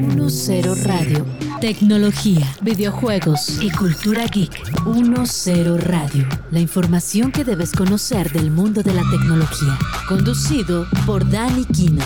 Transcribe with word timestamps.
10 0.00 0.84
Radio. 0.84 1.26
Tecnología, 1.60 2.46
videojuegos 2.62 3.62
y 3.62 3.70
cultura 3.70 4.24
geek. 4.26 4.50
10 4.86 5.84
Radio. 5.84 6.26
La 6.50 6.58
información 6.58 7.30
que 7.30 7.44
debes 7.44 7.72
conocer 7.72 8.32
del 8.32 8.50
mundo 8.50 8.82
de 8.82 8.94
la 8.94 9.02
tecnología. 9.10 9.78
Conducido 10.08 10.86
por 11.04 11.28
Dani 11.28 11.66
Kino. 11.66 12.02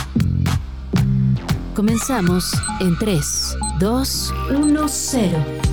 Comenzamos 1.75 2.53
en 2.81 2.99
3, 2.99 3.57
2, 3.79 4.35
1, 4.51 4.89
0. 4.89 5.64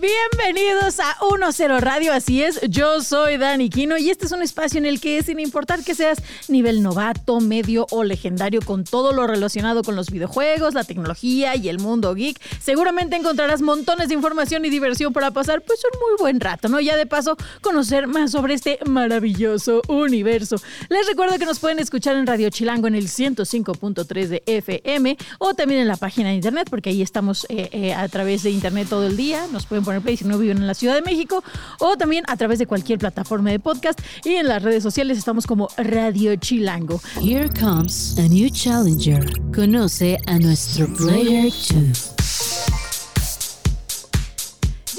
Bienvenidos 0.00 0.98
a 0.98 1.18
10 1.20 1.82
Radio, 1.82 2.14
así 2.14 2.42
es, 2.42 2.58
yo 2.70 3.02
soy 3.02 3.36
Dani 3.36 3.68
Quino 3.68 3.98
y 3.98 4.08
este 4.08 4.24
es 4.24 4.32
un 4.32 4.40
espacio 4.40 4.78
en 4.78 4.86
el 4.86 4.98
que 4.98 5.22
sin 5.22 5.38
importar 5.38 5.84
que 5.84 5.94
seas 5.94 6.22
nivel 6.48 6.82
novato, 6.82 7.38
medio 7.40 7.86
o 7.90 8.02
legendario 8.02 8.62
con 8.62 8.84
todo 8.84 9.12
lo 9.12 9.26
relacionado 9.26 9.82
con 9.82 9.96
los 9.96 10.10
videojuegos, 10.10 10.72
la 10.72 10.84
tecnología 10.84 11.54
y 11.54 11.68
el 11.68 11.80
mundo 11.80 12.14
geek, 12.14 12.40
seguramente 12.62 13.14
encontrarás 13.16 13.60
montones 13.60 14.08
de 14.08 14.14
información 14.14 14.64
y 14.64 14.70
diversión 14.70 15.12
para 15.12 15.32
pasar 15.32 15.60
pues 15.60 15.82
un 15.84 16.00
muy 16.00 16.16
buen 16.18 16.40
rato, 16.40 16.70
¿no? 16.70 16.80
Ya 16.80 16.96
de 16.96 17.04
paso 17.04 17.36
conocer 17.60 18.06
más 18.06 18.30
sobre 18.30 18.54
este 18.54 18.78
maravilloso 18.86 19.82
universo. 19.86 20.56
Les 20.88 21.06
recuerdo 21.08 21.38
que 21.38 21.44
nos 21.44 21.58
pueden 21.58 21.78
escuchar 21.78 22.16
en 22.16 22.26
Radio 22.26 22.48
Chilango 22.48 22.86
en 22.86 22.94
el 22.94 23.08
105.3 23.08 24.26
de 24.28 24.42
FM 24.46 25.18
o 25.38 25.52
también 25.52 25.82
en 25.82 25.88
la 25.88 25.96
página 25.96 26.30
de 26.30 26.36
internet 26.36 26.68
porque 26.70 26.88
ahí 26.88 27.02
estamos 27.02 27.44
eh, 27.50 27.68
eh, 27.72 27.92
a 27.92 28.08
través 28.08 28.42
de 28.44 28.50
internet 28.50 28.86
todo 28.88 29.06
el 29.06 29.18
día, 29.18 29.46
nos 29.52 29.66
pueden 29.66 29.84
poner 29.90 30.02
play 30.02 30.16
si 30.16 30.24
no 30.24 30.38
viven 30.38 30.58
en 30.58 30.66
la 30.68 30.74
Ciudad 30.74 30.94
de 30.94 31.02
México 31.02 31.42
o 31.80 31.96
también 31.96 32.22
a 32.28 32.36
través 32.36 32.60
de 32.60 32.66
cualquier 32.66 33.00
plataforma 33.00 33.50
de 33.50 33.58
podcast 33.58 33.98
y 34.24 34.34
en 34.34 34.46
las 34.46 34.62
redes 34.62 34.84
sociales 34.84 35.18
estamos 35.18 35.48
como 35.48 35.68
Radio 35.76 36.36
Chilango. 36.36 37.00
Here 37.20 37.48
comes 37.58 38.16
a 38.16 38.28
new 38.28 38.48
challenger. 38.50 39.20
Conoce 39.52 40.16
a 40.28 40.38
nuestro 40.38 40.86
Player 40.94 41.50
2. 41.50 42.19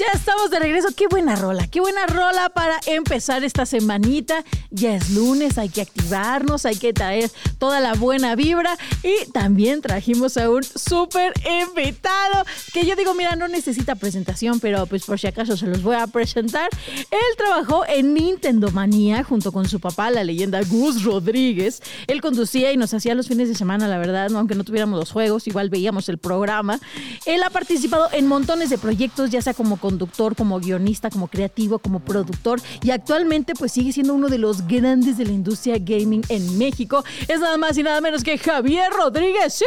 Ya 0.02 0.18
estamos 0.18 0.50
de 0.50 0.58
regreso. 0.58 0.88
Qué 0.96 1.06
buena 1.06 1.36
rola, 1.36 1.68
qué 1.68 1.78
buena 1.78 2.06
rola 2.08 2.48
para 2.48 2.80
empezar 2.86 3.44
esta 3.44 3.66
semanita. 3.66 4.42
Ya 4.72 4.96
es 4.96 5.10
lunes, 5.10 5.58
hay 5.58 5.68
que 5.68 5.80
activarnos, 5.80 6.66
hay 6.66 6.74
que 6.74 6.92
traer 6.92 7.30
toda 7.58 7.78
la 7.78 7.94
buena 7.94 8.34
vibra. 8.34 8.76
Y 9.04 9.30
también 9.30 9.80
trajimos 9.80 10.36
a 10.38 10.50
un 10.50 10.64
súper 10.64 11.32
invitado 11.68 12.44
que 12.72 12.84
yo 12.84 12.96
digo, 12.96 13.14
mira, 13.14 13.36
no 13.36 13.46
necesita 13.46 13.94
presentación, 13.94 14.58
pero 14.58 14.86
pues 14.86 15.04
por 15.04 15.20
si 15.20 15.28
acaso 15.28 15.56
se 15.56 15.68
los 15.68 15.84
voy 15.84 15.94
a 15.94 16.08
presentar. 16.08 16.68
Él 17.12 17.36
trabajó 17.36 17.86
en 17.86 18.12
Nintendo 18.12 18.72
Manía 18.72 19.22
junto 19.22 19.52
con 19.52 19.68
su 19.68 19.78
papá, 19.78 20.10
la 20.10 20.24
leyenda 20.24 20.62
Gus 20.64 21.04
Rodríguez. 21.04 21.80
Él 22.08 22.20
conducía 22.20 22.72
y 22.72 22.76
nos 22.76 22.92
hacía 22.92 23.14
los 23.14 23.28
fines 23.28 23.48
de 23.48 23.54
semana, 23.54 23.86
la 23.86 23.98
verdad, 23.98 24.34
aunque 24.34 24.56
no 24.56 24.64
tuviéramos 24.64 24.98
los 24.98 25.12
juegos, 25.12 25.46
igual 25.46 25.70
veíamos 25.70 26.08
el 26.08 26.18
programa. 26.18 26.80
Él 27.24 27.40
ha 27.44 27.50
participado 27.50 28.08
en 28.12 28.26
montones 28.26 28.68
de 28.68 28.78
proyectos, 28.78 29.30
ya 29.30 29.40
sea 29.40 29.54
como 29.54 29.76
conductor, 29.92 30.34
como 30.34 30.58
guionista, 30.58 31.10
como 31.10 31.28
creativo, 31.28 31.78
como 31.78 32.00
productor 32.00 32.60
y 32.82 32.90
actualmente 32.90 33.52
pues 33.54 33.72
sigue 33.72 33.92
siendo 33.92 34.14
uno 34.14 34.28
de 34.28 34.38
los 34.38 34.66
grandes 34.66 35.18
de 35.18 35.26
la 35.26 35.32
industria 35.32 35.76
gaming 35.78 36.22
en 36.30 36.56
México. 36.56 37.04
Es 37.28 37.40
nada 37.40 37.58
más 37.58 37.76
y 37.76 37.82
nada 37.82 38.00
menos 38.00 38.24
que 38.24 38.38
Javier 38.38 38.90
Rodríguez. 38.90 39.52
Sí, 39.52 39.66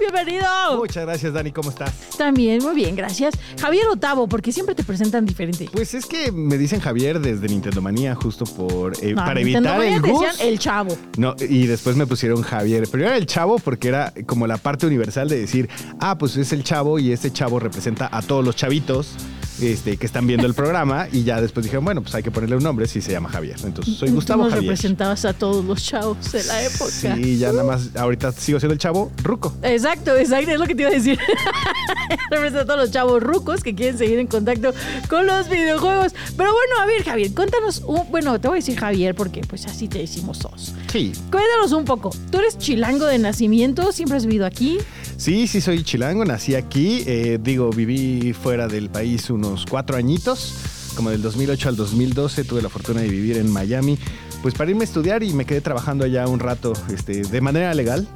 bienvenido. 0.00 0.44
Muchas 0.76 1.04
gracias, 1.04 1.32
Dani. 1.32 1.52
¿Cómo 1.52 1.70
estás? 1.70 1.92
También, 2.18 2.62
muy 2.64 2.74
bien, 2.74 2.96
gracias. 2.96 3.34
Javier 3.60 3.86
Otavo, 3.92 4.26
porque 4.26 4.50
siempre 4.50 4.74
te 4.74 4.82
presentan 4.82 5.24
diferente. 5.24 5.68
Pues 5.72 5.94
es 5.94 6.06
que 6.06 6.32
me 6.32 6.58
dicen 6.58 6.80
Javier 6.80 7.20
desde 7.20 7.46
Nintendo 7.46 7.80
Manía, 7.80 8.16
justo 8.16 8.44
por 8.44 8.92
eh, 9.04 9.14
No, 9.14 9.24
para 9.24 9.40
evitar 9.40 9.80
el 9.82 10.00
Gus. 10.00 10.20
decían 10.20 10.48
el 10.48 10.58
chavo. 10.58 10.98
No, 11.16 11.36
y 11.38 11.66
después 11.66 11.94
me 11.94 12.08
pusieron 12.08 12.42
Javier. 12.42 12.88
Primero 12.88 13.10
era 13.10 13.18
el 13.18 13.26
chavo 13.26 13.60
porque 13.60 13.86
era 13.88 14.12
como 14.26 14.48
la 14.48 14.56
parte 14.56 14.86
universal 14.86 15.28
de 15.28 15.38
decir, 15.38 15.68
ah, 16.00 16.18
pues 16.18 16.36
es 16.36 16.52
el 16.52 16.64
chavo 16.64 16.98
y 16.98 17.12
este 17.12 17.32
chavo 17.32 17.60
representa 17.60 18.08
a 18.10 18.20
todos 18.22 18.44
los 18.44 18.56
chavitos 18.56 19.14
este, 19.60 19.96
que 19.96 20.06
están 20.06 20.26
viendo 20.26 20.46
el 20.46 20.54
programa. 20.54 21.08
Y 21.12 21.24
ya 21.24 21.40
después 21.40 21.64
dijeron, 21.64 21.84
bueno, 21.84 22.02
pues 22.02 22.14
hay 22.14 22.22
que 22.22 22.30
ponerle 22.30 22.56
un 22.56 22.62
nombre 22.62 22.86
si 22.88 23.00
se 23.00 23.12
llama 23.12 23.28
Javier. 23.28 23.56
Entonces 23.64 23.94
soy 23.96 24.10
Gustavo 24.10 24.44
Javier. 24.44 24.62
representabas 24.62 25.24
a 25.24 25.32
todos 25.32 25.64
los 25.64 25.82
chavos 25.84 26.32
de 26.32 26.44
la 26.44 26.62
época. 26.64 26.90
Sí, 26.90 27.38
ya 27.38 27.50
nada 27.52 27.64
más, 27.64 27.90
ahorita 27.96 28.32
sigo 28.32 28.58
siendo 28.60 28.72
el 28.74 28.78
chavo 28.78 29.10
Ruco. 29.22 29.54
Exacto, 29.62 30.16
exacto, 30.16 30.50
es 30.50 30.58
lo 30.58 30.66
que 30.66 30.74
te 30.74 30.82
iba 30.82 30.90
a 30.90 30.94
decir. 30.94 31.18
Representa 32.30 32.60
a 32.62 32.64
todos 32.66 32.80
los 32.80 32.90
chavos 32.90 33.22
rucos 33.22 33.62
que 33.62 33.74
quieren 33.74 33.98
seguir 33.98 34.18
en 34.18 34.26
contacto 34.26 34.72
con 35.08 35.26
los 35.26 35.48
videojuegos. 35.48 36.12
Pero 36.36 36.50
bueno, 36.52 36.82
a 36.82 36.86
ver, 36.86 37.02
Javier, 37.04 37.32
cuéntanos, 37.34 37.82
un- 37.86 38.10
bueno, 38.10 38.40
te 38.40 38.48
voy 38.48 38.56
a 38.56 38.60
decir 38.60 38.78
Javier 38.78 39.14
porque 39.14 39.40
pues 39.42 39.66
así 39.66 39.88
te 39.88 39.98
decimos 39.98 40.38
sos. 40.38 40.74
Sí, 40.92 41.12
Cuéntanos 41.30 41.72
un 41.72 41.84
poco, 41.84 42.10
¿tú 42.30 42.38
eres 42.38 42.58
chilango 42.58 43.06
de 43.06 43.18
nacimiento? 43.18 43.92
¿Siempre 43.92 44.16
has 44.16 44.26
vivido 44.26 44.46
aquí? 44.46 44.78
Sí, 45.16 45.46
sí, 45.46 45.60
soy 45.60 45.82
chilango, 45.82 46.24
nací 46.24 46.54
aquí. 46.54 47.02
eh, 47.06 47.38
digo, 47.42 47.70
viví 47.70 48.32
fuera 48.32 48.68
del 48.68 48.88
país 48.90 49.28
unos 49.30 49.49
cuatro 49.68 49.96
añitos, 49.96 50.54
como 50.96 51.10
del 51.10 51.22
2008 51.22 51.68
al 51.68 51.76
2012. 51.76 52.44
Tuve 52.44 52.62
la 52.62 52.68
fortuna 52.68 53.00
de 53.00 53.08
vivir 53.08 53.36
en 53.36 53.50
Miami, 53.50 53.98
pues 54.42 54.54
para 54.54 54.70
irme 54.70 54.82
a 54.82 54.84
estudiar 54.84 55.22
y 55.22 55.32
me 55.32 55.44
quedé 55.44 55.60
trabajando 55.60 56.04
allá 56.04 56.26
un 56.26 56.40
rato, 56.40 56.72
este, 56.92 57.22
de 57.22 57.40
manera 57.40 57.74
legal, 57.74 58.06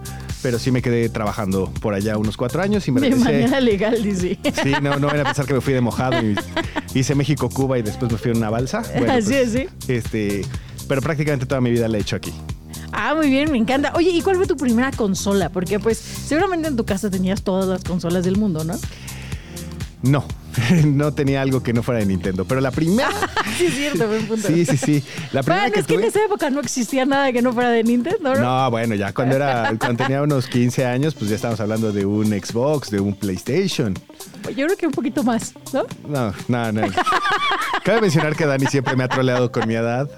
pero 0.43 0.59
sí 0.59 0.71
me 0.71 0.83
quedé 0.83 1.09
trabajando 1.09 1.71
por 1.81 1.95
allá 1.95 2.17
unos 2.19 2.37
cuatro 2.37 2.62
años 2.62 2.87
y 2.89 2.93
me 2.93 3.00
De 3.00 3.11
regresé. 3.11 3.25
manera 3.25 3.61
legal, 3.61 4.03
dice. 4.03 4.39
Sí, 4.62 4.72
no, 4.83 4.99
no 4.99 5.06
van 5.06 5.21
a 5.21 5.25
pensar 5.25 5.47
que 5.47 5.55
me 5.55 5.61
fui 5.61 5.72
de 5.72 5.81
mojado 5.81 6.21
y 6.22 6.37
hice 6.95 7.15
México-Cuba 7.15 7.78
y 7.78 7.83
después 7.83 8.11
me 8.12 8.19
fui 8.19 8.31
en 8.33 8.39
una 8.39 8.51
balsa. 8.51 8.83
Bueno, 8.99 9.12
Así 9.12 9.28
pues, 9.31 9.31
es, 9.31 9.53
sí. 9.53 9.66
Este, 9.89 10.45
pero 10.89 11.01
prácticamente 11.01 11.47
toda 11.47 11.61
mi 11.61 11.71
vida 11.71 11.89
la 11.89 11.99
he 11.99 12.01
hecho 12.01 12.16
aquí. 12.16 12.33
Ah, 12.97 13.12
muy 13.16 13.28
bien, 13.28 13.51
me 13.51 13.59
encanta. 13.59 13.93
Oye, 13.97 14.11
¿y 14.11 14.21
cuál 14.22 14.37
fue 14.37 14.47
tu 14.47 14.56
primera 14.56 14.93
consola? 14.93 15.49
Porque 15.49 15.81
pues 15.81 15.99
seguramente 15.99 16.69
en 16.69 16.77
tu 16.77 16.84
casa 16.84 17.11
tenías 17.11 17.43
todas 17.43 17.66
las 17.66 17.83
consolas 17.83 18.25
del 18.25 18.37
mundo, 18.37 18.62
¿no? 18.62 18.75
No, 20.03 20.25
no 20.84 21.12
tenía 21.12 21.42
algo 21.42 21.62
que 21.62 21.72
no 21.72 21.82
fuera 21.82 22.00
de 22.00 22.06
Nintendo, 22.06 22.44
pero 22.44 22.60
la 22.60 22.70
primera... 22.70 23.10
sí, 23.59 23.66
es 23.66 23.75
cierto, 23.75 24.06
buen 24.06 24.26
punto. 24.26 24.48
Sí, 24.48 24.65
sí, 24.65 24.76
sí. 24.76 25.04
La 25.32 25.42
primera 25.42 25.62
Bueno, 25.62 25.75
que 25.75 25.81
es 25.81 25.87
que 25.87 25.94
en 25.94 26.04
esa 26.04 26.25
época 26.25 26.50
no 26.50 26.60
existía 26.60 27.04
nada 27.04 27.32
que 27.32 27.42
no 27.42 27.53
fuera 27.53 27.70
de 27.70 27.82
Nintendo, 27.82 28.34
¿no? 28.34 28.41
No, 28.41 28.70
bueno, 28.70 28.94
ya 28.94 29.12
cuando 29.12 29.37
era, 29.37 29.72
cuando 29.78 30.04
tenía 30.04 30.22
unos 30.22 30.47
15 30.47 30.84
años, 30.87 31.15
pues 31.15 31.31
ya 31.31 31.37
estábamos 31.37 31.60
hablando 31.60 31.92
de 31.92 32.06
un 32.06 32.26
Xbox, 32.26 32.91
de 32.91 33.00
un 33.00 33.15
PlayStation. 33.15 33.94
Yo 34.56 34.66
creo 34.66 34.76
que 34.76 34.87
un 34.87 34.92
poquito 34.92 35.22
más, 35.22 35.54
¿no? 35.72 35.84
No, 36.09 36.34
no, 36.48 36.72
no. 36.72 36.86
Cabe 37.84 38.03
mencionar 38.03 38.36
que 38.36 38.47
Dani 38.47 38.66
siempre 38.66 38.97
me 38.97 39.04
ha 39.04 39.09
troleado 39.09 39.50
con 39.50 39.66
mi 39.66 39.75
edad. 39.75 40.09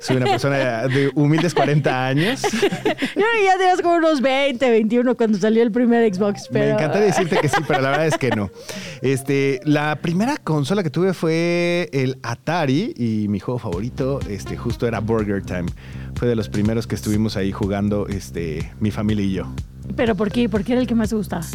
Soy 0.00 0.16
una 0.16 0.26
persona 0.26 0.86
de 0.88 1.10
humildes 1.14 1.54
40 1.54 2.06
años. 2.06 2.42
Yo 2.42 2.48
creo 2.58 3.14
que 3.14 3.44
ya 3.44 3.58
tenías 3.58 3.80
como 3.80 3.96
unos 3.96 4.20
20, 4.20 4.70
21 4.70 5.14
cuando 5.16 5.38
salió 5.38 5.62
el 5.62 5.72
primer 5.72 6.12
Xbox, 6.12 6.48
pero... 6.52 6.66
Me 6.66 6.72
encantaría 6.72 7.06
decirte 7.06 7.38
que 7.38 7.48
sí, 7.48 7.56
pero 7.66 7.80
la 7.80 7.90
verdad 7.90 8.06
es 8.06 8.18
que 8.18 8.30
no. 8.30 8.50
Este, 9.00 9.60
la 9.72 9.96
primera 9.96 10.36
consola 10.36 10.82
que 10.82 10.90
tuve 10.90 11.14
fue 11.14 11.88
el 11.94 12.18
Atari 12.22 12.92
y 12.94 13.26
mi 13.28 13.40
juego 13.40 13.58
favorito, 13.58 14.20
este, 14.28 14.58
justo 14.58 14.86
era 14.86 15.00
Burger 15.00 15.42
Time. 15.42 15.64
Fue 16.14 16.28
de 16.28 16.36
los 16.36 16.50
primeros 16.50 16.86
que 16.86 16.94
estuvimos 16.94 17.38
ahí 17.38 17.52
jugando, 17.52 18.06
este, 18.06 18.70
mi 18.80 18.90
familia 18.90 19.24
y 19.24 19.32
yo. 19.32 19.46
¿Pero 19.96 20.14
por 20.14 20.30
qué? 20.30 20.48
¿Por 20.50 20.62
qué 20.62 20.72
era 20.72 20.80
el 20.82 20.86
que 20.86 20.94
más 20.94 21.08
te 21.08 21.16
gustaba? 21.16 21.46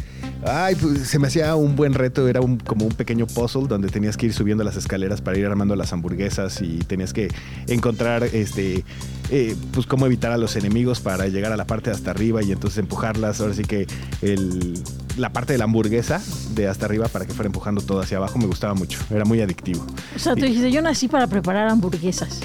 Ay, 0.43 0.75
pues 0.75 1.07
se 1.07 1.19
me 1.19 1.27
hacía 1.27 1.55
un 1.55 1.75
buen 1.75 1.93
reto, 1.93 2.27
era 2.27 2.41
un, 2.41 2.57
como 2.57 2.85
un 2.85 2.93
pequeño 2.93 3.27
puzzle 3.27 3.67
donde 3.67 3.87
tenías 3.89 4.17
que 4.17 4.25
ir 4.25 4.33
subiendo 4.33 4.63
las 4.63 4.77
escaleras 4.77 5.21
para 5.21 5.37
ir 5.37 5.45
armando 5.45 5.75
las 5.75 5.93
hamburguesas 5.93 6.61
y 6.63 6.79
tenías 6.79 7.13
que 7.13 7.27
encontrar 7.67 8.23
este 8.23 8.83
eh, 9.29 9.55
pues 9.73 9.85
cómo 9.85 10.07
evitar 10.07 10.31
a 10.31 10.37
los 10.37 10.55
enemigos 10.55 11.01
para 11.01 11.27
llegar 11.27 11.51
a 11.51 11.57
la 11.57 11.65
parte 11.65 11.91
de 11.91 11.95
hasta 11.95 12.11
arriba 12.11 12.41
y 12.41 12.51
entonces 12.51 12.79
empujarlas. 12.79 13.41
Ahora 13.41 13.53
sí 13.53 13.63
que 13.63 13.85
el, 14.21 14.81
la 15.17 15.31
parte 15.31 15.53
de 15.53 15.57
la 15.59 15.65
hamburguesa 15.65 16.21
de 16.53 16.67
hasta 16.67 16.85
arriba 16.85 17.07
para 17.07 17.25
que 17.25 17.33
fuera 17.33 17.47
empujando 17.47 17.81
todo 17.81 17.99
hacia 18.01 18.17
abajo 18.17 18.37
me 18.39 18.45
gustaba 18.45 18.73
mucho, 18.73 18.99
era 19.09 19.25
muy 19.25 19.41
adictivo. 19.41 19.85
O 20.15 20.19
sea, 20.19 20.35
tú 20.35 20.41
dijiste, 20.45 20.71
yo 20.71 20.81
nací 20.81 21.07
para 21.07 21.27
preparar 21.27 21.67
hamburguesas. 21.69 22.39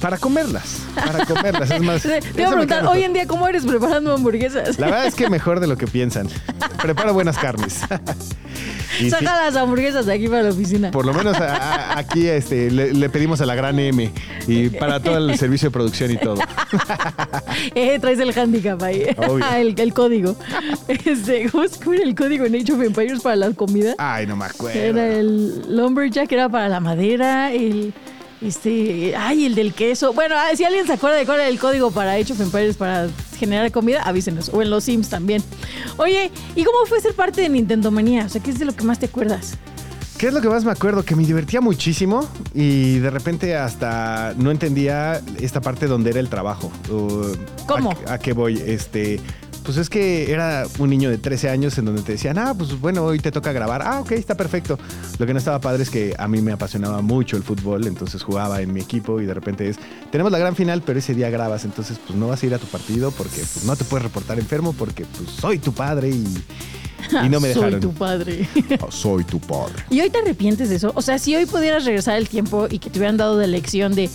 Para 0.00 0.16
comerlas, 0.18 0.78
para 0.94 1.24
comerlas, 1.26 1.70
es 1.70 1.82
más. 1.82 2.02
Te 2.02 2.20
iba 2.36 2.48
a 2.48 2.50
preguntar, 2.50 2.86
hoy 2.86 3.02
en 3.02 3.12
día, 3.14 3.26
¿cómo 3.26 3.48
eres 3.48 3.64
preparando 3.66 4.12
hamburguesas? 4.14 4.78
La 4.78 4.86
verdad 4.86 5.06
es 5.06 5.14
que 5.14 5.28
mejor 5.28 5.58
de 5.60 5.66
lo 5.66 5.76
que 5.76 5.86
piensan. 5.88 6.28
Preparo 6.82 7.12
buenas 7.14 7.36
carnes. 7.38 7.80
Y 8.98 9.04
sí, 9.04 9.10
Saca 9.10 9.44
las 9.44 9.54
hamburguesas 9.54 10.06
de 10.06 10.14
aquí 10.14 10.26
para 10.26 10.42
la 10.42 10.48
oficina. 10.50 10.90
Por 10.90 11.06
lo 11.06 11.12
menos 11.14 11.36
a- 11.36 11.54
a- 11.92 11.98
aquí 11.98 12.26
este, 12.26 12.68
le, 12.68 12.92
le 12.92 13.08
pedimos 13.10 13.40
a 13.40 13.46
la 13.46 13.54
gran 13.54 13.78
M 13.78 14.10
y 14.48 14.70
para 14.70 14.98
todo 15.00 15.18
el 15.18 15.38
servicio 15.38 15.68
de 15.68 15.72
producción 15.72 16.10
y 16.10 16.16
todo. 16.16 16.38
Eh, 17.74 17.98
traes 18.00 18.18
el 18.18 18.36
handicap 18.36 18.80
ahí. 18.82 19.04
Obvio. 19.16 19.44
el, 19.56 19.74
el 19.78 19.92
código. 19.94 20.36
Este, 20.88 21.48
¿Cómo 21.50 21.64
era 21.94 22.02
el 22.02 22.14
código 22.18 22.44
en 22.44 22.56
Age 22.56 22.72
of 22.72 22.82
Empires 22.82 23.20
para 23.20 23.36
la 23.36 23.52
comida? 23.52 23.94
Ay, 23.96 24.26
no 24.26 24.36
me 24.36 24.46
acuerdo. 24.46 24.78
Era 24.78 25.06
el 25.06 25.76
Lumberjack, 25.76 26.30
era 26.32 26.48
para 26.48 26.68
la 26.68 26.80
madera, 26.80 27.52
el... 27.52 27.94
Este, 28.40 29.16
ay, 29.16 29.46
el 29.46 29.56
del 29.56 29.74
queso. 29.74 30.12
Bueno, 30.12 30.36
ah, 30.36 30.54
si 30.54 30.64
alguien 30.64 30.86
se 30.86 30.92
acuerda 30.92 31.16
de 31.16 31.26
cuál 31.26 31.40
era 31.40 31.48
el 31.48 31.58
código 31.58 31.90
para 31.90 32.12
Age 32.12 32.32
of 32.32 32.40
Empires 32.40 32.76
para 32.76 33.08
generar 33.36 33.72
comida, 33.72 34.02
avísenos. 34.02 34.48
O 34.50 34.62
en 34.62 34.70
los 34.70 34.84
Sims 34.84 35.08
también. 35.08 35.42
Oye, 35.96 36.30
¿y 36.54 36.62
cómo 36.62 36.86
fue 36.86 37.00
ser 37.00 37.14
parte 37.14 37.40
de 37.40 37.48
Nintendo 37.48 37.90
Manía? 37.90 38.26
O 38.26 38.28
sea, 38.28 38.40
¿qué 38.40 38.50
es 38.50 38.58
de 38.60 38.64
lo 38.64 38.76
que 38.76 38.84
más 38.84 39.00
te 39.00 39.06
acuerdas? 39.06 39.56
¿Qué 40.18 40.28
es 40.28 40.34
lo 40.34 40.40
que 40.40 40.48
más 40.48 40.64
me 40.64 40.70
acuerdo? 40.70 41.04
Que 41.04 41.16
me 41.16 41.24
divertía 41.24 41.60
muchísimo 41.60 42.28
y 42.54 42.98
de 42.98 43.10
repente 43.10 43.56
hasta 43.56 44.34
no 44.36 44.52
entendía 44.52 45.20
esta 45.40 45.60
parte 45.60 45.86
donde 45.86 46.10
era 46.10 46.20
el 46.20 46.28
trabajo. 46.28 46.70
Uh, 46.90 47.34
¿Cómo? 47.66 47.92
¿A, 48.06 48.14
a 48.14 48.18
qué 48.18 48.32
voy? 48.32 48.62
Este, 48.64 49.18
pues 49.68 49.76
es 49.76 49.90
que 49.90 50.32
era 50.32 50.66
un 50.78 50.88
niño 50.88 51.10
de 51.10 51.18
13 51.18 51.50
años 51.50 51.76
en 51.76 51.84
donde 51.84 52.00
te 52.00 52.12
decían, 52.12 52.38
ah, 52.38 52.54
pues 52.56 52.80
bueno, 52.80 53.04
hoy 53.04 53.18
te 53.18 53.30
toca 53.30 53.52
grabar. 53.52 53.82
Ah, 53.84 54.00
ok, 54.00 54.12
está 54.12 54.34
perfecto. 54.34 54.78
Lo 55.18 55.26
que 55.26 55.34
no 55.34 55.38
estaba 55.38 55.60
padre 55.60 55.82
es 55.82 55.90
que 55.90 56.14
a 56.16 56.26
mí 56.26 56.40
me 56.40 56.52
apasionaba 56.52 57.02
mucho 57.02 57.36
el 57.36 57.42
fútbol, 57.42 57.86
entonces 57.86 58.22
jugaba 58.22 58.62
en 58.62 58.72
mi 58.72 58.80
equipo 58.80 59.20
y 59.20 59.26
de 59.26 59.34
repente 59.34 59.68
es, 59.68 59.76
tenemos 60.10 60.32
la 60.32 60.38
gran 60.38 60.56
final, 60.56 60.80
pero 60.86 60.98
ese 60.98 61.14
día 61.14 61.28
grabas, 61.28 61.66
entonces 61.66 62.00
pues 62.06 62.18
no 62.18 62.28
vas 62.28 62.42
a 62.42 62.46
ir 62.46 62.54
a 62.54 62.58
tu 62.58 62.66
partido 62.66 63.10
porque 63.10 63.40
pues, 63.40 63.66
no 63.66 63.76
te 63.76 63.84
puedes 63.84 64.04
reportar 64.04 64.38
enfermo 64.38 64.72
porque 64.72 65.04
pues 65.04 65.28
soy 65.32 65.58
tu 65.58 65.74
padre 65.74 66.08
y... 66.08 66.24
Y 67.22 67.28
no 67.28 67.38
me 67.38 67.48
dejaron. 67.48 67.72
Soy 67.72 67.80
tu 67.80 67.92
padre. 67.92 68.48
Oh, 68.80 68.90
soy 68.90 69.24
tu 69.24 69.38
padre. 69.38 69.84
¿Y 69.90 70.00
hoy 70.00 70.08
te 70.08 70.16
arrepientes 70.16 70.70
de 70.70 70.76
eso? 70.76 70.92
O 70.94 71.02
sea, 71.02 71.18
si 71.18 71.36
hoy 71.36 71.44
pudieras 71.44 71.84
regresar 71.84 72.16
el 72.16 72.26
tiempo 72.26 72.68
y 72.70 72.78
que 72.78 72.88
te 72.88 72.98
hubieran 72.98 73.18
dado 73.18 73.36
de 73.36 73.48
lección 73.48 73.94
de 73.94 74.08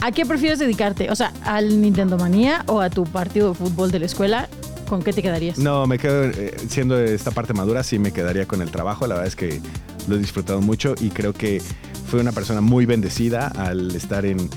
¿a 0.00 0.12
qué 0.12 0.24
prefieres 0.26 0.60
dedicarte? 0.60 1.10
O 1.10 1.16
sea, 1.16 1.32
¿al 1.42 1.80
Nintendo 1.80 2.18
Manía 2.18 2.64
o 2.68 2.80
a 2.80 2.88
tu 2.88 3.02
partido 3.02 3.48
de 3.48 3.54
fútbol 3.54 3.90
de 3.90 3.98
la 3.98 4.06
escuela? 4.06 4.48
¿Con 4.92 5.02
qué 5.02 5.14
te 5.14 5.22
quedarías? 5.22 5.56
No, 5.56 5.86
me 5.86 5.98
quedo, 5.98 6.24
eh, 6.24 6.54
siendo 6.68 7.00
esta 7.00 7.30
parte 7.30 7.54
madura, 7.54 7.82
sí 7.82 7.98
me 7.98 8.12
quedaría 8.12 8.44
con 8.44 8.60
el 8.60 8.70
trabajo. 8.70 9.06
La 9.06 9.14
verdad 9.14 9.26
es 9.26 9.36
que 9.36 9.58
lo 10.06 10.16
he 10.16 10.18
disfrutado 10.18 10.60
mucho 10.60 10.94
y 11.00 11.08
creo 11.08 11.32
que 11.32 11.62
fue 12.10 12.20
una 12.20 12.30
persona 12.32 12.60
muy 12.60 12.84
bendecida 12.84 13.46
al 13.56 13.94
estar 13.96 14.26
en, 14.26 14.50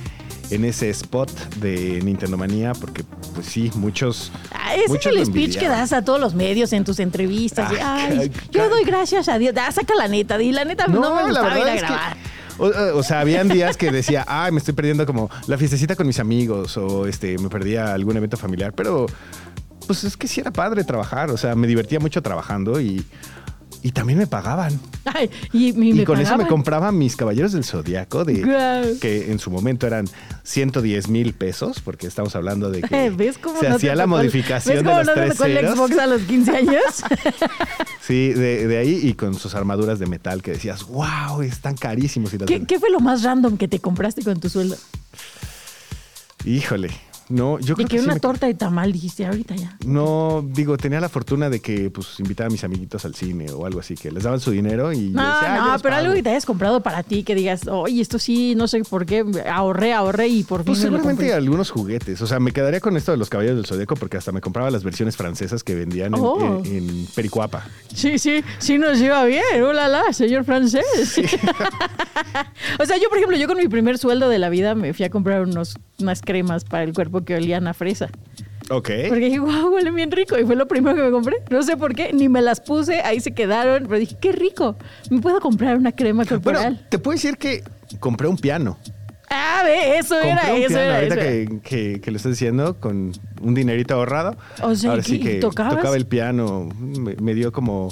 en 0.49 0.65
ese 0.65 0.89
spot 0.89 1.31
de 1.61 2.01
Nintendo 2.03 2.35
Manía, 2.35 2.73
porque 2.73 3.05
pues 3.33 3.47
sí, 3.47 3.71
muchos... 3.75 4.33
Ah, 4.51 4.75
ese 4.75 4.89
muchos 4.89 5.13
es 5.13 5.19
el 5.21 5.25
speech 5.25 5.57
que 5.57 5.69
das 5.69 5.93
a 5.93 6.01
todos 6.03 6.19
los 6.19 6.35
medios 6.35 6.73
en 6.73 6.83
tus 6.83 6.99
entrevistas. 6.99 7.71
Ah, 7.81 8.09
Ay, 8.09 8.29
yo 8.51 8.69
doy 8.69 8.83
gracias 8.83 9.29
a 9.29 9.37
Dios. 9.37 9.55
Ah, 9.57 9.71
saca 9.71 9.95
la 9.95 10.09
neta. 10.09 10.43
Y 10.43 10.51
la 10.51 10.65
neta 10.65 10.87
no, 10.87 11.15
me 11.15 11.31
la 11.31 11.39
gustaba 11.39 11.47
ir 11.59 11.63
verdad 11.63 11.67
a 11.69 11.75
es 11.75 11.81
que- 11.81 11.87
grabar. 11.87 12.17
O, 12.57 12.97
o 12.99 13.03
sea, 13.03 13.19
habían 13.19 13.49
días 13.49 13.75
que 13.75 13.91
decía, 13.91 14.23
ay, 14.27 14.51
me 14.53 14.59
estoy 14.59 14.73
perdiendo 14.73 15.05
como 15.05 15.29
la 15.47 15.57
fiestecita 15.57 15.95
con 15.97 16.07
mis 16.07 16.19
amigos 16.19 16.77
o 16.77 17.05
este, 17.05 17.37
me 17.37 17.49
perdía 17.49 17.93
algún 17.93 18.15
evento 18.15 18.37
familiar, 18.37 18.71
pero 18.73 19.07
pues 19.85 20.03
es 20.03 20.17
que 20.17 20.27
sí 20.27 20.41
era 20.41 20.51
padre 20.51 20.83
trabajar, 20.83 21.31
o 21.31 21.37
sea, 21.37 21.55
me 21.55 21.67
divertía 21.67 21.99
mucho 21.99 22.21
trabajando 22.21 22.79
y, 22.81 23.05
y 23.81 23.91
también 23.91 24.17
me 24.17 24.27
pagaban. 24.27 24.79
Ay, 25.05 25.29
y, 25.53 25.65
y 25.65 25.89
Y, 25.89 25.93
me 25.93 26.03
con 26.05 26.19
eso 26.19 26.37
me 26.37 26.47
compraba 26.47 26.91
mis 26.91 27.15
caballeros 27.15 27.51
del 27.51 27.63
zodiaco 27.63 28.25
de 28.25 28.97
que 28.99 29.31
en 29.31 29.37
su 29.37 29.51
momento 29.51 29.85
eran 29.85 30.07
110 30.43 31.07
mil 31.09 31.33
pesos, 31.33 31.81
porque 31.81 32.07
estamos 32.07 32.35
hablando 32.35 32.71
de 32.71 32.81
que 32.81 33.09
¿Ves 33.15 33.37
cómo 33.37 33.59
se 33.59 33.69
no 33.69 33.75
hacía 33.75 33.95
la 33.95 34.07
modificación 34.07 34.77
¿Ves 34.77 34.83
de 34.83 34.89
cómo 34.89 34.97
los 34.97 35.07
no 35.07 35.13
tres 35.13 35.37
tocó 35.37 35.45
el. 35.45 35.67
Xbox 35.67 35.97
a 35.99 36.07
los 36.07 36.21
15 36.23 36.51
años? 36.51 36.83
Sí, 38.01 38.33
de, 38.33 38.67
de 38.67 38.77
ahí 38.77 38.99
y 39.01 39.15
con 39.15 39.33
sus 39.33 39.55
armaduras 39.55 39.97
de 39.97 40.05
metal 40.05 40.43
que 40.43 40.51
decías, 40.51 40.83
wow, 40.83 41.41
están 41.41 41.75
carísimos. 41.75 42.31
Y 42.35 42.37
las 42.37 42.47
¿Qué, 42.47 42.63
qué 42.63 42.79
fue 42.79 42.91
lo 42.91 42.99
más 42.99 43.23
random 43.23 43.57
que 43.57 43.67
te 43.67 43.79
compraste 43.79 44.21
con 44.21 44.39
tu 44.39 44.47
sueldo? 44.47 44.77
Híjole, 46.45 46.91
no, 47.29 47.59
yo 47.59 47.75
creo 47.75 47.87
que 47.87 47.95
que 47.95 47.99
sí 47.99 48.05
una 48.05 48.13
me- 48.15 48.19
torta 48.19 48.47
de 48.47 48.53
tamal 48.53 48.91
dijiste 48.91 49.25
ahorita 49.25 49.55
ya. 49.55 49.77
No, 49.85 50.45
digo, 50.47 50.77
tenía 50.77 50.99
la 50.99 51.09
fortuna 51.09 51.49
de 51.49 51.59
que 51.59 51.89
pues 51.89 52.19
invitaba 52.19 52.47
a 52.47 52.51
mis 52.51 52.63
amiguitos 52.63 53.03
al 53.05 53.15
cine 53.15 53.51
o 53.51 53.65
algo 53.65 53.79
así, 53.79 53.95
que 53.95 54.11
les 54.11 54.23
daban 54.23 54.39
su 54.39 54.51
dinero 54.51 54.91
y 54.93 55.11
yo 55.11 55.17
No, 55.19 55.23
decía, 55.33 55.53
"Ah, 55.53 55.57
yo 55.57 55.71
no, 55.73 55.79
pero 55.79 55.95
pago". 55.95 56.05
algo 56.05 56.13
que 56.13 56.23
te 56.23 56.29
hayas 56.29 56.45
comprado 56.45 56.81
para 56.81 57.03
ti, 57.03 57.23
que 57.23 57.33
digas, 57.35 57.67
oye, 57.67 58.01
esto 58.01 58.19
sí, 58.19 58.53
no 58.55 58.67
sé 58.67 58.83
por 58.83 59.05
qué, 59.05 59.25
ahorré, 59.51 59.93
ahorré 59.93 60.27
y 60.27 60.43
por 60.43 60.59
fin 60.61 60.67
Pues 60.67 60.79
me 60.79 60.85
lo 60.85 60.91
seguramente 60.97 61.23
compré". 61.23 61.33
algunos 61.33 61.69
juguetes. 61.71 62.21
O 62.21 62.27
sea, 62.27 62.39
me 62.39 62.51
quedaría 62.51 62.79
con 62.79 62.95
esto 62.97 63.11
de 63.11 63.17
los 63.17 63.29
caballeros 63.29 63.57
del 63.57 63.65
Zodíaco 63.65 63.95
porque 63.95 64.17
hasta 64.17 64.31
me 64.31 64.41
compraba 64.41 64.69
las 64.71 64.83
versiones 64.83 65.15
francesas 65.17 65.63
que 65.63 65.75
vendían 65.75 66.13
en, 66.13 66.19
Oh. 66.21 66.61
en- 66.63 66.75
en 66.75 67.07
Pericuapa. 67.15 67.65
Sí, 67.93 68.19
sí, 68.19 68.43
sí 68.59 68.77
nos 68.77 68.99
lleva 68.99 69.23
bien, 69.25 69.43
hola, 69.63 70.01
señor 70.13 70.43
francés. 70.45 70.85
o 72.79 72.85
sea, 72.85 72.97
yo, 72.97 73.09
por 73.09 73.17
ejemplo, 73.17 73.37
yo 73.37 73.47
con 73.47 73.57
mi 73.57 73.67
primer 73.67 73.97
sueldo 73.97 74.29
de 74.29 74.39
la 74.39 74.49
vida 74.49 74.75
me 74.75 74.93
fui 74.93 75.05
a 75.05 75.09
comprar 75.09 75.41
unos, 75.43 75.75
unas 75.99 76.21
cremas 76.21 76.63
para 76.65 76.83
el 76.83 76.93
cuerpo 76.93 77.14
que 77.23 77.35
olían 77.35 77.67
a 77.67 77.73
fresa. 77.73 78.09
Ok. 78.71 78.89
Porque 79.09 79.25
dije, 79.25 79.39
wow, 79.39 79.71
huele 79.73 79.91
bien 79.91 80.11
rico. 80.11 80.37
Y 80.39 80.43
fue 80.43 80.55
lo 80.55 80.67
primero 80.67 80.95
que 80.95 81.03
me 81.03 81.11
compré. 81.11 81.35
No 81.51 81.61
sé 81.61 81.77
por 81.77 81.93
qué, 81.93 82.11
ni 82.13 82.27
me 82.29 82.41
las 82.41 82.59
puse, 82.61 83.01
ahí 83.01 83.19
se 83.19 83.31
quedaron. 83.31 83.83
Pero 83.87 83.99
dije, 83.99 84.17
qué 84.19 84.31
rico. 84.31 84.75
Me 85.11 85.21
puedo 85.21 85.39
comprar 85.39 85.77
una 85.77 85.91
crema 85.91 86.23
Bueno, 86.23 86.29
corporal. 86.29 86.85
te 86.89 86.97
puedo 86.97 87.15
decir 87.15 87.37
que 87.37 87.63
compré 87.99 88.27
un 88.27 88.37
piano. 88.37 88.77
ah, 89.29 89.61
ve, 89.63 89.99
eso 89.99 90.15
Compré 90.15 90.31
era, 90.31 90.41
un 90.53 90.57
eso 90.57 90.67
piano 90.69 90.81
era. 90.83 90.95
ahorita 90.95 91.15
eso 91.15 91.49
que, 91.51 91.59
que, 91.61 92.01
que 92.01 92.11
lo 92.11 92.17
estás 92.17 92.31
diciendo 92.31 92.77
con 92.79 93.11
un 93.41 93.53
dinerito 93.53 93.93
ahorrado. 93.93 94.35
O 94.63 94.73
sea, 94.73 94.91
Ahora 94.91 95.03
que 95.03 95.35
¿Tocabas? 95.39 95.75
tocaba 95.75 95.95
el 95.95 96.07
piano. 96.07 96.67
Me, 96.79 97.15
me 97.17 97.35
dio 97.35 97.51
como, 97.51 97.89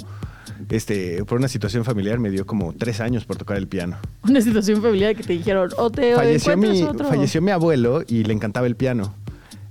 este, 0.70 1.24
por 1.24 1.38
una 1.38 1.48
situación 1.48 1.84
familiar, 1.84 2.18
me 2.18 2.30
dio 2.30 2.46
como 2.46 2.72
tres 2.72 3.00
años 3.00 3.24
por 3.24 3.36
tocar 3.36 3.56
el 3.56 3.68
piano. 3.68 3.98
Una 4.22 4.40
situación 4.40 4.82
familiar 4.82 5.14
que 5.14 5.22
te 5.22 5.32
dijeron, 5.34 5.70
o 5.76 5.90
te 5.90 6.14
falleció 6.14 6.56
mi, 6.56 6.82
otro. 6.82 7.08
falleció 7.08 7.42
mi 7.42 7.50
abuelo 7.50 8.02
y 8.06 8.24
le 8.24 8.32
encantaba 8.32 8.66
el 8.66 8.76
piano. 8.76 9.14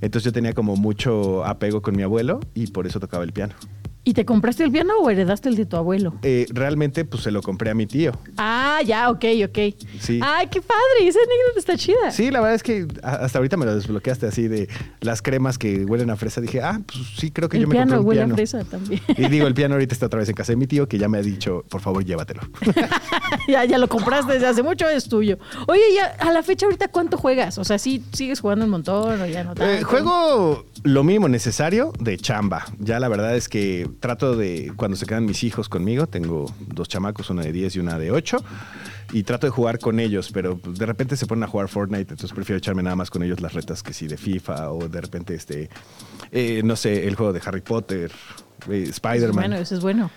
Entonces 0.02 0.26
yo 0.26 0.34
tenía 0.34 0.54
como 0.54 0.76
mucho 0.76 1.46
apego 1.46 1.82
con 1.82 1.96
mi 1.96 2.04
abuelo 2.04 2.42
y 2.54 2.68
por 2.68 2.88
eso 2.88 3.00
tocaba 3.00 3.24
el 3.24 3.32
piano. 3.32 3.54
¿Y 4.06 4.14
te 4.14 4.26
compraste 4.26 4.66
el 4.66 4.72
piano 4.72 4.94
o 5.02 5.10
heredaste 5.10 5.48
el 5.48 5.56
de 5.56 5.66
tu 5.66 5.78
abuelo? 5.78 6.14
Eh, 6.24 6.46
realmente 6.50 7.06
pues 7.06 7.24
se 7.24 7.32
lo 7.32 7.42
compré 7.42 7.70
a 7.70 7.74
mi 7.74 7.86
tío. 7.86 8.12
Ah, 8.38 8.82
ya, 8.86 9.10
ok, 9.10 9.24
ok. 9.46 9.58
Sí. 10.00 10.20
Ay, 10.22 10.48
qué 10.52 10.62
padre, 10.62 11.08
esa 11.08 11.20
anécdota 11.20 11.60
está 11.60 11.78
chida. 11.78 12.12
Sí, 12.12 12.30
la 12.30 12.42
verdad 12.42 12.56
es 12.56 12.64
que 12.64 12.86
hasta 13.02 13.38
ahorita 13.40 13.56
me 13.56 13.66
lo 13.66 13.76
desbloqueaste 13.76 14.28
así 14.28 14.50
de 14.50 14.68
las 15.00 15.22
cremas 15.22 15.58
que 15.58 15.86
huelen 15.86 16.10
a 16.10 16.18
fresa. 16.18 16.42
Dije, 16.42 16.62
ah, 16.62 16.82
pues 16.86 17.00
sí, 17.18 17.32
creo 17.32 17.48
que 17.48 17.56
el 17.58 17.64
yo 17.64 17.70
me 17.70 17.76
compré 17.76 17.88
piano 17.88 18.02
un 18.02 18.08
huele 18.08 18.22
piano. 18.22 18.34
a 18.34 18.36
fresa 18.36 18.64
también. 18.66 19.02
Y 19.18 19.30
digo, 19.30 19.48
el 19.48 19.54
piano 19.54 19.76
ahorita 19.76 19.94
está 19.94 20.08
otra 20.08 20.20
vez 20.20 20.28
en 20.28 20.36
casa 20.36 20.52
de 20.52 20.58
mi 20.58 20.68
tío 20.68 20.88
que 20.90 20.98
ya 20.98 21.08
me 21.08 21.20
ha 21.20 21.22
dicho, 21.22 21.64
por 21.70 21.80
favor, 21.80 22.04
llévatelo. 22.04 22.42
ya, 23.48 23.64
ya 23.64 23.78
lo 23.78 23.88
compraste 23.88 24.34
desde 24.34 24.48
hace 24.48 24.64
mucho, 24.64 24.90
es 24.90 25.08
tuyo. 25.08 25.38
Oye, 25.68 25.82
ya 25.96 26.08
a 26.20 26.34
la 26.34 26.44
fecha 26.44 26.66
ahorita, 26.66 26.90
¿cuánto 26.90 27.18
juegas? 27.18 27.58
O 27.58 27.64
sea, 27.64 27.78
¿sí 27.78 28.04
sigues 28.12 28.42
jugando 28.42 28.66
un 28.66 28.72
montón 28.72 29.22
o 29.22 29.26
ya 29.26 29.46
no 29.46 29.56
tanto? 29.56 29.72
Eh, 29.72 29.84
juego 29.84 30.66
lo 30.84 31.04
mínimo 31.04 31.30
necesario 31.30 31.94
de 32.00 32.18
chamba. 32.18 32.66
Ya 32.80 33.00
la 33.00 33.08
verdad 33.08 33.36
es 33.38 33.48
que 33.48 33.93
trato 34.00 34.36
de, 34.36 34.74
cuando 34.76 34.98
se 34.98 35.06
quedan 35.06 35.26
mis 35.26 35.44
hijos 35.44 35.70
conmigo, 35.70 36.08
tengo 36.08 36.46
dos 36.60 36.88
chamacos, 36.88 37.30
una 37.30 37.44
de 37.44 37.52
10 37.52 37.76
y 37.76 37.80
una 37.80 37.98
de 37.98 38.12
8, 38.12 38.38
y 39.14 39.24
trato 39.24 39.48
de 39.48 39.52
jugar 39.52 39.80
con 39.80 40.00
ellos, 40.00 40.32
pero 40.34 40.58
pues, 40.58 40.78
de 40.78 40.86
repente 40.86 41.16
se 41.16 41.26
ponen 41.26 41.44
a 41.44 41.48
jugar 41.48 41.68
Fortnite, 41.68 42.14
entonces 42.14 42.32
prefiero 42.34 42.58
echarme 42.58 42.84
nada 42.84 42.96
más 42.96 43.10
con 43.10 43.24
ellos 43.24 43.42
las 43.42 43.54
retas 43.54 43.84
que 43.84 43.94
sí 43.94 44.08
de 44.08 44.18
FIFA 44.18 44.72
o 44.72 44.88
de 44.88 45.02
repente, 45.02 45.36
este, 45.36 45.70
eh, 46.32 46.62
no 46.64 46.76
sé, 46.76 47.08
el 47.08 47.16
juego 47.16 47.34
de 47.34 47.42
Harry 47.46 47.62
Potter, 47.62 48.12
eh, 48.70 48.88
Spider-Man. 48.90 49.36
bueno, 49.36 49.56
eso 49.58 49.76
es 49.76 49.82
bueno. 49.82 50.12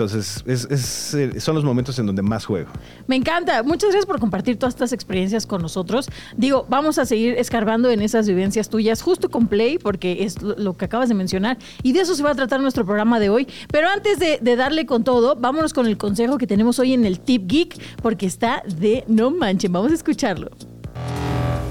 Entonces, 0.00 0.42
es- 0.46 0.64
es, 0.70 1.14
eh, 1.14 1.40
son 1.40 1.54
los 1.54 1.62
momentos 1.64 1.98
en 1.98 2.06
donde 2.06 2.22
más 2.22 2.46
juego. 2.46 2.70
Me 3.06 3.16
encanta. 3.16 3.62
Muchas 3.62 3.90
gracias 3.90 4.06
por 4.06 4.18
compartir 4.18 4.58
todas 4.58 4.72
estas 4.74 4.94
experiencias 4.94 5.46
con 5.46 5.60
nosotros. 5.60 6.08
Digo, 6.38 6.64
vamos 6.70 6.98
a 6.98 7.04
seguir 7.04 7.34
escarbando 7.36 7.90
en 7.90 8.00
esas 8.00 8.26
vivencias 8.26 8.70
tuyas, 8.70 9.02
justo 9.02 9.28
con 9.28 9.46
Play, 9.46 9.76
porque 9.78 10.24
es 10.24 10.40
lo, 10.40 10.56
lo 10.56 10.76
que 10.76 10.86
acabas 10.86 11.10
de 11.10 11.14
mencionar. 11.14 11.58
Y 11.82 11.92
de 11.92 12.00
eso 12.00 12.14
se 12.14 12.22
va 12.22 12.30
a 12.30 12.34
tratar 12.34 12.60
nuestro 12.62 12.86
programa 12.86 13.20
de 13.20 13.28
hoy. 13.28 13.46
Pero 13.70 13.88
antes 13.90 14.18
de, 14.18 14.38
de 14.40 14.56
darle 14.56 14.86
con 14.86 15.04
todo, 15.04 15.36
vámonos 15.36 15.74
con 15.74 15.86
el 15.86 15.98
consejo 15.98 16.38
que 16.38 16.46
tenemos 16.46 16.78
hoy 16.78 16.94
en 16.94 17.04
el 17.04 17.20
Tip 17.20 17.46
Geek, 17.46 17.78
porque 18.00 18.24
está 18.24 18.62
de 18.66 19.04
no 19.06 19.30
manchen. 19.30 19.70
Vamos 19.70 19.92
a 19.92 19.94
escucharlo. 19.96 20.48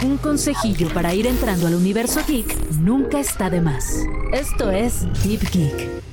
Un 0.06 0.18
consejillo 0.18 0.88
para 0.94 1.14
ir 1.16 1.26
entrando 1.26 1.66
al 1.68 1.74
universo 1.76 2.22
geek 2.28 2.56
nunca 2.80 3.20
está 3.20 3.50
de 3.50 3.60
más. 3.62 3.96
Esto 4.32 4.70
es 4.72 5.02
Deep 5.24 5.42
Geek. 5.52 6.09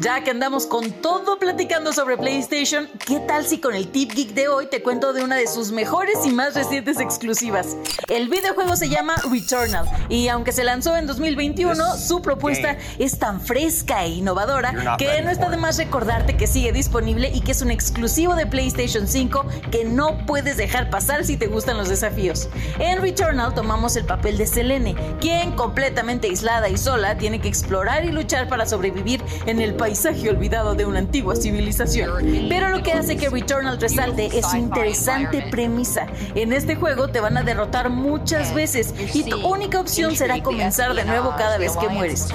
Ya 0.00 0.22
que 0.22 0.30
andamos 0.30 0.66
con 0.66 0.92
todo 0.92 1.40
platicando 1.40 1.92
sobre 1.92 2.16
PlayStation, 2.16 2.88
¿qué 3.04 3.18
tal 3.18 3.44
si 3.44 3.58
con 3.58 3.74
el 3.74 3.88
Tip 3.88 4.12
Geek 4.12 4.32
de 4.32 4.46
hoy 4.46 4.66
te 4.66 4.80
cuento 4.80 5.12
de 5.12 5.24
una 5.24 5.34
de 5.34 5.48
sus 5.48 5.72
mejores 5.72 6.24
y 6.24 6.30
más 6.30 6.54
recientes 6.54 7.00
exclusivas? 7.00 7.76
El 8.08 8.28
videojuego 8.28 8.76
se 8.76 8.88
llama 8.88 9.16
Returnal 9.28 9.86
y 10.08 10.28
aunque 10.28 10.52
se 10.52 10.62
lanzó 10.62 10.96
en 10.96 11.08
2021, 11.08 11.96
su 11.96 12.22
propuesta 12.22 12.76
es 13.00 13.18
tan 13.18 13.40
fresca 13.40 14.04
e 14.04 14.10
innovadora 14.10 14.96
que 14.98 15.20
no 15.22 15.30
está 15.30 15.50
de 15.50 15.56
más 15.56 15.78
recordarte 15.78 16.36
que 16.36 16.46
sigue 16.46 16.70
disponible 16.70 17.32
y 17.34 17.40
que 17.40 17.50
es 17.50 17.62
un 17.62 17.72
exclusivo 17.72 18.36
de 18.36 18.46
PlayStation 18.46 19.08
5 19.08 19.46
que 19.72 19.84
no 19.84 20.24
puedes 20.26 20.56
dejar 20.56 20.90
pasar 20.90 21.24
si 21.24 21.36
te 21.36 21.48
gustan 21.48 21.76
los 21.76 21.88
desafíos. 21.88 22.48
En 22.78 23.00
Returnal 23.00 23.52
tomamos 23.52 23.96
el 23.96 24.04
papel 24.04 24.38
de 24.38 24.46
Selene, 24.46 24.94
quien 25.20 25.56
completamente 25.56 26.28
aislada 26.28 26.68
y 26.68 26.78
sola 26.78 27.18
tiene 27.18 27.40
que 27.40 27.48
explorar 27.48 28.04
y 28.04 28.12
luchar 28.12 28.48
para 28.48 28.64
sobrevivir 28.64 29.20
en 29.46 29.60
el 29.60 29.74
paisaje 29.88 30.28
olvidado 30.28 30.74
de 30.74 30.84
una 30.84 30.98
antigua 30.98 31.34
civilización. 31.34 32.10
Pero 32.50 32.68
lo 32.68 32.82
que 32.82 32.92
hace 32.92 33.16
que 33.16 33.30
Returnal 33.30 33.80
resalte 33.80 34.26
es 34.38 34.46
su 34.46 34.58
interesante 34.58 35.46
premisa. 35.50 36.06
En 36.34 36.52
este 36.52 36.76
juego 36.76 37.08
te 37.08 37.20
van 37.20 37.38
a 37.38 37.42
derrotar 37.42 37.88
muchas 37.88 38.52
veces 38.52 38.94
y 39.14 39.24
tu 39.24 39.48
única 39.48 39.80
opción 39.80 40.14
será 40.14 40.42
comenzar 40.42 40.94
de 40.94 41.06
nuevo 41.06 41.34
cada 41.38 41.56
vez 41.56 41.74
que 41.78 41.88
mueres. 41.88 42.28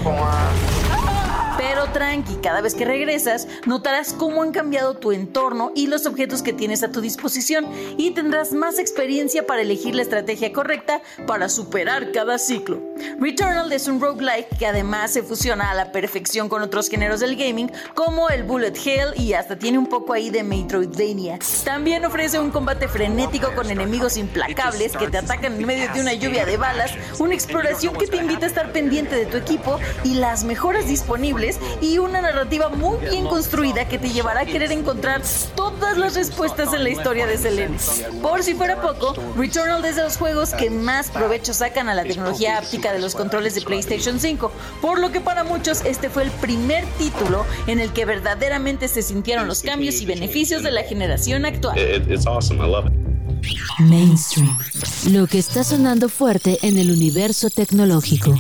Pero 1.66 1.86
tranqui, 1.94 2.36
cada 2.44 2.60
vez 2.60 2.76
que 2.76 2.84
regresas, 2.84 3.48
notarás 3.66 4.12
cómo 4.12 4.44
han 4.44 4.52
cambiado 4.52 4.98
tu 4.98 5.14
entorno 5.14 5.72
y 5.74 5.88
los 5.88 6.06
objetos 6.06 6.44
que 6.44 6.52
tienes 6.52 6.84
a 6.84 6.92
tu 6.92 7.00
disposición 7.00 7.70
y 7.98 8.12
tendrás 8.12 8.52
más 8.52 8.80
experiencia 8.80 9.48
para 9.48 9.62
elegir 9.62 9.96
la 9.96 10.02
estrategia 10.02 10.52
correcta 10.52 11.02
para 11.26 11.48
superar 11.48 12.12
cada 12.12 12.38
ciclo. 12.38 12.82
Returnal 13.18 13.72
es 13.72 13.88
un 13.88 14.02
roguelike 14.02 14.58
que 14.58 14.68
además 14.68 15.12
se 15.12 15.24
fusiona 15.24 15.72
a 15.72 15.74
la 15.74 15.94
perfección 15.94 16.50
con 16.50 16.62
otros 16.64 16.90
géneros 16.90 17.22
del 17.22 17.38
gaming 17.38 17.72
como 17.94 18.28
el 18.28 18.44
bullet 18.44 18.74
hell 18.86 19.14
y 19.16 19.32
hasta 19.32 19.58
tiene 19.58 19.78
un 19.78 19.88
poco 19.88 20.12
ahí 20.12 20.30
de 20.30 20.44
Metroidvania. 20.44 21.40
También 21.64 22.04
ofrece 22.04 22.42
un 22.42 22.52
combate 22.52 22.90
frenético 22.90 23.56
con 23.56 23.72
enemigos 23.72 24.18
implacables 24.18 24.98
que 24.98 25.08
te 25.08 25.18
atacan 25.18 25.54
en 25.54 25.66
medio 25.66 25.94
de 25.94 26.02
una 26.02 26.14
lluvia 26.14 26.46
de 26.46 26.58
balas, 26.58 26.92
una 27.20 27.34
exploración 27.34 27.96
que 27.96 28.08
te 28.08 28.18
invita 28.18 28.48
a 28.48 28.50
estar 28.50 28.74
pendiente 28.74 29.16
de 29.16 29.26
tu 29.28 29.38
equipo 29.38 29.80
y 30.04 30.16
las 30.16 30.44
mejoras 30.44 30.88
disponibles 30.88 31.53
y 31.82 31.98
una 31.98 32.22
narrativa 32.22 32.70
muy 32.70 32.98
bien 33.10 33.28
construida 33.28 33.88
que 33.88 33.98
te 33.98 34.10
llevará 34.10 34.42
a 34.42 34.46
querer 34.46 34.72
encontrar 34.72 35.22
todas 35.56 35.98
las 35.98 36.16
respuestas 36.16 36.74
en 36.74 36.84
la 36.84 36.90
historia 36.90 37.28
de 37.28 37.38
Selene. 37.38 37.78
Por 38.22 38.44
si 38.44 38.54
fuera 38.54 38.82
poco, 38.82 39.16
Returnal 39.38 39.84
es 39.86 39.96
de 39.96 40.04
los 40.04 40.18
juegos 40.18 40.54
que 40.54 40.70
más 40.70 41.10
provecho 41.10 41.54
sacan 41.54 41.90
a 41.90 41.94
la 41.94 42.04
tecnología 42.04 42.58
áptica 42.58 42.94
de 42.94 43.00
los 43.00 43.16
controles 43.16 43.56
de 43.56 43.62
PlayStation 43.62 44.20
5, 44.20 44.52
por 44.82 45.00
lo 45.00 45.12
que 45.12 45.22
para 45.22 45.44
muchos 45.44 45.84
este 45.86 46.10
fue 46.10 46.24
el 46.24 46.32
primer 46.32 46.86
título 46.98 47.46
en 47.68 47.80
el 47.80 47.92
que 47.94 48.06
verdaderamente 48.06 48.88
se 48.88 49.02
sintieron 49.02 49.48
los 49.48 49.62
cambios 49.62 50.02
y 50.02 50.06
beneficios 50.06 50.64
de 50.64 50.72
la 50.72 50.84
generación 50.84 51.46
actual. 51.46 51.78
Mainstream. 53.80 54.58
Lo 55.12 55.28
que 55.28 55.40
está 55.40 55.64
sonando 55.64 56.10
fuerte 56.10 56.60
en 56.62 56.78
el 56.78 56.92
universo 56.92 57.50
tecnológico. 57.50 58.34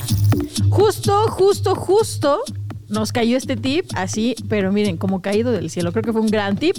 Justo, 0.70 1.28
justo, 1.30 1.76
justo 1.76 2.44
nos 2.94 3.12
cayó 3.12 3.38
este 3.38 3.58
tip 3.58 3.86
así, 3.96 4.36
pero 4.48 4.72
miren, 4.72 4.98
como 4.98 5.22
caído 5.22 5.52
del 5.52 5.70
cielo. 5.70 5.92
Creo 5.92 6.04
que 6.04 6.12
fue 6.12 6.22
un 6.22 6.28
gran 6.28 6.58
tip. 6.58 6.76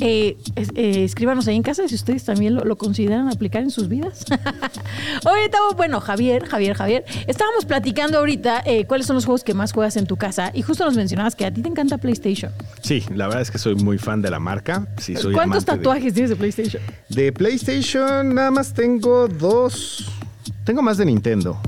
Eh, 0.00 0.36
eh, 0.56 1.04
escríbanos 1.04 1.46
ahí 1.48 1.56
en 1.56 1.62
casa 1.62 1.86
si 1.88 1.94
ustedes 1.94 2.24
también 2.24 2.54
lo, 2.54 2.76
consideran 2.76 3.28
aplicar 3.28 3.62
en 3.62 3.70
sus 3.70 3.88
vidas. 3.88 4.24
Oye, 5.30 5.44
estamos, 5.44 5.76
bueno, 5.76 6.00
Javier, 6.00 6.46
Javier, 6.46 6.76
Javier, 6.76 7.04
estábamos 7.26 7.64
platicando 7.64 8.18
ahorita 8.18 8.62
eh, 8.64 8.84
cuáles 8.86 9.06
son 9.06 9.16
los 9.16 9.24
juegos 9.24 9.44
que 9.44 9.54
más 9.54 9.72
juegas 9.72 9.96
en 9.96 10.06
tu 10.06 10.16
casa 10.16 10.50
y 10.54 10.62
justo 10.62 10.84
nos 10.84 10.96
mencionabas 10.96 11.34
que 11.36 11.44
a 11.46 11.52
ti 11.52 11.62
te 11.62 11.68
encanta 11.68 11.98
PlayStation. 11.98 12.52
Sí, 12.82 13.04
la 13.14 13.26
verdad 13.26 13.42
es 13.42 13.50
que 13.50 13.58
soy 13.58 13.74
muy 13.74 13.98
fan 13.98 14.22
de 14.22 14.30
la 14.30 14.38
marca. 14.38 14.86
Sí, 14.98 15.16
soy 15.16 15.34
¿Cuántos 15.34 15.64
tatuajes 15.64 16.12
tienes 16.14 16.30
de 16.30 16.36
PlayStation? 16.36 16.82
De 17.08 17.32
PlayStation 17.32 18.34
nada 18.34 18.50
más 18.50 18.72
tengo 18.72 19.28
dos. 19.28 20.10
Tengo 20.64 20.82
más 20.82 20.98
de 20.98 21.06
Nintendo. 21.06 21.60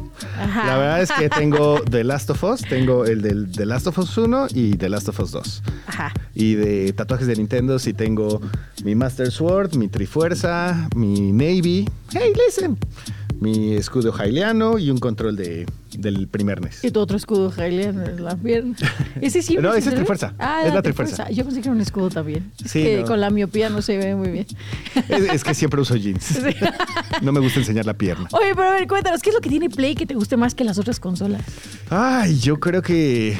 La 0.46 0.78
verdad 0.78 1.02
es 1.02 1.12
que 1.12 1.28
tengo 1.28 1.80
The 1.82 2.04
Last 2.04 2.30
of 2.30 2.42
Us, 2.44 2.62
tengo 2.62 3.04
el 3.04 3.22
del 3.22 3.50
The 3.52 3.66
Last 3.66 3.86
of 3.86 3.98
Us 3.98 4.16
1 4.16 4.48
y 4.54 4.76
The 4.76 4.88
Last 4.88 5.08
of 5.08 5.20
Us 5.20 5.32
2. 5.32 5.62
Ajá. 5.86 6.12
Y 6.34 6.54
de 6.54 6.92
tatuajes 6.92 7.26
de 7.26 7.36
Nintendo 7.36 7.78
sí 7.78 7.92
tengo 7.92 8.40
mi 8.84 8.94
Master 8.94 9.30
Sword, 9.30 9.76
mi 9.76 9.88
Trifuerza, 9.88 10.88
mi 10.96 11.32
Navy. 11.32 11.88
Hey, 12.12 12.32
listen 12.46 12.78
mi 13.40 13.74
escudo 13.74 14.12
jailiano 14.12 14.78
y 14.78 14.90
un 14.90 14.98
control 14.98 15.34
de, 15.34 15.66
del 15.98 16.28
primer 16.28 16.60
NES. 16.60 16.84
Y 16.84 16.90
tu 16.90 17.00
otro 17.00 17.16
escudo 17.16 17.50
jailiano 17.50 18.04
en 18.04 18.24
la 18.24 18.36
pierna. 18.36 18.76
Ese 19.20 19.42
sí. 19.42 19.56
no, 19.56 19.74
ese 19.74 19.90
es 19.90 19.94
Trifuerza. 19.94 20.34
Ah, 20.38 20.62
es 20.64 20.74
la 20.74 20.82
trifuerza. 20.82 21.30
Yo 21.30 21.44
pensé 21.44 21.60
que 21.60 21.68
era 21.68 21.74
un 21.74 21.80
escudo 21.80 22.10
también. 22.10 22.50
Sí, 22.64 22.82
que 22.82 23.04
con 23.06 23.20
la 23.20 23.30
miopía 23.30 23.68
no 23.70 23.82
se 23.82 23.96
ve 23.96 24.14
muy 24.14 24.30
bien. 24.30 24.46
Es, 25.08 25.44
que 25.44 25.54
siempre 25.54 25.80
uso 25.80 25.96
jeans. 25.96 26.40
No 27.22 27.32
me 27.32 27.40
gusta 27.40 27.60
enseñar 27.60 27.84
la 27.84 27.94
pierna. 27.94 28.28
Oye, 28.32 28.54
pero 28.54 28.68
a 28.68 28.72
ver, 28.72 28.88
cuéntanos, 28.88 29.20
¿qué 29.20 29.30
es 29.30 29.34
lo 29.34 29.40
que 29.40 29.50
tiene 29.50 29.68
Play 29.68 29.94
que 29.94 30.06
te 30.06 30.14
guste 30.14 30.36
más 30.36 30.54
que 30.54 30.64
las 30.64 30.78
otras 30.78 31.00
consolas? 31.00 31.42
Ay, 31.90 32.38
yo 32.38 32.60
creo 32.60 32.82
que 32.82 33.36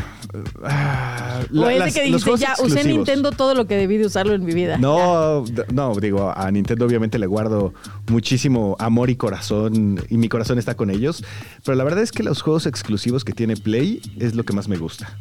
Ah, 0.63 1.41
o 1.53 1.69
ese 1.69 2.01
que 2.01 2.07
dijiste, 2.07 2.37
ya 2.39 2.55
usé 2.63 2.85
Nintendo 2.85 3.33
todo 3.33 3.55
lo 3.55 3.67
que 3.67 3.77
debí 3.77 3.97
de 3.97 4.07
usarlo 4.07 4.35
en 4.35 4.45
mi 4.45 4.55
vida. 4.55 4.79
No, 4.79 5.45
no, 5.73 5.95
digo, 5.97 6.33
a 6.35 6.51
Nintendo 6.51 6.87
obviamente 6.87 7.19
le 7.19 7.27
guardo 7.27 7.75
muchísimo 8.09 8.77
amor 8.79 9.11
y 9.11 9.17
corazón, 9.17 10.01
y 10.09 10.17
mi 10.17 10.29
corazón 10.29 10.59
está 10.59 10.77
con 10.77 10.91
ellos, 10.91 11.25
pero 11.65 11.77
la 11.77 11.85
verdad 11.85 12.03
es 12.03 12.13
que 12.13 12.23
los 12.23 12.43
juegos 12.43 12.67
exclusivos 12.67 13.25
que 13.25 13.33
tiene 13.33 13.57
Play 13.57 14.01
es 14.19 14.35
lo 14.35 14.45
que 14.45 14.53
más 14.53 14.69
me 14.69 14.77
gusta. 14.77 15.17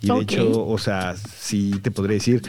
Y 0.00 0.08
de 0.08 0.20
hecho, 0.20 0.66
o 0.66 0.78
sea, 0.78 1.14
sí 1.16 1.78
te 1.80 1.92
podría 1.92 2.14
decir, 2.14 2.42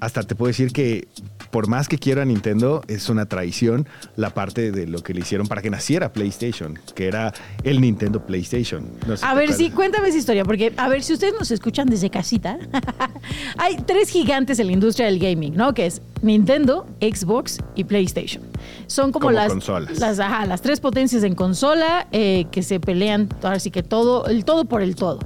hasta 0.00 0.22
te 0.22 0.34
puedo 0.34 0.48
decir 0.48 0.72
que 0.72 1.08
por 1.54 1.68
más 1.68 1.86
que 1.86 1.98
quiera 1.98 2.24
Nintendo, 2.24 2.82
es 2.88 3.08
una 3.08 3.26
traición 3.26 3.86
la 4.16 4.30
parte 4.30 4.72
de 4.72 4.88
lo 4.88 5.04
que 5.04 5.14
le 5.14 5.20
hicieron 5.20 5.46
para 5.46 5.62
que 5.62 5.70
naciera 5.70 6.12
PlayStation, 6.12 6.76
que 6.96 7.06
era 7.06 7.32
el 7.62 7.80
Nintendo 7.80 8.26
PlayStation. 8.26 8.90
a 9.22 9.34
ver, 9.34 9.52
sí, 9.52 9.70
cuéntame 9.70 10.08
esa 10.08 10.18
historia, 10.18 10.44
porque 10.44 10.72
a 10.76 10.88
ver, 10.88 11.04
si 11.04 11.12
ustedes 11.12 11.34
nos 11.38 11.52
escuchan 11.52 11.88
desde 11.88 12.10
casita, 12.10 12.58
hay 13.56 13.76
tres 13.86 14.08
gigantes 14.08 14.58
en 14.58 14.66
la 14.66 14.72
industria 14.72 15.06
del 15.06 15.20
gaming, 15.20 15.54
¿no? 15.54 15.74
Que 15.74 15.86
es 15.86 16.02
Nintendo, 16.22 16.88
Xbox 17.00 17.58
y 17.76 17.84
PlayStation. 17.84 18.42
Son 18.88 19.12
como, 19.12 19.30
las, 19.30 19.52
las, 20.00 20.18
las 20.18 20.60
tres 20.60 20.80
potencias 20.80 21.22
en 21.22 21.36
consola 21.36 22.08
eh, 22.10 22.46
que 22.50 22.64
se 22.64 22.80
pelean, 22.80 23.28
ahora 23.44 23.60
sí 23.60 23.70
que 23.70 23.84
todo, 23.84 24.26
el 24.26 24.44
todo 24.44 24.64
por 24.64 24.82
el 24.82 24.96
todo. 24.96 25.20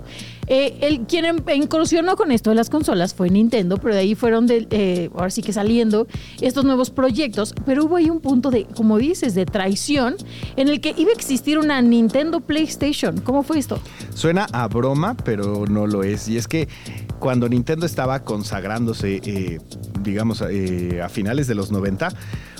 Eh, 0.49 0.79
el, 0.81 1.01
quien 1.01 1.25
em, 1.25 1.37
incursionó 1.55 2.17
con 2.17 2.33
esto 2.33 2.51
de 2.51 2.57
las 2.57 2.71
consolas 2.71 3.15
fue 3.15 3.31
Nintendo, 3.31 3.77
pero 3.77 3.95
de 3.95 4.01
ahí 4.01 4.15
fueron, 4.15 4.47
eh, 4.51 5.11
ahora 5.15 5.31
sí 5.31 5.43
que 5.43 5.53
saliendo 5.53 6.07
estos 6.41 6.65
nuevos 6.65 6.91
proyectos, 6.91 7.55
pero 7.67 7.85
hubo 7.85 7.97
ahí 7.97 8.11
un 8.11 8.21
punto 8.21 8.51
de, 8.51 8.65
como 8.65 8.99
dices, 8.99 9.35
de 9.35 9.47
traición 9.47 10.17
en 10.57 10.69
el 10.69 10.81
que 10.81 10.95
iba 10.97 11.11
a 11.11 11.15
existir 11.15 11.59
una 11.59 11.81
Nintendo 11.83 12.41
PlayStation. 12.41 13.21
¿Cómo 13.21 13.43
fue 13.43 13.59
esto? 13.59 13.79
Suena 14.15 14.47
a 14.53 14.69
broma, 14.69 15.17
pero 15.25 15.67
no 15.67 15.87
lo 15.87 16.03
es. 16.03 16.29
Y 16.29 16.37
es 16.37 16.49
que 16.49 16.69
cuando 17.19 17.49
Nintendo 17.49 17.87
estaba 17.87 18.25
consagrándose, 18.25 19.21
eh, 19.25 19.61
digamos, 20.03 20.43
a 20.43 21.09
finales 21.09 21.47
de 21.47 21.55
los 21.55 21.71
90, 21.71 22.11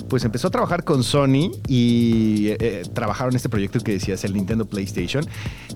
pues 0.09 0.25
empezó 0.25 0.47
a 0.47 0.51
trabajar 0.51 0.83
con 0.83 1.03
Sony 1.03 1.51
y 1.67 2.47
eh, 2.47 2.57
eh, 2.59 2.83
trabajaron 2.93 3.35
este 3.35 3.47
proyecto 3.47 3.79
que 3.79 3.93
decías, 3.93 4.23
el 4.25 4.33
Nintendo 4.33 4.65
PlayStation, 4.65 5.25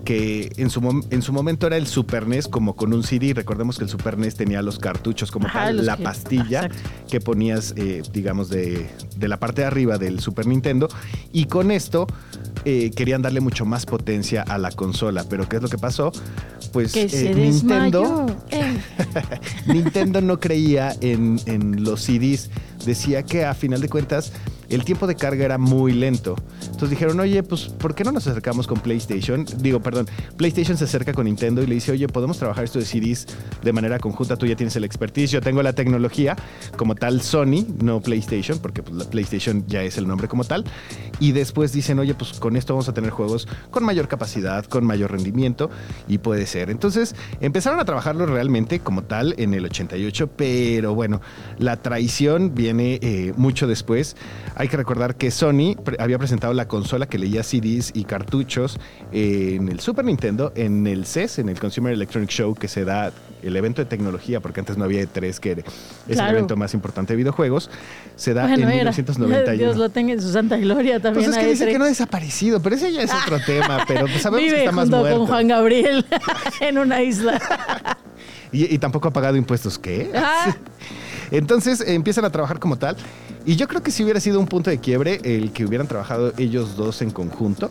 que 0.04 0.52
en 0.56 0.68
su, 0.68 1.04
en 1.10 1.22
su 1.22 1.32
momento 1.32 1.66
era 1.66 1.76
el 1.76 1.86
Super 1.86 2.26
NES 2.26 2.48
como 2.48 2.76
con 2.76 2.92
un 2.92 3.02
CD. 3.02 3.32
Recordemos 3.32 3.78
que 3.78 3.84
el 3.84 3.90
Super 3.90 4.18
NES 4.18 4.34
tenía 4.34 4.60
los 4.60 4.78
cartuchos 4.78 5.30
como 5.30 5.48
tal, 5.50 5.86
la 5.86 5.96
pastilla 5.96 6.68
que 7.08 7.20
ponías, 7.20 7.72
eh, 7.76 8.02
digamos, 8.12 8.50
de, 8.50 8.90
de, 9.16 9.28
la 9.28 9.38
parte 9.38 9.62
de 9.62 9.68
arriba 9.68 9.96
del 9.96 10.20
Super 10.20 10.46
Nintendo. 10.46 10.88
Y 11.32 11.46
con 11.46 11.70
esto 11.70 12.06
querían 12.64 13.22
darle 13.22 13.40
mucho 13.40 13.64
más 13.64 13.86
potencia 13.86 14.42
a 14.42 14.58
la 14.58 14.70
consola. 14.70 15.24
Pero 15.28 15.48
¿qué 15.48 15.56
es 15.56 15.62
lo 15.62 15.68
que 15.68 15.78
pasó? 15.78 16.12
Pues 16.72 16.94
Nintendo, 16.96 18.26
Nintendo 19.66 20.20
no 20.20 20.40
creía 20.40 20.96
en, 21.00 21.40
en 21.46 21.84
los 21.84 22.02
CDs 22.02 22.50
decía 22.84 23.22
que 23.22 23.44
a 23.44 23.54
final 23.54 23.80
de 23.80 23.88
cuentas 23.88 24.32
el 24.74 24.84
tiempo 24.84 25.06
de 25.06 25.14
carga 25.14 25.44
era 25.44 25.58
muy 25.58 25.92
lento. 25.92 26.36
Entonces 26.62 26.90
dijeron, 26.90 27.20
oye, 27.20 27.42
pues, 27.42 27.66
¿por 27.66 27.94
qué 27.94 28.04
no 28.04 28.12
nos 28.12 28.26
acercamos 28.26 28.66
con 28.66 28.80
PlayStation? 28.80 29.46
Digo, 29.58 29.80
perdón, 29.80 30.06
PlayStation 30.36 30.76
se 30.76 30.84
acerca 30.84 31.12
con 31.12 31.26
Nintendo 31.26 31.62
y 31.62 31.66
le 31.66 31.74
dice, 31.74 31.92
oye, 31.92 32.08
podemos 32.08 32.38
trabajar 32.38 32.64
esto 32.64 32.78
de 32.78 32.84
CDs 32.84 33.26
de 33.62 33.72
manera 33.72 33.98
conjunta, 33.98 34.36
tú 34.36 34.46
ya 34.46 34.56
tienes 34.56 34.74
el 34.76 34.84
expertise, 34.84 35.30
yo 35.30 35.40
tengo 35.40 35.62
la 35.62 35.72
tecnología, 35.72 36.36
como 36.76 36.94
tal 36.94 37.20
Sony, 37.20 37.64
no 37.82 38.00
PlayStation, 38.00 38.58
porque 38.58 38.82
pues, 38.82 38.96
la 38.96 39.04
PlayStation 39.04 39.64
ya 39.66 39.82
es 39.82 39.98
el 39.98 40.06
nombre 40.06 40.28
como 40.28 40.44
tal. 40.44 40.64
Y 41.20 41.32
después 41.32 41.72
dicen, 41.72 41.98
oye, 41.98 42.14
pues 42.14 42.32
con 42.40 42.56
esto 42.56 42.74
vamos 42.74 42.88
a 42.88 42.94
tener 42.94 43.10
juegos 43.10 43.46
con 43.70 43.84
mayor 43.84 44.08
capacidad, 44.08 44.64
con 44.64 44.84
mayor 44.84 45.12
rendimiento, 45.12 45.70
y 46.08 46.18
puede 46.18 46.46
ser. 46.46 46.70
Entonces 46.70 47.14
empezaron 47.40 47.78
a 47.80 47.84
trabajarlo 47.84 48.26
realmente 48.26 48.80
como 48.80 49.04
tal 49.04 49.34
en 49.38 49.54
el 49.54 49.64
88, 49.66 50.30
pero 50.36 50.94
bueno, 50.94 51.20
la 51.58 51.76
traición 51.76 52.54
viene 52.54 52.98
eh, 53.02 53.32
mucho 53.36 53.66
después. 53.66 54.16
Que 54.68 54.76
recordar 54.76 55.16
que 55.16 55.30
Sony 55.30 55.76
había 55.98 56.18
presentado 56.18 56.52
la 56.54 56.68
consola 56.68 57.06
que 57.06 57.18
leía 57.18 57.42
CDs 57.42 57.90
y 57.94 58.04
cartuchos 58.04 58.78
en 59.12 59.68
el 59.68 59.80
Super 59.80 60.04
Nintendo, 60.04 60.52
en 60.54 60.86
el 60.86 61.06
CES, 61.06 61.40
en 61.40 61.48
el 61.48 61.58
Consumer 61.58 61.92
Electronic 61.92 62.30
Show, 62.30 62.54
que 62.54 62.68
se 62.68 62.84
da 62.84 63.12
el 63.42 63.56
evento 63.56 63.82
de 63.82 63.86
tecnología, 63.86 64.40
porque 64.40 64.60
antes 64.60 64.76
no 64.76 64.84
había 64.84 65.02
E3, 65.02 65.38
que 65.38 65.64
es 66.08 66.18
el 66.18 66.28
evento 66.28 66.56
más 66.56 66.74
importante 66.74 67.12
de 67.12 67.18
videojuegos, 67.18 67.70
se 68.16 68.32
da 68.34 68.52
en 68.52 68.66
1991. 68.66 69.58
Dios 69.58 69.76
lo 69.76 69.88
tenga 69.88 70.12
en 70.12 70.22
su 70.22 70.32
santa 70.32 70.56
gloria 70.56 71.00
también. 71.00 71.26
Pues 71.26 71.36
es 71.36 71.42
que 71.42 71.50
dice 71.50 71.66
que 71.66 71.78
no 71.78 71.84
ha 71.84 71.88
desaparecido, 71.88 72.60
pero 72.62 72.76
ese 72.76 72.92
ya 72.92 73.02
es 73.02 73.12
otro 73.12 73.38
tema, 73.40 73.84
pero 73.86 74.06
pues 74.06 74.22
sabemos 74.22 74.52
que 74.52 74.58
está 74.60 74.72
más 74.72 74.88
muerto. 74.88 75.18
con 75.18 75.26
Juan 75.26 75.48
Gabriel 75.48 76.06
en 76.60 76.78
una 76.78 77.02
isla. 77.02 77.40
y, 78.52 78.78
tampoco 78.78 79.08
ha 79.08 79.12
pagado 79.12 79.36
impuestos, 79.36 79.78
¿qué? 79.78 80.10
Ah. 80.14 80.54
Entonces 81.30 81.82
empiezan 81.86 82.24
a 82.24 82.30
trabajar 82.30 82.58
como 82.58 82.76
tal. 82.76 82.96
Y 83.44 83.56
yo 83.56 83.68
creo 83.68 83.82
que 83.82 83.90
si 83.90 84.02
hubiera 84.02 84.20
sido 84.20 84.40
un 84.40 84.46
punto 84.46 84.70
de 84.70 84.78
quiebre 84.78 85.20
el 85.22 85.52
que 85.52 85.64
hubieran 85.64 85.86
trabajado 85.86 86.32
ellos 86.38 86.76
dos 86.76 87.02
en 87.02 87.10
conjunto, 87.10 87.70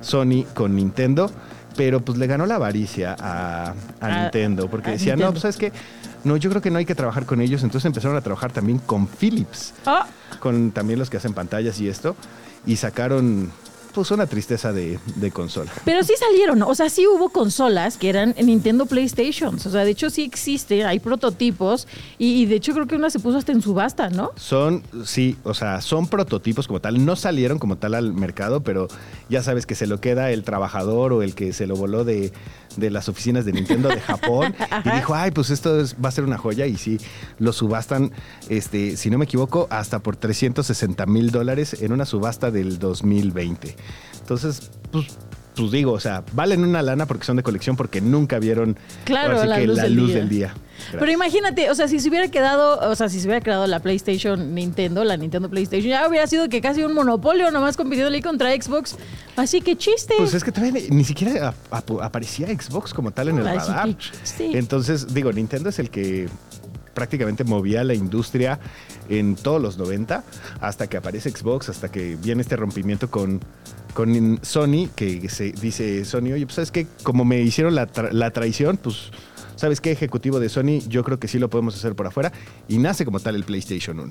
Sony 0.00 0.44
con 0.54 0.76
Nintendo, 0.76 1.30
pero 1.76 2.00
pues 2.00 2.18
le 2.18 2.26
ganó 2.26 2.46
la 2.46 2.56
avaricia 2.56 3.16
a, 3.18 3.74
Nintendo, 4.02 4.68
porque 4.68 4.92
decía, 4.92 5.16
no, 5.16 5.30
pues 5.30 5.42
sabes 5.42 5.56
que 5.56 5.72
no, 6.24 6.36
yo 6.36 6.50
creo 6.50 6.62
que 6.62 6.70
no 6.70 6.78
hay 6.78 6.86
que 6.86 6.94
trabajar 6.94 7.26
con 7.26 7.40
ellos, 7.40 7.62
entonces 7.62 7.86
empezaron 7.86 8.16
a 8.16 8.20
trabajar 8.20 8.52
también 8.52 8.78
con 8.78 9.06
Philips, 9.06 9.74
ah. 9.86 10.06
con 10.40 10.70
también 10.70 10.98
los 10.98 11.10
que 11.10 11.16
hacen 11.16 11.34
pantallas 11.34 11.80
y 11.80 11.88
esto, 11.88 12.16
y 12.66 12.76
sacaron 12.76 13.50
pues 13.94 14.10
una 14.10 14.26
tristeza 14.26 14.72
de, 14.72 14.98
de 15.16 15.30
consola. 15.30 15.70
Pero 15.84 16.02
sí 16.02 16.14
salieron, 16.18 16.62
o 16.62 16.74
sea, 16.74 16.90
sí 16.90 17.06
hubo 17.06 17.30
consolas 17.30 17.96
que 17.96 18.08
eran 18.08 18.34
Nintendo 18.42 18.86
PlayStations. 18.86 19.64
O 19.66 19.70
sea, 19.70 19.84
de 19.84 19.90
hecho 19.90 20.10
sí 20.10 20.22
existe, 20.22 20.84
hay 20.84 20.98
prototipos 20.98 21.86
y, 22.18 22.42
y 22.42 22.46
de 22.46 22.56
hecho 22.56 22.72
creo 22.72 22.86
que 22.86 22.96
una 22.96 23.10
se 23.10 23.20
puso 23.20 23.38
hasta 23.38 23.52
en 23.52 23.62
subasta, 23.62 24.10
¿no? 24.10 24.32
Son, 24.36 24.82
sí, 25.04 25.36
o 25.44 25.54
sea, 25.54 25.80
son 25.80 26.08
prototipos 26.08 26.66
como 26.66 26.80
tal, 26.80 27.04
no 27.04 27.16
salieron 27.16 27.58
como 27.58 27.76
tal 27.76 27.94
al 27.94 28.12
mercado, 28.12 28.62
pero 28.62 28.88
ya 29.28 29.42
sabes 29.42 29.66
que 29.66 29.74
se 29.74 29.86
lo 29.86 30.00
queda 30.00 30.30
el 30.30 30.42
trabajador 30.42 31.12
o 31.12 31.22
el 31.22 31.34
que 31.34 31.52
se 31.52 31.66
lo 31.66 31.76
voló 31.76 32.04
de, 32.04 32.32
de 32.76 32.90
las 32.90 33.08
oficinas 33.08 33.44
de 33.44 33.52
Nintendo 33.52 33.88
de 33.88 34.00
Japón. 34.00 34.54
Y 34.84 34.90
dijo, 34.90 35.14
ay, 35.14 35.30
pues 35.30 35.50
esto 35.50 35.80
es- 35.80 35.94
va 36.02 36.08
a 36.08 36.12
ser 36.12 36.24
una 36.24 36.36
joya 36.38 36.66
y 36.66 36.76
sí, 36.76 36.98
lo 37.38 37.52
subastan, 37.52 38.12
este, 38.48 38.96
si 38.96 39.08
no 39.10 39.18
me 39.18 39.24
equivoco, 39.24 39.66
hasta 39.70 39.98
por 40.00 40.16
360 40.16 41.06
mil 41.06 41.30
dólares 41.30 41.76
en 41.82 41.92
una 41.92 42.04
subasta 42.06 42.50
del 42.50 42.78
2020. 42.78 43.76
Entonces, 44.20 44.70
pues... 44.90 45.06
Pues 45.56 45.70
digo, 45.70 45.92
o 45.92 46.00
sea, 46.00 46.24
valen 46.32 46.64
una 46.64 46.82
lana 46.82 47.06
porque 47.06 47.24
son 47.24 47.36
de 47.36 47.42
colección, 47.44 47.76
porque 47.76 48.00
nunca 48.00 48.38
vieron 48.40 48.76
Claro, 49.04 49.34
ahora 49.38 49.42
sí 49.42 49.48
la 49.48 49.56
que 49.58 49.66
luz 49.66 49.76
la 49.76 49.82
del 49.84 49.94
luz 49.94 50.08
día. 50.08 50.16
del 50.16 50.28
día. 50.28 50.54
Pero 50.90 51.10
imagínate, 51.12 51.70
o 51.70 51.74
sea, 51.76 51.86
si 51.86 52.00
se 52.00 52.08
hubiera 52.08 52.28
quedado, 52.28 52.90
o 52.90 52.96
sea, 52.96 53.08
si 53.08 53.20
se 53.20 53.26
hubiera 53.28 53.40
quedado 53.40 53.66
la 53.68 53.78
PlayStation 53.78 54.54
Nintendo, 54.54 55.04
la 55.04 55.16
Nintendo 55.16 55.48
PlayStation, 55.48 55.88
ya 55.88 56.08
hubiera 56.08 56.26
sido 56.26 56.48
que 56.48 56.60
casi 56.60 56.82
un 56.82 56.92
monopolio 56.92 57.50
nomás 57.52 57.76
compitiéndole 57.76 58.20
contra 58.20 58.50
Xbox. 58.60 58.96
Así 59.36 59.60
que 59.60 59.76
chiste. 59.76 60.14
Pues 60.18 60.34
es 60.34 60.42
que 60.42 60.50
todavía 60.50 60.82
ni, 60.90 61.04
siquiera 61.04 61.48
ap- 61.48 61.54
ap- 61.72 62.02
aparecía 62.02 62.48
Xbox 62.48 62.92
como 62.92 63.12
tal 63.12 63.28
en 63.28 63.38
el 63.38 63.46
Así 63.46 63.70
radar. 63.70 63.96
Entonces, 64.40 65.14
digo, 65.14 65.32
Nintendo 65.32 65.68
es 65.68 65.78
el 65.78 65.88
que 65.90 66.28
prácticamente 66.92 67.44
movía 67.44 67.82
la 67.84 67.94
industria 67.94 68.58
en 69.08 69.36
todos 69.36 69.62
los 69.62 69.78
90 69.78 70.24
hasta 70.60 70.86
que 70.88 70.96
aparece 70.96 71.30
Xbox, 71.30 71.68
hasta 71.68 71.90
que 71.90 72.16
viene 72.16 72.42
este 72.42 72.56
rompimiento 72.56 73.10
con, 73.10 73.40
con 73.94 74.38
Sony, 74.42 74.88
que 74.94 75.28
se 75.28 75.52
dice 75.52 76.04
Sony, 76.04 76.32
oye, 76.34 76.44
pues 76.46 76.56
sabes 76.56 76.70
que 76.70 76.86
como 77.02 77.24
me 77.24 77.40
hicieron 77.40 77.74
la, 77.74 77.86
tra- 77.88 78.10
la 78.12 78.30
traición, 78.32 78.76
pues 78.76 79.10
¿sabes 79.56 79.80
qué? 79.80 79.92
Ejecutivo 79.92 80.40
de 80.40 80.48
Sony, 80.48 80.80
yo 80.88 81.04
creo 81.04 81.20
que 81.20 81.28
sí 81.28 81.38
lo 81.38 81.48
podemos 81.48 81.76
hacer 81.76 81.94
por 81.94 82.06
afuera 82.08 82.32
y 82.68 82.78
nace 82.78 83.04
como 83.04 83.20
tal 83.20 83.36
el 83.36 83.44
PlayStation 83.44 84.00
1. 84.00 84.10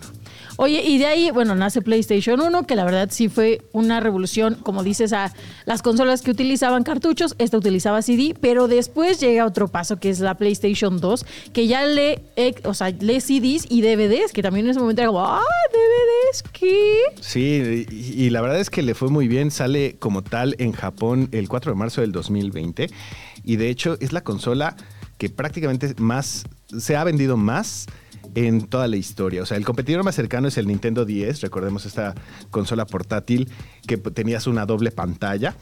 Oye, 0.55 0.81
y 0.83 0.97
de 0.99 1.05
ahí, 1.05 1.31
bueno, 1.31 1.53
nace 1.53 1.81
PlayStation 1.81 2.39
1, 2.39 2.65
que 2.65 2.75
la 2.77 2.85
verdad 2.85 3.09
sí 3.11 3.27
fue 3.27 3.61
una 3.73 3.99
revolución, 3.99 4.55
como 4.63 4.83
dices, 4.83 5.11
a 5.11 5.33
las 5.65 5.81
consolas 5.81 6.21
que 6.21 6.31
utilizaban 6.31 6.83
cartuchos, 6.83 7.35
esta 7.39 7.57
utilizaba 7.57 8.01
CD, 8.01 8.35
pero 8.39 8.69
después 8.69 9.19
llega 9.19 9.45
otro 9.45 9.67
paso 9.67 9.97
que 9.99 10.09
es 10.09 10.21
la 10.21 10.35
PlayStation 10.35 11.01
2, 11.01 11.25
que 11.51 11.67
ya 11.67 11.85
lee, 11.85 12.19
eh, 12.37 12.55
o 12.63 12.73
sea, 12.73 12.89
lee 12.91 13.19
CDs 13.19 13.65
y 13.69 13.81
DVDs, 13.81 14.31
que 14.31 14.41
también 14.41 14.65
en 14.65 14.71
ese 14.71 14.79
momento 14.79 15.01
era 15.01 15.09
como, 15.09 15.25
ah, 15.25 15.41
Sí, 17.21 17.85
y, 17.89 18.23
y 18.25 18.29
la 18.29 18.41
verdad 18.41 18.59
es 18.59 18.69
que 18.69 18.81
le 18.81 18.95
fue 18.95 19.09
muy 19.09 19.27
bien. 19.27 19.51
Sale 19.51 19.95
como 19.99 20.23
tal 20.23 20.55
en 20.59 20.71
Japón 20.71 21.29
el 21.31 21.47
4 21.47 21.71
de 21.71 21.77
marzo 21.77 22.01
del 22.01 22.11
2020. 22.11 22.89
Y 23.43 23.55
de 23.57 23.69
hecho 23.69 23.97
es 23.99 24.13
la 24.13 24.21
consola 24.21 24.75
que 25.17 25.29
prácticamente 25.29 25.93
más 25.97 26.45
se 26.77 26.95
ha 26.95 27.03
vendido 27.03 27.37
más 27.37 27.85
en 28.35 28.67
toda 28.67 28.87
la 28.87 28.95
historia. 28.97 29.41
O 29.43 29.45
sea, 29.45 29.57
el 29.57 29.65
competidor 29.65 30.03
más 30.03 30.15
cercano 30.15 30.47
es 30.47 30.57
el 30.57 30.67
Nintendo 30.67 31.05
10. 31.05 31.41
Recordemos 31.41 31.85
esta 31.85 32.15
consola 32.51 32.85
portátil 32.85 33.49
que 33.87 33.97
tenías 33.97 34.47
una 34.47 34.65
doble 34.65 34.91
pantalla. 34.91 35.55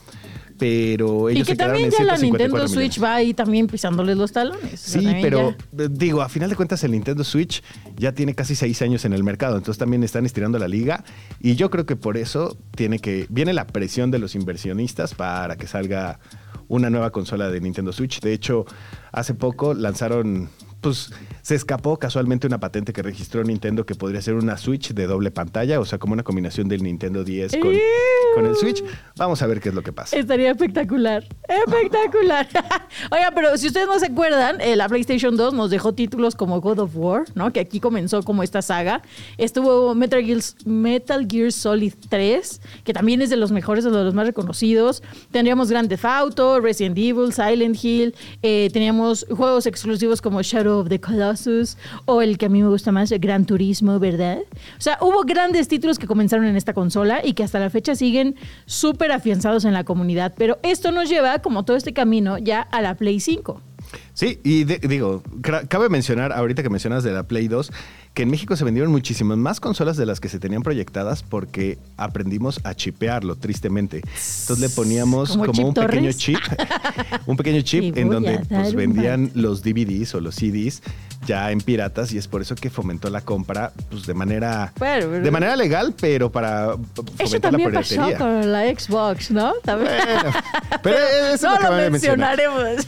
Pero 0.58 1.30
ellos 1.30 1.42
Y 1.42 1.52
que 1.52 1.52
se 1.54 1.58
también 1.58 1.86
en 1.86 1.92
ya 1.92 2.04
la 2.04 2.18
154 2.18 2.22
Nintendo 2.22 2.56
millones. 2.56 2.72
Switch 2.94 3.04
va 3.04 3.16
ahí 3.16 3.34
también 3.34 3.66
pisándoles 3.66 4.16
los 4.16 4.32
talones. 4.32 4.80
Sí, 4.80 5.04
pero 5.22 5.56
ya- 5.72 5.84
eh, 5.86 5.88
digo, 5.90 6.22
a 6.22 6.30
final 6.30 6.52
de 6.52 6.56
cuentas 6.56 6.84
el 6.84 6.92
Nintendo 6.92 7.24
Switch 7.24 7.64
ya 7.98 8.12
tiene 8.12 8.36
casi 8.36 8.54
seis 8.54 8.80
años 8.84 9.04
en 9.06 9.14
el 9.14 9.24
mercado, 9.24 9.58
entonces 9.58 9.80
también 9.80 10.04
están 10.04 10.24
estirando 10.28 10.60
la 10.60 10.68
liga 10.68 11.04
y 11.40 11.56
yo 11.56 11.72
creo 11.72 11.88
que 11.88 11.96
por 11.96 12.16
eso 12.16 12.58
tiene 12.76 13.00
que 13.00 13.26
viene 13.30 13.54
la 13.54 13.66
presión 13.66 14.12
de 14.12 14.20
los 14.20 14.36
inversionistas 14.36 15.16
para 15.16 15.56
que 15.56 15.66
salga 15.66 16.20
una 16.68 16.92
nueva 16.92 17.10
consola 17.12 17.50
de 17.50 17.60
Nintendo 17.60 17.92
Switch. 17.92 18.20
De 18.22 18.32
hecho, 18.32 18.66
hace 19.12 19.34
poco 19.34 19.74
lanzaron, 19.74 20.48
pues 20.80 21.12
se 21.42 21.56
escapó 21.56 21.98
casualmente 21.98 22.48
una 22.48 22.60
patente 22.60 22.94
que 22.94 23.02
registró 23.02 23.44
Nintendo 23.44 23.86
que 23.86 23.96
podría 23.96 24.22
ser 24.22 24.36
una 24.36 24.58
Switch 24.58 24.94
de 24.94 25.08
doble 25.08 25.32
pantalla, 25.32 25.80
o 25.80 25.86
sea, 25.86 25.98
como 25.98 26.14
una 26.14 26.24
combinación 26.24 26.68
del 26.68 26.84
Nintendo 26.84 27.24
10 27.24 27.54
con, 27.58 27.74
con 28.36 28.46
el 28.46 28.56
Switch. 28.56 28.84
Vamos 29.18 29.42
a 29.42 29.48
ver 29.48 29.60
qué 29.60 29.70
es 29.70 29.76
lo 29.76 29.82
que 29.82 29.92
pasa. 29.92 30.16
Estaría 30.16 30.52
espectacular. 30.52 31.24
Espectacular. 31.48 32.48
Oiga, 33.12 33.32
pero 33.34 33.58
si 33.58 33.68
ustedes 33.68 33.88
no 33.88 34.00
se 34.00 34.08
acuerdan, 34.08 34.62
eh, 34.62 34.76
la 34.76 34.88
PlayStation 34.88 35.36
2 35.36 35.54
nos 35.54 35.70
dejó 35.70 35.94
títulos 35.94 36.36
como 36.36 36.62
God 36.62 36.80
of 36.80 36.92
War, 36.96 37.24
¿no? 37.36 37.52
Que 37.52 37.60
aquí 37.62 37.80
comenzó 37.80 38.22
como 38.24 38.44
esta 38.44 38.62
saga. 38.62 39.02
Estuvo 39.38 39.96
Metal 39.96 40.24
Gear, 40.24 40.40
Metal 40.66 41.28
Gear 41.30 41.52
Solid 41.52 41.94
3, 42.10 42.62
que 42.84 42.94
también 42.94 43.22
es 43.22 43.30
de 43.30 43.38
los 43.38 43.52
mejores, 43.52 43.84
de 43.84 43.90
los 43.92 44.14
más 44.14 44.28
reconocidos. 44.28 45.02
Tendríamos 45.32 45.70
Grand 45.70 45.90
Theft 45.90 46.06
Auto, 46.06 46.60
Resident 46.60 46.98
Evil, 46.98 47.34
Silent 47.34 47.84
Hill. 47.84 48.16
eh, 48.42 48.70
teníamos 48.72 49.26
juegos 49.30 49.66
exclusivos 49.66 50.22
como 50.22 50.42
Shadow 50.42 50.80
of 50.80 50.90
the 50.90 51.00
Colossus 51.00 51.31
o 52.06 52.22
el 52.22 52.38
que 52.38 52.46
a 52.46 52.50
mí 52.50 52.62
me 52.62 52.70
gusta 52.70 52.92
más, 52.92 53.10
Gran 53.12 53.46
Turismo, 53.46 54.00
¿verdad? 54.00 54.40
O 54.78 54.82
sea, 54.82 54.98
hubo 55.02 55.22
grandes 55.24 55.68
títulos 55.68 55.98
que 56.00 56.08
comenzaron 56.08 56.46
en 56.46 56.56
esta 56.56 56.74
consola 56.74 57.22
y 57.24 57.34
que 57.34 57.44
hasta 57.44 57.60
la 57.60 57.70
fecha 57.70 57.96
siguen 57.96 58.36
súper 58.66 59.12
afianzados 59.12 59.66
en 59.66 59.74
la 59.74 59.84
comunidad. 59.84 60.34
Pero 60.38 60.60
esto 60.64 60.92
nos 60.92 61.10
lleva, 61.10 61.40
como 61.40 61.64
todo 61.64 61.78
este 61.78 61.94
camino, 61.94 62.38
ya 62.38 62.62
a 62.62 62.82
la 62.82 62.96
Play 62.96 63.20
5. 63.20 63.62
Sí, 64.14 64.40
y 64.44 64.64
de- 64.64 64.80
digo, 64.80 65.22
cabe 65.68 65.90
mencionar, 65.90 66.32
ahorita 66.32 66.64
que 66.64 66.70
mencionas 66.70 67.04
de 67.04 67.12
la 67.12 67.24
Play 67.24 67.48
2, 67.50 67.72
que 68.14 68.24
en 68.24 68.30
México 68.30 68.56
se 68.56 68.64
vendieron 68.64 68.92
muchísimas 68.92 69.38
más 69.38 69.60
consolas 69.60 69.98
de 69.98 70.06
las 70.06 70.20
que 70.20 70.30
se 70.30 70.40
tenían 70.40 70.64
proyectadas 70.64 71.24
porque 71.24 71.78
aprendimos 71.98 72.60
a 72.64 72.74
chipearlo, 72.74 73.36
tristemente. 73.36 73.98
Entonces 73.98 74.60
le 74.60 74.70
poníamos 74.70 75.36
¿Como 75.38 75.68
un 75.68 75.74
pequeño 75.74 76.12
chip, 76.14 76.38
un 77.26 77.36
pequeño 77.38 77.62
chip 77.62 77.98
en 77.98 78.10
donde 78.10 78.40
pues, 78.48 78.76
vendían 78.76 79.32
los 79.34 79.62
DVDs 79.64 80.14
o 80.16 80.22
los 80.22 80.36
CDs 80.36 80.82
ya 81.26 81.52
en 81.52 81.62
piratas 81.62 82.12
y 82.14 82.18
es 82.18 82.28
por 82.28 82.42
eso 82.42 82.56
que 82.56 82.70
fomentó 82.70 83.10
la 83.10 83.22
compra 83.22 83.72
pues, 83.90 84.06
de 84.06 84.14
manera 84.14 84.74
Bueno, 84.78 85.08
pero- 85.12 85.24
de 85.24 85.32
manera 85.32 85.56
legal, 85.56 85.94
pero 86.00 86.32
para 86.32 86.74
Eso 86.74 87.04
fomentar 87.18 87.52
la 87.54 87.58
también 87.60 87.74
pasó 87.74 88.18
con 88.18 88.52
la 88.52 88.62
Xbox, 88.68 89.32
¿no? 89.32 89.54
También. 89.64 89.92
Bueno, 90.04 90.32
pero 90.84 90.98
eso 91.34 91.34
es 91.34 91.42
no 91.44 91.70
lo 91.70 91.90
mencionar. 91.90 92.38
mencionaremos. 92.38 92.88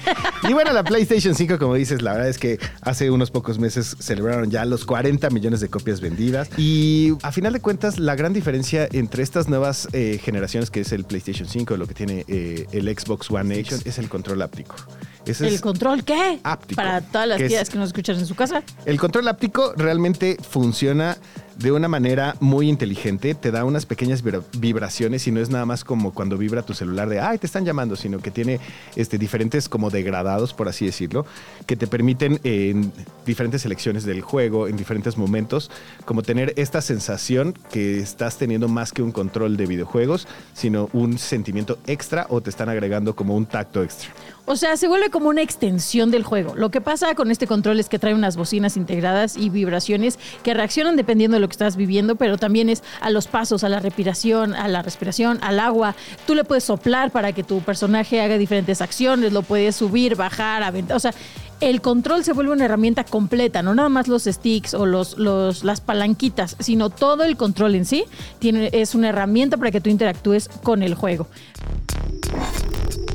Y 0.49 0.53
bueno, 0.53 0.73
la 0.73 0.83
PlayStation 0.83 1.35
5, 1.35 1.57
como 1.59 1.75
dices, 1.75 2.01
la 2.01 2.13
verdad 2.13 2.29
es 2.29 2.37
que 2.37 2.59
hace 2.81 3.11
unos 3.11 3.31
pocos 3.31 3.59
meses 3.59 3.95
celebraron 3.99 4.49
ya 4.51 4.65
los 4.65 4.85
40 4.85 5.29
millones 5.29 5.59
de 5.61 5.69
copias 5.69 6.01
vendidas. 6.01 6.49
Y 6.57 7.13
a 7.21 7.31
final 7.31 7.53
de 7.53 7.59
cuentas, 7.61 7.99
la 7.99 8.15
gran 8.15 8.33
diferencia 8.33 8.87
entre 8.91 9.23
estas 9.23 9.47
nuevas 9.47 9.87
eh, 9.93 10.19
generaciones, 10.23 10.71
que 10.71 10.81
es 10.81 10.91
el 10.91 11.03
PlayStation 11.05 11.47
5, 11.47 11.77
lo 11.77 11.87
que 11.87 11.93
tiene 11.93 12.25
eh, 12.27 12.65
el 12.71 12.87
Xbox 12.97 13.29
One 13.31 13.59
X, 13.59 13.81
es 13.85 13.97
el 13.99 14.09
control 14.09 14.41
áptico. 14.41 14.75
Ese 15.25 15.47
¿El 15.47 15.53
es- 15.55 15.61
control 15.61 16.03
qué? 16.03 16.39
Áptico, 16.43 16.75
Para 16.75 17.01
todas 17.01 17.27
las 17.27 17.37
que 17.37 17.45
es- 17.45 17.49
tías 17.51 17.69
que 17.69 17.77
nos 17.77 17.87
escuchan 17.87 18.17
en 18.17 18.25
su 18.25 18.35
casa. 18.35 18.61
el 18.85 18.99
control 18.99 19.27
áptico 19.29 19.73
realmente 19.77 20.37
funciona 20.49 21.17
de 21.57 21.71
una 21.71 21.87
manera 21.87 22.35
muy 22.39 22.67
inteligente, 22.67 23.35
te 23.35 23.51
da 23.51 23.63
unas 23.63 23.85
pequeñas 23.85 24.23
vibra- 24.23 24.41
vibraciones 24.57 25.27
y 25.27 25.31
no 25.31 25.39
es 25.39 25.49
nada 25.51 25.65
más 25.67 25.83
como 25.83 26.11
cuando 26.11 26.35
vibra 26.35 26.63
tu 26.63 26.73
celular 26.73 27.07
de, 27.07 27.19
ay, 27.19 27.37
te 27.37 27.45
están 27.45 27.63
llamando, 27.63 27.95
sino 27.95 28.17
que 28.19 28.31
tiene 28.31 28.59
este, 28.95 29.19
diferentes 29.19 29.69
como 29.69 29.91
degradados, 29.91 30.51
por 30.53 30.67
así 30.67 30.85
decirlo, 30.87 31.27
que 31.67 31.75
te 31.75 31.85
permiten 31.85 32.39
en 32.43 32.91
diferentes 33.25 33.61
selecciones 33.61 34.03
del 34.03 34.21
juego, 34.21 34.67
en 34.67 34.75
diferentes 34.77 35.15
momentos, 35.15 35.69
como 36.05 36.23
tener 36.23 36.53
esta 36.57 36.81
sensación 36.81 37.53
que 37.71 37.99
estás 37.99 38.37
teniendo 38.37 38.67
más 38.67 38.91
que 38.91 39.03
un 39.03 39.11
control 39.11 39.55
de 39.55 39.67
videojuegos, 39.67 40.27
sino 40.53 40.89
un 40.91 41.19
sentimiento 41.19 41.77
extra 41.85 42.25
o 42.29 42.41
te 42.41 42.49
están 42.49 42.67
agregando 42.67 43.15
como 43.15 43.35
un 43.37 43.45
tacto 43.45 43.83
extra. 43.83 44.09
O 44.45 44.57
sea, 44.57 44.75
se 44.75 44.89
vuelve 44.89 45.09
como 45.09 45.29
una 45.29 45.41
extensión 45.41 46.11
del 46.11 46.23
juego. 46.23 46.53
Lo 46.55 46.69
que 46.69 46.81
pasa 46.81 47.15
con 47.15 47.31
este 47.31 47.47
control 47.47 47.79
es 47.79 47.87
que 47.87 47.97
trae 47.97 48.13
unas 48.13 48.35
bocinas 48.35 48.75
integradas 48.75 49.37
y 49.37 49.49
vibraciones 49.49 50.19
que 50.43 50.53
reaccionan 50.53 50.97
dependiendo 50.97 51.35
de 51.35 51.41
lo 51.41 51.47
que 51.47 51.53
estás 51.53 51.77
viviendo, 51.77 52.17
pero 52.17 52.37
también 52.37 52.67
es 52.67 52.83
a 52.99 53.09
los 53.09 53.27
pasos, 53.27 53.63
a 53.63 53.69
la 53.69 53.79
respiración, 53.79 54.53
a 54.53 54.67
la 54.67 54.81
respiración, 54.81 55.39
al 55.41 55.61
agua. 55.61 55.95
Tú 56.27 56.35
le 56.35 56.43
puedes 56.43 56.65
soplar 56.65 57.11
para 57.11 57.31
que 57.31 57.43
tu 57.43 57.61
personaje 57.61 58.19
haga 58.19 58.37
diferentes 58.37 58.81
acciones, 58.81 59.31
lo 59.31 59.43
puedes 59.43 59.77
subir, 59.77 60.15
bajar, 60.15 60.61
aventar. 60.61 60.97
O 60.97 60.99
sea, 60.99 61.13
el 61.61 61.79
control 61.79 62.25
se 62.25 62.33
vuelve 62.33 62.51
una 62.51 62.65
herramienta 62.65 63.05
completa, 63.05 63.63
no 63.63 63.73
nada 63.73 63.87
más 63.87 64.09
los 64.09 64.25
sticks 64.25 64.73
o 64.73 64.85
los, 64.85 65.17
los, 65.17 65.63
las 65.63 65.79
palanquitas, 65.79 66.57
sino 66.59 66.89
todo 66.89 67.23
el 67.23 67.37
control 67.37 67.75
en 67.75 67.85
sí 67.85 68.03
tiene, 68.39 68.69
es 68.73 68.93
una 68.93 69.09
herramienta 69.09 69.55
para 69.55 69.71
que 69.71 69.79
tú 69.79 69.89
interactúes 69.89 70.49
con 70.49 70.83
el 70.83 70.95
juego. 70.95 71.27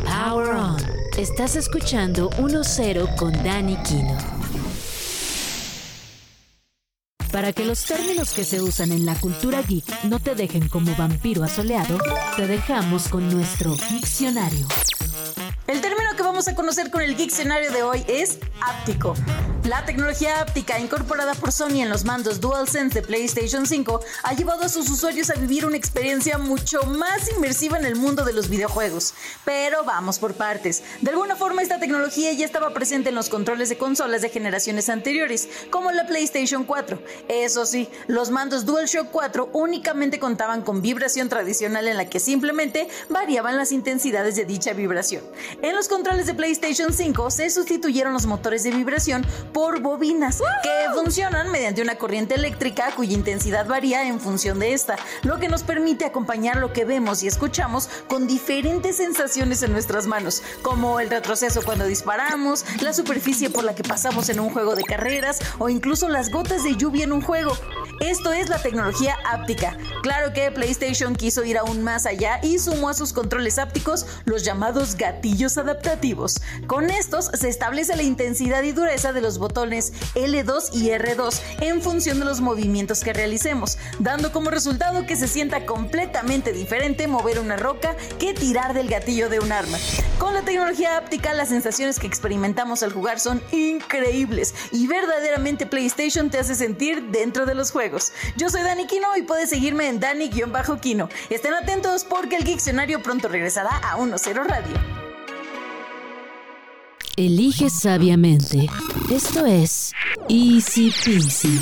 Power 0.08 0.54
On. 0.54 0.76
Estás 1.18 1.54
escuchando 1.54 2.30
1-0 2.38 3.14
con 3.16 3.32
Dani 3.44 3.76
Kino. 3.82 4.37
Para 7.32 7.52
que 7.52 7.64
los 7.64 7.84
términos 7.84 8.32
que 8.32 8.44
se 8.44 8.60
usan 8.62 8.92
en 8.92 9.04
la 9.04 9.14
cultura 9.14 9.62
geek 9.62 10.04
no 10.04 10.18
te 10.18 10.34
dejen 10.34 10.68
como 10.68 10.94
vampiro 10.96 11.44
asoleado, 11.44 11.98
te 12.36 12.46
dejamos 12.46 13.08
con 13.08 13.28
nuestro 13.28 13.74
diccionario. 13.90 14.66
El 15.66 15.82
término 15.82 16.16
que 16.16 16.22
vamos 16.22 16.48
a 16.48 16.54
conocer 16.54 16.90
con 16.90 17.02
el 17.02 17.14
Geekcenario 17.14 17.70
de 17.70 17.82
hoy 17.82 18.02
es 18.08 18.38
áptico. 18.62 19.14
La 19.64 19.84
tecnología 19.84 20.40
áptica 20.40 20.78
incorporada 20.78 21.34
por 21.34 21.52
Sony 21.52 21.82
en 21.82 21.90
los 21.90 22.04
mandos 22.04 22.40
DualSense 22.40 23.00
de 23.00 23.06
PlayStation 23.06 23.66
5 23.66 24.00
ha 24.22 24.32
llevado 24.32 24.62
a 24.62 24.70
sus 24.70 24.88
usuarios 24.88 25.28
a 25.28 25.34
vivir 25.34 25.66
una 25.66 25.76
experiencia 25.76 26.38
mucho 26.38 26.84
más 26.84 27.30
inmersiva 27.36 27.76
en 27.76 27.84
el 27.84 27.96
mundo 27.96 28.24
de 28.24 28.32
los 28.32 28.48
videojuegos. 28.48 29.12
Pero 29.44 29.84
vamos 29.84 30.18
por 30.18 30.32
partes. 30.32 30.82
De 31.02 31.10
alguna 31.10 31.36
forma 31.36 31.60
esta 31.60 31.78
tecnología 31.78 32.32
ya 32.32 32.46
estaba 32.46 32.72
presente 32.72 33.10
en 33.10 33.14
los 33.14 33.28
controles 33.28 33.68
de 33.68 33.76
consolas 33.76 34.22
de 34.22 34.30
generaciones 34.30 34.88
anteriores, 34.88 35.50
como 35.70 35.92
la 35.92 36.06
PlayStation 36.06 36.64
4. 36.64 36.98
Eso 37.28 37.66
sí, 37.66 37.88
los 38.06 38.30
mandos 38.30 38.64
DualShock 38.64 39.08
4 39.10 39.50
únicamente 39.52 40.18
contaban 40.18 40.62
con 40.62 40.82
vibración 40.82 41.28
tradicional 41.28 41.88
en 41.88 41.96
la 41.96 42.08
que 42.08 42.20
simplemente 42.20 42.88
variaban 43.08 43.56
las 43.56 43.72
intensidades 43.72 44.36
de 44.36 44.44
dicha 44.44 44.72
vibración. 44.72 45.22
En 45.62 45.74
los 45.74 45.88
controles 45.88 46.26
de 46.26 46.34
PlayStation 46.34 46.92
5 46.92 47.30
se 47.30 47.50
sustituyeron 47.50 48.12
los 48.12 48.26
motores 48.26 48.62
de 48.62 48.70
vibración 48.70 49.26
por 49.52 49.80
bobinas 49.80 50.40
que 50.62 50.94
funcionan 50.94 51.50
mediante 51.50 51.82
una 51.82 51.96
corriente 51.96 52.34
eléctrica 52.34 52.92
cuya 52.94 53.14
intensidad 53.14 53.66
varía 53.66 54.06
en 54.06 54.20
función 54.20 54.58
de 54.58 54.72
esta, 54.72 54.96
lo 55.22 55.38
que 55.38 55.48
nos 55.48 55.62
permite 55.62 56.04
acompañar 56.04 56.56
lo 56.56 56.72
que 56.72 56.84
vemos 56.84 57.22
y 57.22 57.28
escuchamos 57.28 57.88
con 58.08 58.26
diferentes 58.26 58.96
sensaciones 58.96 59.62
en 59.62 59.72
nuestras 59.72 60.06
manos, 60.06 60.42
como 60.62 61.00
el 61.00 61.10
retroceso 61.10 61.62
cuando 61.62 61.86
disparamos, 61.86 62.64
la 62.80 62.92
superficie 62.92 63.50
por 63.50 63.64
la 63.64 63.74
que 63.74 63.82
pasamos 63.82 64.28
en 64.28 64.40
un 64.40 64.50
juego 64.50 64.76
de 64.76 64.84
carreras 64.84 65.40
o 65.58 65.68
incluso 65.68 66.08
las 66.08 66.30
gotas 66.30 66.64
de 66.64 66.76
lluvia 66.76 67.06
en 67.08 67.12
un 67.14 67.22
juego. 67.22 67.52
Esto 68.00 68.32
es 68.32 68.48
la 68.48 68.62
tecnología 68.62 69.16
áptica. 69.26 69.76
Claro 70.02 70.32
que 70.32 70.52
PlayStation 70.52 71.16
quiso 71.16 71.44
ir 71.44 71.58
aún 71.58 71.82
más 71.82 72.06
allá 72.06 72.38
y 72.42 72.60
sumó 72.60 72.90
a 72.90 72.94
sus 72.94 73.12
controles 73.12 73.58
ápticos 73.58 74.06
los 74.24 74.44
llamados 74.44 74.94
gatillos 74.94 75.58
adaptativos. 75.58 76.40
Con 76.68 76.90
estos 76.90 77.26
se 77.26 77.48
establece 77.48 77.96
la 77.96 78.04
intensidad 78.04 78.62
y 78.62 78.72
dureza 78.72 79.12
de 79.12 79.20
los 79.20 79.38
botones 79.38 79.92
L2 80.14 80.70
y 80.74 80.90
R2 80.90 81.40
en 81.60 81.82
función 81.82 82.20
de 82.20 82.24
los 82.24 82.40
movimientos 82.40 83.00
que 83.00 83.12
realicemos, 83.12 83.78
dando 83.98 84.30
como 84.30 84.50
resultado 84.50 85.04
que 85.04 85.16
se 85.16 85.26
sienta 85.26 85.66
completamente 85.66 86.52
diferente 86.52 87.08
mover 87.08 87.40
una 87.40 87.56
roca 87.56 87.96
que 88.20 88.32
tirar 88.32 88.74
del 88.74 88.88
gatillo 88.88 89.28
de 89.28 89.40
un 89.40 89.50
arma. 89.50 89.78
Con 90.18 90.34
la 90.34 90.42
tecnología 90.42 90.96
áptica, 90.96 91.32
las 91.32 91.48
sensaciones 91.48 91.98
que 91.98 92.06
experimentamos 92.06 92.82
al 92.84 92.92
jugar 92.92 93.18
son 93.18 93.42
increíbles 93.50 94.54
y 94.70 94.86
verdaderamente 94.86 95.66
PlayStation 95.66 96.30
te 96.30 96.38
hace 96.38 96.54
sentir 96.54 97.10
dentro 97.10 97.44
de 97.44 97.54
los 97.54 97.72
juegos. 97.72 97.87
Yo 98.36 98.48
soy 98.50 98.62
Dani 98.62 98.86
Kino 98.86 99.16
y 99.16 99.22
puedes 99.22 99.50
seguirme 99.50 99.88
en 99.88 100.00
Dani-Kino. 100.00 101.08
Estén 101.30 101.54
atentos 101.54 102.04
porque 102.04 102.36
el 102.36 102.44
Diccionario 102.44 103.02
pronto 103.02 103.28
regresará 103.28 103.70
a 103.78 103.96
1.0 103.96 104.44
Radio. 104.44 104.74
Elige 107.16 107.68
sabiamente. 107.70 108.68
Esto 109.10 109.44
es 109.46 109.92
Easy 110.28 110.92
Peasy. 111.04 111.58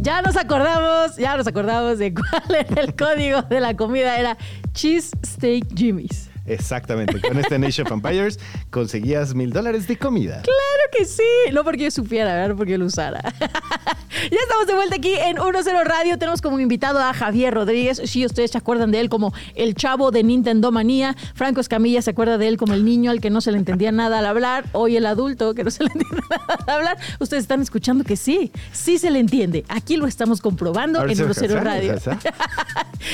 Ya 0.00 0.22
nos 0.22 0.36
acordamos, 0.36 1.16
ya 1.16 1.36
nos 1.36 1.46
acordamos 1.46 1.98
de 1.98 2.14
cuál 2.14 2.54
era 2.70 2.82
el 2.82 2.94
código 2.94 3.42
de 3.42 3.60
la 3.60 3.76
comida. 3.76 4.18
Era 4.18 4.38
Cheese 4.72 5.10
Steak 5.26 5.74
Jimmy's. 5.76 6.27
Exactamente. 6.48 7.20
Con 7.20 7.38
este 7.38 7.58
Nation 7.58 7.86
of 7.86 7.92
Empires 7.92 8.38
conseguías 8.70 9.34
mil 9.34 9.52
dólares 9.52 9.86
de 9.86 9.96
comida. 9.96 10.42
Claro 10.42 10.84
que 10.92 11.04
sí. 11.04 11.22
No 11.52 11.64
porque 11.64 11.84
yo 11.84 11.90
supiera, 11.90 12.48
no 12.48 12.56
porque 12.56 12.72
yo 12.72 12.78
lo 12.78 12.86
usara. 12.86 13.20
ya 13.40 14.38
estamos 14.42 14.66
de 14.66 14.74
vuelta 14.74 14.96
aquí 14.96 15.14
en 15.14 15.36
1-0 15.36 15.84
Radio. 15.84 16.18
Tenemos 16.18 16.40
como 16.40 16.58
invitado 16.60 16.98
a 16.98 17.12
Javier 17.12 17.54
Rodríguez. 17.54 18.00
Si 18.04 18.24
ustedes 18.24 18.52
se 18.52 18.58
acuerdan 18.58 18.90
de 18.90 19.00
él 19.00 19.08
como 19.08 19.32
el 19.54 19.74
chavo 19.74 20.10
de 20.10 20.22
Nintendo 20.22 20.72
Manía. 20.72 21.16
Franco 21.34 21.60
Escamilla 21.60 22.02
se 22.02 22.10
acuerda 22.10 22.38
de 22.38 22.48
él 22.48 22.56
como 22.56 22.74
el 22.74 22.84
niño 22.84 23.10
al 23.10 23.20
que 23.20 23.30
no 23.30 23.40
se 23.40 23.52
le 23.52 23.58
entendía 23.58 23.92
nada 23.92 24.18
al 24.20 24.26
hablar. 24.26 24.64
Hoy 24.72 24.96
el 24.96 25.06
adulto 25.06 25.54
que 25.54 25.64
no 25.64 25.70
se 25.70 25.84
le 25.84 25.90
entiende 25.94 26.22
nada 26.30 26.58
al 26.66 26.74
hablar. 26.74 26.98
Ustedes 27.20 27.42
están 27.42 27.60
escuchando 27.60 28.04
que 28.04 28.16
sí, 28.16 28.52
sí 28.72 28.98
se 28.98 29.10
le 29.10 29.18
entiende. 29.18 29.64
Aquí 29.68 29.96
lo 29.96 30.06
estamos 30.06 30.40
comprobando 30.40 31.04
en 31.04 31.18
1-0 31.18 31.62
Radio. 31.62 31.94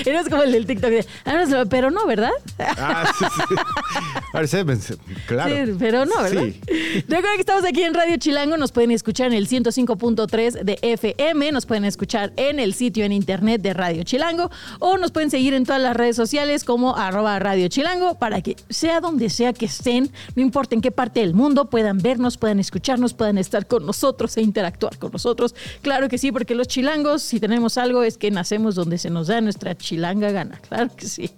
Eres 0.04 0.28
como 0.28 0.42
el 0.42 0.52
del 0.52 0.66
TikTok. 0.66 0.92
Ah, 1.24 1.64
pero 1.68 1.90
no, 1.90 2.07
¿verdad? 2.07 2.30
Ah, 2.59 3.11
sí. 3.18 4.94
claro. 5.26 5.76
pero 5.78 6.04
no, 6.04 6.22
¿verdad? 6.22 6.42
Sí. 6.42 6.61
Recuerden 7.09 7.35
que 7.37 7.40
estamos 7.40 7.64
aquí 7.64 7.83
en 7.83 7.94
Radio 7.94 8.16
Chilango. 8.16 8.57
Nos 8.57 8.72
pueden 8.72 8.90
escuchar 8.90 9.28
en 9.28 9.35
el 9.35 9.48
105.3 9.48 10.62
de 10.62 10.78
FM. 10.83 11.52
Nos 11.52 11.66
pueden 11.66 11.85
escuchar 11.85 12.33
en 12.37 12.59
el 12.59 12.74
sitio 12.74 13.04
en 13.04 13.12
internet 13.12 13.62
de 13.62 13.74
Radio 13.74 14.02
Chilango. 14.02 14.50
O 14.78 14.98
nos 14.98 15.11
pueden 15.11 15.30
seguir 15.30 15.54
en 15.54 15.64
todas 15.64 15.80
las 15.80 15.96
redes 15.96 16.16
sociales 16.16 16.64
como 16.64 16.96
arroba 16.96 17.38
Radio 17.38 17.68
Chilango 17.68 18.18
para 18.18 18.40
que 18.42 18.57
sea 18.68 19.00
donde 19.00 19.30
sea 19.30 19.52
que 19.52 19.66
estén, 19.66 20.11
no 20.35 20.42
importa 20.42 20.74
en 20.74 20.80
qué 20.80 20.90
parte 20.90 21.20
del 21.20 21.35
mundo, 21.35 21.70
puedan 21.70 21.98
vernos, 21.98 22.37
puedan 22.37 22.61
escucharnos, 22.61 23.14
puedan 23.14 23.38
estar 23.38 23.66
con 23.66 23.87
nosotros 23.87 24.37
e 24.37 24.42
interactuar 24.42 24.98
con 24.98 25.12
nosotros. 25.12 25.54
Claro 25.83 26.09
que 26.09 26.18
sí, 26.18 26.33
porque 26.33 26.54
los 26.54 26.68
chilangos, 26.68 27.22
si 27.22 27.40
tenemos 27.40 27.78
algo, 27.78 28.02
es 28.02 28.18
que 28.18 28.30
nacemos 28.30 28.74
donde 28.74 28.98
se 28.98 29.11
nos 29.11 29.28
da 29.28 29.40
nuestra 29.40 29.74
chilanga 29.85 30.31
gana. 30.33 30.59
Claro 30.68 30.90
que 30.97 31.07
sí. 31.07 31.31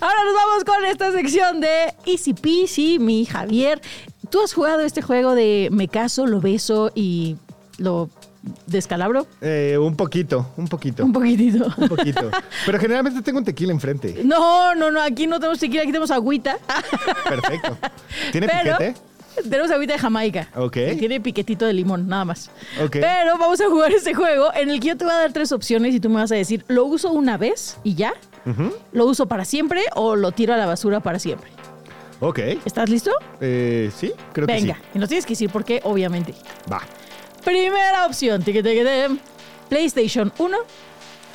Ahora 0.00 0.24
nos 0.24 0.34
vamos 0.34 0.64
con 0.64 0.84
esta 0.84 1.12
sección 1.12 1.60
de 1.60 1.94
Easy 2.04 2.34
Peasy, 2.34 2.98
mi 2.98 3.24
Javier. 3.24 3.80
¿Tú 4.28 4.42
has 4.42 4.52
jugado 4.52 4.80
este 4.80 5.02
juego 5.02 5.34
de 5.34 5.68
me 5.70 5.88
caso, 5.88 6.26
lo 6.26 6.40
beso 6.40 6.90
y 6.94 7.36
lo 7.78 8.10
descalabro? 8.66 9.26
Eh, 9.40 9.78
un 9.78 9.96
poquito, 9.96 10.52
un 10.56 10.66
poquito. 10.66 11.04
Un 11.04 11.12
poquitito. 11.12 11.66
Un 11.76 11.88
poquito. 11.88 12.30
Pero 12.66 12.78
generalmente 12.78 13.22
tengo 13.22 13.38
un 13.38 13.44
tequila 13.44 13.72
enfrente. 13.72 14.22
No, 14.24 14.74
no, 14.74 14.90
no, 14.90 15.00
aquí 15.00 15.26
no 15.26 15.38
tenemos 15.38 15.58
tequila, 15.58 15.82
aquí 15.82 15.92
tenemos 15.92 16.10
agüita. 16.10 16.58
Perfecto. 17.28 17.78
¿Tiene 18.32 18.48
piquete? 18.48 18.94
Tenemos 19.34 19.70
agüita 19.70 19.94
de 19.94 19.98
Jamaica. 19.98 20.48
Ok. 20.54 20.76
tiene 20.98 21.20
piquetito 21.20 21.64
de 21.66 21.72
limón, 21.72 22.08
nada 22.08 22.24
más. 22.24 22.50
Ok. 22.82 22.92
Pero 23.00 23.38
vamos 23.38 23.60
a 23.60 23.68
jugar 23.68 23.92
este 23.92 24.14
juego 24.14 24.52
en 24.54 24.70
el 24.70 24.80
que 24.80 24.88
yo 24.88 24.96
te 24.96 25.04
voy 25.04 25.14
a 25.14 25.18
dar 25.18 25.32
tres 25.32 25.52
opciones 25.52 25.94
y 25.94 26.00
tú 26.00 26.08
me 26.08 26.16
vas 26.16 26.32
a 26.32 26.34
decir, 26.34 26.64
¿lo 26.68 26.84
uso 26.84 27.10
una 27.10 27.36
vez 27.36 27.78
y 27.84 27.94
ya? 27.94 28.14
¿Lo 28.92 29.06
uso 29.06 29.26
para 29.26 29.44
siempre 29.44 29.82
o 29.94 30.16
lo 30.16 30.32
tiro 30.32 30.52
a 30.52 30.56
la 30.56 30.66
basura 30.66 31.00
para 31.00 31.18
siempre? 31.18 31.50
Ok. 32.20 32.38
¿Estás 32.64 32.88
listo? 32.88 33.10
Eh, 33.40 33.90
sí, 33.96 34.12
creo 34.32 34.46
que 34.46 34.58
sí. 34.58 34.66
Venga, 34.66 34.80
y 34.94 34.98
nos 34.98 35.08
tienes 35.08 35.26
que 35.26 35.30
decir 35.32 35.50
por 35.50 35.64
qué, 35.64 35.80
obviamente. 35.84 36.34
Va. 36.70 36.80
Primera 37.44 38.06
opción, 38.06 38.44
PlayStation 39.68 40.32
1, 40.38 40.58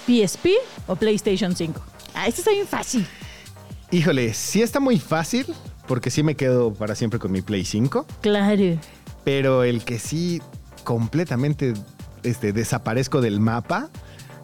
PSP 0.06 0.48
o 0.88 0.96
PlayStation 0.96 1.56
5. 1.56 1.82
Ah, 2.14 2.28
esto 2.28 2.42
está 2.42 2.52
bien 2.52 2.68
fácil. 2.68 3.06
Híjole, 3.92 4.34
sí 4.34 4.62
está 4.62 4.80
muy 4.80 5.00
fácil, 5.00 5.46
porque 5.88 6.10
sí 6.10 6.24
me 6.24 6.36
quedo 6.36 6.74
para 6.74 6.96
siempre 6.96 7.20
con 7.20 7.32
mi 7.32 7.42
Play 7.42 7.66
5. 7.66 8.06
Claro. 8.22 8.78
Pero 9.24 9.64
el 9.64 9.84
que 9.84 10.00
sí 10.00 10.42
completamente 10.84 11.74
este, 12.24 12.54
desaparezco 12.54 13.22
del 13.22 13.40
mapa 13.40 13.90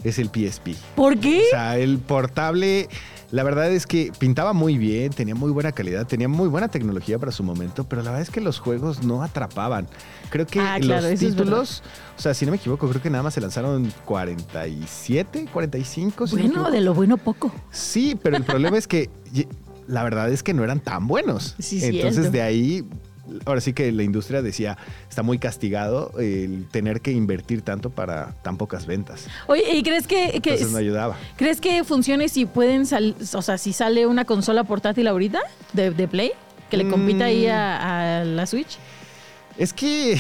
es 0.04 0.20
el 0.20 0.28
PSP. 0.28 0.76
¿Por 0.96 1.18
qué? 1.18 1.44
O 1.48 1.50
sea, 1.52 1.78
el 1.78 2.00
portable, 2.00 2.90
la 3.32 3.44
verdad 3.44 3.72
es 3.72 3.88
que 3.88 4.12
pintaba 4.20 4.52
muy 4.52 4.78
bien, 4.78 5.12
tenía 5.12 5.36
muy 5.36 5.52
buena 5.52 5.72
calidad, 5.72 6.06
tenía 6.06 6.28
muy 6.28 6.50
buena 6.50 6.68
tecnología 6.68 7.18
para 7.18 7.32
su 7.32 7.44
momento, 7.44 7.86
pero 7.86 8.02
la 8.02 8.12
verdad 8.12 8.22
es 8.22 8.30
que 8.30 8.42
los 8.42 8.60
juegos 8.60 9.04
no 9.04 9.24
atrapaban. 9.24 9.88
Creo 10.30 10.46
que 10.46 10.60
ah, 10.60 10.80
los 10.80 11.20
títulos, 11.20 11.84
o 12.18 12.22
sea, 12.22 12.34
si 12.34 12.46
no 12.46 12.52
me 12.52 12.58
equivoco, 12.58 12.90
creo 12.90 13.02
que 13.02 13.10
nada 13.10 13.24
más 13.24 13.34
se 13.34 13.42
lanzaron 13.42 13.94
47, 14.06 15.48
45. 15.52 16.26
bueno, 16.32 16.70
de 16.70 16.82
lo 16.82 16.94
bueno 16.94 17.18
poco. 17.18 17.54
Sí, 17.72 18.18
pero 18.22 18.36
el 18.36 18.44
problema 18.44 18.78
es 18.78 18.88
que 18.88 19.10
la 19.88 20.04
verdad 20.04 20.32
es 20.32 20.44
que 20.44 20.54
no 20.54 20.64
eran 20.64 20.80
tan 20.80 21.08
buenos. 21.08 21.56
Sí, 21.60 21.80
Entonces 21.84 22.32
de 22.32 22.42
ahí 22.42 22.86
ahora 23.46 23.62
sí 23.62 23.74
que 23.74 23.92
la 23.92 24.04
industria 24.04 24.42
decía, 24.42 24.78
está 25.10 25.24
muy 25.24 25.40
castigado 25.40 26.12
el 26.20 26.68
tener 26.70 27.02
que 27.02 27.12
invertir 27.12 27.62
tanto 27.62 27.90
para 27.90 28.34
tan 28.42 28.58
pocas 28.58 28.86
ventas. 28.86 29.28
Oye, 29.48 29.64
¿y 29.76 29.84
crees 29.84 30.08
que... 30.08 30.42
que 30.42 30.52
Entonces 30.52 30.72
no 30.72 30.78
ayudaba. 30.78 31.18
¿Crees 31.38 31.62
que 31.62 31.84
funcione 31.84 32.30
si 32.30 32.46
pueden 32.46 32.86
salir, 32.86 33.16
o 33.34 33.42
sea, 33.42 33.58
si 33.58 33.74
sale 33.74 34.08
una 34.08 34.26
consola 34.26 34.64
portátil 34.64 35.08
ahorita 35.08 35.40
de, 35.74 36.08
Play? 36.08 36.32
Que 36.70 36.78
le 36.78 36.90
compita 36.90 37.26
ahí 37.26 37.48
a, 37.48 38.22
a 38.22 38.26
la 38.26 38.46
Switch. 38.46 38.78
Es 39.58 39.74
que 39.74 40.20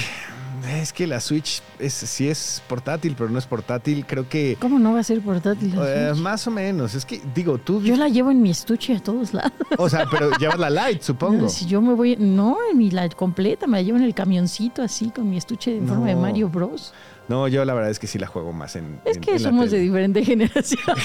es 0.67 0.93
que 0.93 1.07
la 1.07 1.19
Switch 1.19 1.61
es, 1.79 1.93
sí 1.93 2.27
es 2.27 2.61
portátil, 2.67 3.15
pero 3.17 3.29
no 3.29 3.39
es 3.39 3.45
portátil. 3.45 4.05
Creo 4.05 4.27
que. 4.27 4.57
¿Cómo 4.59 4.79
no 4.79 4.93
va 4.93 4.99
a 4.99 5.03
ser 5.03 5.21
portátil? 5.21 5.73
Eh, 5.77 6.13
más 6.17 6.45
o 6.47 6.51
menos. 6.51 6.95
Es 6.95 7.05
que, 7.05 7.21
digo, 7.33 7.57
tú. 7.57 7.81
Yo 7.81 7.95
la 7.95 8.09
llevo 8.09 8.31
en 8.31 8.41
mi 8.41 8.49
estuche 8.51 8.95
a 8.95 8.99
todos 8.99 9.33
lados. 9.33 9.53
O 9.77 9.89
sea, 9.89 10.05
pero 10.09 10.31
llevas 10.37 10.59
la 10.59 10.69
light, 10.69 11.01
supongo. 11.03 11.49
si 11.49 11.65
yo 11.65 11.81
me 11.81 11.93
voy. 11.93 12.15
No, 12.17 12.57
en 12.71 12.77
mi 12.77 12.91
light 12.91 13.13
completa. 13.15 13.67
Me 13.67 13.77
la 13.77 13.83
llevo 13.83 13.97
en 13.97 14.03
el 14.03 14.13
camioncito 14.13 14.81
así, 14.81 15.09
con 15.09 15.29
mi 15.29 15.37
estuche 15.37 15.77
en 15.77 15.87
forma 15.87 16.07
de 16.07 16.15
Mario 16.15 16.49
Bros. 16.49 16.93
No, 17.27 17.47
yo 17.47 17.63
la 17.63 17.73
verdad 17.73 17.89
es 17.89 17.99
que 17.99 18.07
sí 18.07 18.19
la 18.19 18.27
juego 18.27 18.51
más 18.51 18.75
en. 18.75 18.99
Es 19.05 19.17
que 19.17 19.39
somos 19.39 19.71
de 19.71 19.79
diferente 19.79 20.23
generación. 20.25 20.81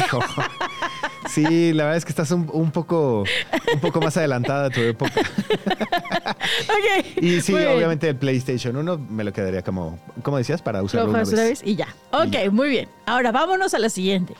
sí, 1.28 1.72
la 1.72 1.84
verdad 1.84 1.96
es 1.96 2.04
que 2.04 2.10
estás 2.10 2.30
un, 2.30 2.70
poco, 2.70 3.24
un 3.74 3.80
poco 3.80 4.00
más 4.00 4.16
adelantada 4.16 4.66
a 4.66 4.70
tu 4.70 4.80
época. 4.80 5.20
ok. 5.20 7.22
Y 7.22 7.40
sí, 7.40 7.54
obviamente 7.54 8.08
el 8.08 8.16
PlayStation 8.16 8.76
1 8.76 8.98
me 9.10 9.24
lo 9.24 9.32
quedaría 9.32 9.62
como, 9.62 9.98
como 10.22 10.38
decías, 10.38 10.62
para 10.62 10.82
usarlo 10.82 11.10
una 11.10 11.24
vez. 11.24 11.62
y 11.64 11.76
ya. 11.76 11.88
Ok, 12.12 12.52
muy 12.52 12.68
bien. 12.68 12.88
Ahora 13.06 13.32
vámonos 13.32 13.74
a 13.74 13.78
la 13.78 13.90
siguiente. 13.90 14.34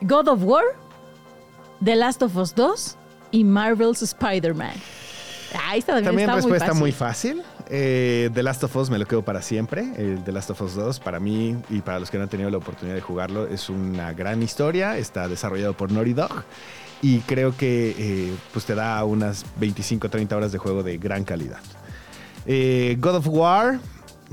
God 0.00 0.28
of 0.28 0.40
War, 0.42 0.64
The 1.84 1.96
Last 1.96 2.22
of 2.22 2.36
Us 2.36 2.54
2 2.54 2.96
y 3.30 3.44
Marvel's 3.44 4.02
Spider-Man. 4.02 4.74
Ahí 5.66 5.78
está, 5.78 5.94
también, 5.94 6.04
También 6.04 6.28
está 6.28 6.36
respuesta 6.36 6.74
muy 6.74 6.80
muy 6.80 6.92
fácil. 6.92 7.42
Eh, 7.70 8.30
The 8.32 8.42
Last 8.42 8.64
of 8.64 8.74
Us 8.76 8.88
me 8.90 8.98
lo 8.98 9.06
quedo 9.06 9.22
para 9.22 9.42
siempre. 9.42 9.92
El 9.96 10.24
The 10.24 10.32
Last 10.32 10.50
of 10.50 10.60
Us 10.62 10.74
2 10.74 11.00
para 11.00 11.20
mí 11.20 11.56
y 11.68 11.80
para 11.80 12.00
los 12.00 12.10
que 12.10 12.16
no 12.16 12.24
han 12.24 12.30
tenido 12.30 12.50
la 12.50 12.56
oportunidad 12.56 12.94
de 12.94 13.02
jugarlo 13.02 13.46
es 13.46 13.68
una 13.68 14.12
gran 14.12 14.42
historia. 14.42 14.96
Está 14.96 15.28
desarrollado 15.28 15.74
por 15.74 15.92
Naughty 15.92 16.14
Dog 16.14 16.44
y 17.02 17.20
creo 17.20 17.56
que 17.56 17.94
eh, 17.98 18.34
pues 18.52 18.64
te 18.64 18.74
da 18.74 19.04
unas 19.04 19.44
25-30 19.60 20.32
horas 20.32 20.52
de 20.52 20.58
juego 20.58 20.82
de 20.82 20.98
gran 20.98 21.24
calidad. 21.24 21.60
Eh, 22.46 22.96
God 22.98 23.16
of 23.16 23.28
War, 23.28 23.78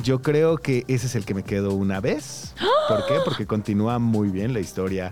yo 0.01 0.21
creo 0.21 0.57
que 0.57 0.85
ese 0.87 1.07
es 1.07 1.15
el 1.15 1.25
que 1.25 1.33
me 1.33 1.43
quedo 1.43 1.73
una 1.73 1.99
vez. 1.99 2.53
¿Por 2.87 3.05
qué? 3.07 3.15
Porque 3.25 3.45
continúa 3.45 3.99
muy 3.99 4.29
bien 4.29 4.53
la 4.53 4.61
historia 4.61 5.09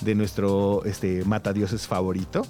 de 0.00 0.14
nuestro 0.14 0.84
este, 0.84 1.24
matadioses 1.24 1.86
favorito. 1.86 2.42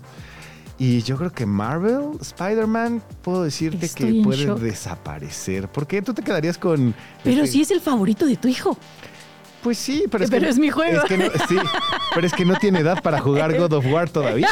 Y 0.78 1.02
yo 1.02 1.16
creo 1.16 1.30
que 1.30 1.46
Marvel, 1.46 2.18
Spider-Man, 2.20 3.00
puedo 3.22 3.44
decirte 3.44 3.86
Estoy 3.86 4.18
que 4.18 4.24
puede 4.24 4.44
shock. 4.44 4.58
desaparecer. 4.58 5.68
¿Por 5.68 5.86
qué 5.86 6.02
tú 6.02 6.12
te 6.12 6.22
quedarías 6.22 6.58
con... 6.58 6.94
Pero 7.22 7.42
este, 7.44 7.52
sí 7.52 7.62
es 7.62 7.70
el 7.70 7.80
favorito 7.80 8.26
de 8.26 8.36
tu 8.36 8.48
hijo. 8.48 8.76
Pues 9.62 9.78
sí, 9.78 10.04
pero 10.10 10.24
es 10.24 10.30
Pero 10.30 10.42
que... 10.44 10.50
es 10.50 10.58
mi 10.58 10.70
juego. 10.70 10.98
es 11.02 11.04
que 11.08 11.16
no- 11.16 11.30
sí, 11.48 11.56
pero 12.14 12.26
es 12.26 12.32
que 12.32 12.44
no 12.44 12.56
tiene 12.56 12.80
edad 12.80 13.00
para 13.02 13.20
jugar 13.20 13.56
God 13.58 13.72
of 13.72 13.86
War 13.86 14.10
todavía. 14.10 14.48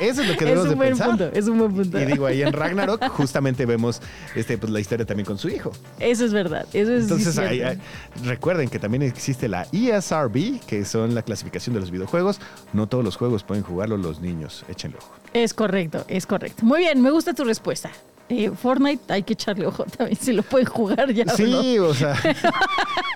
Eso 0.00 0.22
es 0.22 0.28
lo 0.28 0.36
que 0.36 0.44
Es 0.44 0.50
debemos 0.50 0.64
un 0.64 0.68
de 0.70 0.74
buen 0.76 0.88
pensar. 0.90 1.08
punto, 1.08 1.30
es 1.32 1.46
un 1.48 1.58
buen 1.58 1.72
punto. 1.74 2.00
Y 2.00 2.04
digo, 2.06 2.26
ahí 2.26 2.42
en 2.42 2.52
Ragnarok 2.52 3.08
justamente 3.10 3.66
vemos 3.66 4.00
este, 4.34 4.58
pues, 4.58 4.72
la 4.72 4.80
historia 4.80 5.04
también 5.06 5.26
con 5.26 5.38
su 5.38 5.48
hijo. 5.48 5.72
Eso 6.00 6.24
es 6.24 6.32
verdad, 6.32 6.66
eso 6.72 6.92
es 6.92 7.02
Entonces, 7.04 7.34
cierto. 7.34 7.50
ahí- 7.50 7.62
ahí- 7.62 7.78
recuerden 8.24 8.68
que 8.68 8.78
también 8.78 9.02
existe 9.02 9.48
la 9.48 9.66
ESRB, 9.72 10.60
que 10.66 10.84
son 10.84 11.14
la 11.14 11.22
clasificación 11.22 11.74
de 11.74 11.80
los 11.80 11.90
videojuegos. 11.90 12.40
No 12.72 12.86
todos 12.88 13.04
los 13.04 13.16
juegos 13.16 13.42
pueden 13.44 13.62
jugarlos 13.64 14.00
los 14.00 14.20
niños. 14.20 14.64
Échenle 14.68 14.96
ojo. 14.98 15.12
Es 15.34 15.54
correcto, 15.54 16.04
es 16.08 16.26
correcto. 16.26 16.64
Muy 16.64 16.80
bien, 16.80 17.00
me 17.00 17.10
gusta 17.10 17.32
tu 17.34 17.44
respuesta. 17.44 17.90
Eh, 18.28 18.50
Fortnite 18.50 19.12
hay 19.12 19.22
que 19.24 19.34
echarle 19.34 19.66
ojo 19.66 19.84
también 19.84 20.18
si 20.18 20.32
lo 20.32 20.42
pueden 20.42 20.66
jugar 20.66 21.12
ya. 21.12 21.24
o 21.24 21.26
no. 21.26 21.34
Sí, 21.36 21.78
o 21.78 21.94
sea. 21.94 22.14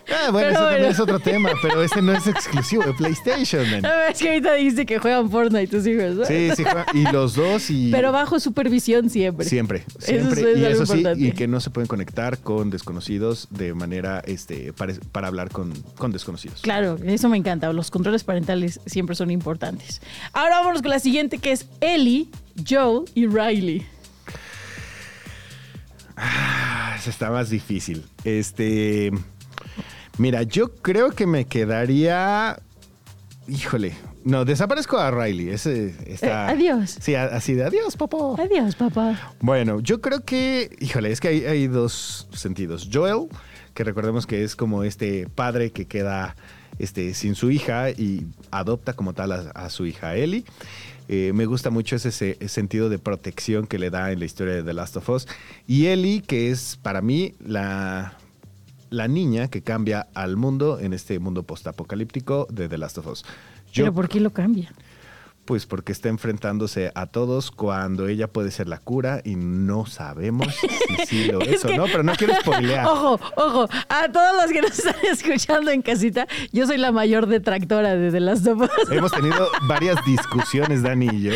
Ah, 0.09 0.31
bueno, 0.31 0.49
Pero 0.49 0.51
eso 0.53 0.61
también 0.71 0.91
es 0.93 1.01
otro 1.01 1.19
tema, 1.19 1.51
pero 1.61 1.83
este 1.83 2.01
no 2.01 2.13
es 2.13 2.29
exclusivo 2.29 2.85
de 2.85 2.93
PlayStation, 2.93 3.69
man. 3.69 3.83
No, 3.83 3.93
es 4.09 4.17
que 4.19 4.29
ahorita 4.29 4.55
dijiste 4.55 4.87
que 4.87 4.99
juegan 5.01 5.29
Fortnite 5.29 5.67
tus 5.67 5.85
hijos, 5.85 6.15
¿no? 6.15 6.25
Sí, 6.25 6.51
sí, 6.55 6.63
juega- 6.63 6.87
y 6.95 7.03
los 7.11 7.35
dos 7.35 7.69
y. 7.71 7.91
Pero 7.91 8.13
bajo 8.13 8.39
supervisión 8.39 9.11
siempre. 9.11 9.45
Siempre, 9.47 9.85
Eso 9.89 10.01
siempre. 10.07 10.53
es 10.53 10.59
y 10.59 10.65
eso 10.65 10.87
sí, 10.87 10.93
importante. 10.99 11.25
y 11.25 11.33
que 11.33 11.49
no 11.49 11.59
se 11.61 11.71
pueden 11.71 11.89
conectar 11.89 12.39
con 12.39 12.71
desconocidos 12.71 13.49
de 13.51 13.75
manera, 13.75 14.23
este, 14.25 14.73
para, 14.73 14.95
para 15.11 15.27
hablar 15.27 15.51
con, 15.51 15.73
con 15.99 16.13
desconocidos. 16.13 16.61
Claro, 16.61 16.97
eso 17.05 17.29
me 17.29 17.37
encanta. 17.37 17.73
Los 17.73 17.91
controles 17.91 18.23
parentales 18.23 18.79
siempre 18.87 19.17
son 19.17 19.33
importantes. 19.33 20.01
Ahora 20.33 20.59
vámonos 20.61 20.83
con 20.83 20.93
la 20.93 21.01
siguiente 21.01 21.39
que 21.39 21.51
es 21.51 21.67
Ellie, 21.81 22.29
Joe 22.67 23.03
y 23.15 23.27
Riley. 23.27 23.85
Ah, 26.17 26.97
está 27.07 27.31
más 27.31 27.51
difícil. 27.51 28.05
Este. 28.25 29.11
Mira, 30.19 30.43
yo 30.43 30.75
creo 30.75 31.11
que 31.11 31.27
me 31.27 31.45
quedaría. 31.45 32.59
Híjole. 33.49 33.95
No, 34.25 34.45
desaparezco 34.45 34.99
a 34.99 35.11
Riley. 35.11 35.51
Ese 35.51 35.95
está. 36.07 36.49
Eh, 36.49 36.55
adiós. 36.55 36.97
Sí, 37.01 37.15
así 37.15 37.55
de 37.55 37.65
adiós, 37.65 37.97
popo. 37.97 38.37
Adiós, 38.41 38.75
papá. 38.75 39.35
Bueno, 39.41 39.81
yo 39.81 40.01
creo 40.01 40.25
que. 40.25 40.75
Híjole, 40.81 41.13
es 41.13 41.21
que 41.21 41.29
hay, 41.29 41.45
hay 41.45 41.67
dos 41.69 42.29
sentidos. 42.33 42.89
Joel, 42.93 43.29
que 43.75 43.85
recordemos 43.85 44.27
que 44.27 44.43
es 44.43 44.57
como 44.57 44.83
este 44.83 45.29
padre 45.29 45.71
que 45.71 45.87
queda 45.87 46.35
este, 46.79 47.15
sin 47.15 47.35
su 47.35 47.51
hija 47.51 47.91
y 47.91 48.27
adopta 48.51 48.95
como 48.95 49.13
tal 49.13 49.33
a, 49.33 49.51
a 49.51 49.71
su 49.71 49.87
hija 49.87 50.17
Ellie. 50.17 50.45
Eh, 51.09 51.33
me 51.35 51.47
gusta 51.47 51.71
mucho 51.71 51.97
ese, 51.97 52.11
se- 52.13 52.49
sentido 52.49 52.89
de 52.89 52.99
protección 52.99 53.67
que 53.67 53.79
le 53.79 53.91
da 53.91 54.11
en 54.13 54.19
la 54.19 54.25
historia 54.25 54.55
de 54.55 54.63
The 54.63 54.73
Last 54.75 54.97
of 54.97 55.09
Us. 55.09 55.29
Y 55.67 55.87
Ellie, 55.87 56.21
que 56.23 56.51
es 56.51 56.79
para 56.83 57.01
mí 57.01 57.35
la, 57.45 58.15
la 58.91 59.07
niña 59.09 59.49
que 59.49 59.63
cambia 59.63 60.09
al 60.15 60.37
mundo 60.37 60.79
en 60.81 60.93
este 60.93 61.19
mundo 61.19 61.43
postapocalíptico 61.45 62.47
de 62.51 62.69
The 62.69 62.79
Last 62.79 62.99
of 62.99 63.07
Us. 63.07 63.25
Pero 63.75 63.93
¿por 63.93 64.09
qué 64.09 64.21
lo 64.21 64.31
cambia? 64.33 64.73
Pues 65.47 65.65
porque 65.65 65.93
está 65.93 66.09
enfrentándose 66.09 66.93
a 66.95 67.07
todos 67.07 67.51
cuando 67.51 68.09
ella 68.09 68.27
puede 68.27 68.51
ser 68.51 68.69
la 68.69 68.79
cura 68.79 69.21
y 69.25 69.37
no 69.37 69.87
sabemos 69.87 70.49
si 70.57 71.07
sí 71.07 71.25
lo 71.31 71.41
es, 71.41 71.49
Es 71.55 71.65
o 71.65 71.69
que- 71.69 71.77
no, 71.77 71.85
pero 71.87 72.03
no 72.03 72.13
quiero 72.15 72.35
spoilear. 72.41 72.85
Ojo, 72.87 73.21
ojo, 73.37 73.69
a 73.89 74.09
todos 74.13 74.43
los 74.43 74.53
que 74.53 74.61
nos 74.63 74.79
están 74.79 74.97
escuchando 75.11 75.71
en 75.71 75.81
casita, 75.83 76.27
yo 76.53 76.67
soy 76.67 76.77
la 76.79 76.93
mayor 76.93 77.27
detractora 77.27 77.95
de 77.97 78.11
The 78.11 78.21
Last 78.21 78.47
of 78.49 78.61
Us. 78.63 78.91
Hemos 78.91 79.13
tenido 79.13 79.49
varias 79.69 79.97
discusiones, 80.05 80.83
Dani 80.83 81.07
y 81.13 81.23
yo, 81.23 81.33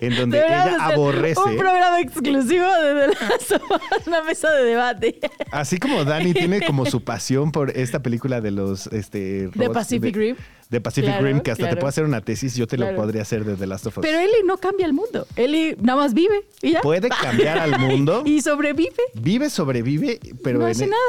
en 0.00 0.16
donde 0.16 0.38
ella 0.38 0.76
aborrece. 0.86 1.40
Un 1.40 1.56
programa 1.56 2.00
exclusivo 2.00 2.64
de 2.66 2.94
The 2.94 3.06
Last 3.08 3.52
of 3.52 3.62
Us, 3.70 4.06
una 4.06 4.22
mesa 4.22 4.50
de 4.52 4.64
debate. 4.64 5.18
Así 5.50 5.78
como 5.78 6.04
Dani 6.04 6.32
tiene 6.34 6.60
como 6.66 6.84
su 6.86 7.02
pasión 7.02 7.52
por 7.52 7.70
esta 7.70 8.02
película 8.02 8.40
de 8.40 8.50
los 8.50 8.86
este 8.88 9.48
De 9.48 9.50
robots- 9.68 9.72
Pacific 9.74 10.14
Rim. 10.14 10.36
De 10.70 10.80
Pacific 10.80 11.10
Claro, 11.10 11.26
Rim, 11.26 11.40
que 11.40 11.50
hasta 11.50 11.62
claro. 11.62 11.76
te 11.76 11.80
puedo 11.80 11.88
hacer 11.88 12.04
una 12.04 12.20
tesis, 12.20 12.54
yo 12.56 12.66
te 12.66 12.76
Claro. 12.76 12.92
lo 12.92 12.98
podría 13.02 13.22
hacer 13.22 13.44
de 13.44 13.54
The 13.56 13.66
Last 13.66 13.86
of 13.86 13.98
Us. 13.98 14.02
Pero 14.02 14.18
Ellie 14.18 14.42
no 14.44 14.56
cambia 14.56 14.86
el 14.86 14.92
mundo. 14.92 15.26
Ellie 15.36 15.76
nada 15.80 16.00
más 16.00 16.14
vive 16.14 16.44
y 16.62 16.72
ya. 16.72 16.80
Puede 16.80 17.08
cambiar 17.22 17.58
al 17.58 17.78
mundo. 17.78 18.22
Y 18.24 18.40
sobrevive. 18.40 18.90
Vive, 19.14 19.50
sobrevive, 19.50 20.18
pero 20.42 20.58
No 20.60 20.66
hace 20.66 20.84
el- 20.84 20.90
nada. 20.90 21.02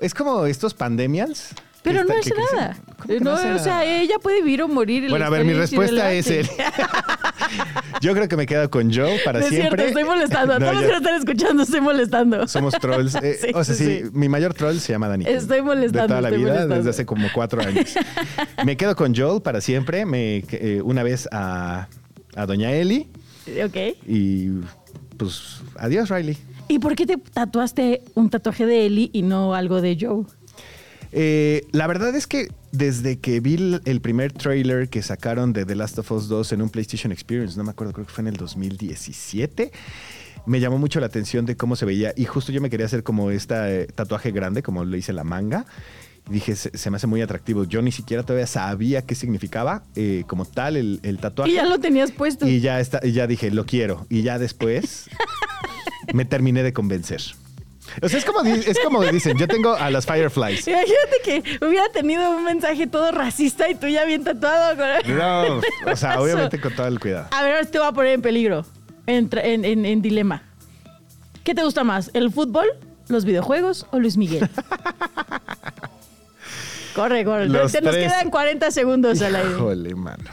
Es 0.00 0.14
como 0.14 0.46
estos 0.46 0.74
pandemials. 0.74 1.50
Pero 1.82 2.02
no 2.04 2.08
crecen. 2.14 2.34
nada. 2.54 2.76
¿Cómo 2.96 3.06
que 3.08 3.20
No, 3.20 3.32
o 3.34 3.58
sea, 3.58 3.84
ella 3.84 4.16
puede 4.20 4.42
vivir 4.42 4.62
o 4.62 4.68
morir. 4.68 5.04
la 5.04 5.10
Bueno, 5.10 5.24
a 5.26 5.30
ver, 5.30 5.44
mi 5.44 5.52
respuesta 5.52 6.12
es 6.12 6.26
él. 6.28 6.48
Yo 8.00 8.14
creo 8.14 8.28
que 8.28 8.36
me 8.36 8.46
quedo 8.46 8.70
con 8.70 8.92
Joe 8.92 9.18
para 9.24 9.40
No 9.40 9.44
es 9.46 9.50
siempre. 9.50 9.84
cierto, 9.84 9.98
estoy 9.98 10.04
molestando. 10.04 10.58
No, 10.58 10.66
todos 10.70 10.74
los 10.82 10.90
que 10.90 10.96
están 10.96 11.14
escuchando, 11.16 11.62
estoy 11.62 11.80
molestando. 11.80 12.48
Somos 12.48 12.74
trolls. 12.74 13.14
Eh, 13.22 13.36
Sí, 13.40 13.48
o 13.54 13.64
sea, 13.64 13.74
sí, 13.74 14.02
mi 14.12 14.28
mayor 14.28 14.54
troll 14.54 14.76
se 14.78 14.92
llama 14.92 15.08
Dani. 15.08 15.24
Estoy 15.26 15.62
molestando, 15.62 16.02
De 16.02 16.08
toda 16.08 16.20
la 16.20 16.30
vida, 16.30 16.40
molestando. 16.48 16.74
desde 16.76 16.90
hace 16.90 17.06
como 17.06 17.28
cuatro 17.34 17.60
años. 17.62 17.94
me 18.64 18.76
quedo 18.76 18.94
con 18.96 19.14
Joel 19.14 19.40
para 19.42 19.60
siempre. 19.60 20.04
Me, 20.06 20.44
eh, 20.50 20.80
una 20.84 21.02
vez 21.02 21.28
a, 21.32 21.88
a 22.36 22.46
Doña 22.46 22.72
Eli. 22.72 23.08
Ok. 23.64 23.76
Y 24.06 24.48
pues, 25.16 25.60
adiós, 25.76 26.08
Riley. 26.10 26.36
¿Y 26.68 26.78
por 26.80 26.94
qué 26.94 27.06
te 27.06 27.16
tatuaste 27.16 28.02
un 28.14 28.28
tatuaje 28.30 28.66
de 28.66 28.86
Ellie 28.86 29.10
y 29.12 29.22
no 29.22 29.54
algo 29.54 29.80
de 29.80 29.96
Joe? 30.00 30.24
Eh, 31.12 31.66
la 31.72 31.86
verdad 31.86 32.14
es 32.14 32.26
que 32.26 32.48
desde 32.72 33.18
que 33.18 33.40
vi 33.40 33.80
el, 33.84 34.00
primer 34.00 34.32
trailer 34.32 34.88
que 34.88 35.02
sacaron 35.02 35.52
de 35.52 35.64
The 35.64 35.74
Last 35.74 35.98
of 35.98 36.10
Us 36.12 36.28
2 36.28 36.52
en 36.52 36.62
un 36.62 36.70
PlayStation 36.70 37.12
Experience, 37.12 37.56
no 37.56 37.64
me 37.64 37.70
acuerdo, 37.70 37.92
creo 37.92 38.06
que 38.06 38.12
fue 38.12 38.22
en 38.22 38.28
el 38.28 38.36
2017, 38.36 39.72
me 40.46 40.60
llamó 40.60 40.78
mucho 40.78 41.00
la 41.00 41.06
atención 41.06 41.46
de 41.46 41.56
cómo 41.56 41.76
se 41.76 41.84
veía 41.84 42.12
y 42.16 42.24
justo 42.24 42.52
yo 42.52 42.60
me 42.60 42.70
quería 42.70 42.86
hacer 42.86 43.02
como 43.02 43.30
este 43.30 43.86
tatuaje 43.86 44.30
grande, 44.30 44.62
como 44.62 44.84
le 44.84 44.98
hice 44.98 45.12
la 45.12 45.24
manga. 45.24 45.66
Dije, 46.30 46.56
se, 46.56 46.76
se 46.76 46.90
me 46.90 46.96
hace 46.96 47.06
muy 47.06 47.22
atractivo. 47.22 47.64
Yo 47.64 47.80
ni 47.80 47.90
siquiera 47.90 48.22
todavía 48.22 48.46
sabía 48.46 49.00
qué 49.00 49.14
significaba 49.14 49.84
eh, 49.96 50.24
como 50.26 50.44
tal 50.44 50.76
el, 50.76 51.00
el 51.02 51.18
tatuaje. 51.18 51.50
Y 51.50 51.54
ya 51.54 51.64
lo 51.64 51.78
tenías 51.78 52.12
puesto. 52.12 52.46
Y 52.46 52.60
ya, 52.60 52.80
está, 52.80 53.00
y 53.02 53.12
ya 53.12 53.26
dije, 53.26 53.50
lo 53.50 53.64
quiero. 53.64 54.06
Y 54.10 54.20
ya 54.20 54.38
después 54.38 55.08
me 56.12 56.26
terminé 56.26 56.62
de 56.62 56.74
convencer. 56.74 57.22
O 58.02 58.08
sea, 58.08 58.18
es 58.18 58.24
como, 58.24 58.40
es 58.42 58.78
como 58.84 59.02
dicen, 59.04 59.38
yo 59.38 59.48
tengo 59.48 59.74
a 59.74 59.90
las 59.90 60.06
Fireflies. 60.06 60.66
Imagínate 60.68 61.16
que 61.24 61.66
hubiera 61.66 61.88
tenido 61.90 62.30
un 62.30 62.44
mensaje 62.44 62.86
todo 62.86 63.10
racista 63.12 63.68
y 63.68 63.74
tú 63.74 63.88
ya 63.88 64.04
bien 64.04 64.24
tatuado. 64.24 64.76
con- 64.76 65.16
No, 65.16 65.60
o 65.92 65.96
sea, 65.96 66.20
obviamente 66.20 66.60
con 66.60 66.74
todo 66.74 66.86
el 66.86 67.00
cuidado. 67.00 67.28
A 67.30 67.42
ver, 67.42 67.54
ahora 67.56 67.66
te 67.66 67.78
voy 67.78 67.88
a 67.88 67.92
poner 67.92 68.12
en 68.14 68.22
peligro, 68.22 68.64
en, 69.06 69.28
en- 69.32 69.64
en- 69.64 69.86
en 69.86 70.02
dilema. 70.02 70.42
¿Qué 71.44 71.54
te 71.54 71.62
gusta 71.64 71.82
más, 71.84 72.10
el 72.14 72.30
fútbol, 72.30 72.66
los 73.08 73.24
videojuegos 73.24 73.86
o 73.90 73.98
Luis 73.98 74.16
Miguel? 74.16 74.48
corre, 76.94 77.24
corre. 77.24 77.48
Los 77.48 77.72
Te- 77.72 77.80
nos 77.80 77.94
quedan 77.94 78.30
40 78.30 78.70
segundos 78.70 79.20
al 79.22 79.36
aire. 79.36 79.50
Híjole, 79.50 79.94
mano. 79.94 80.30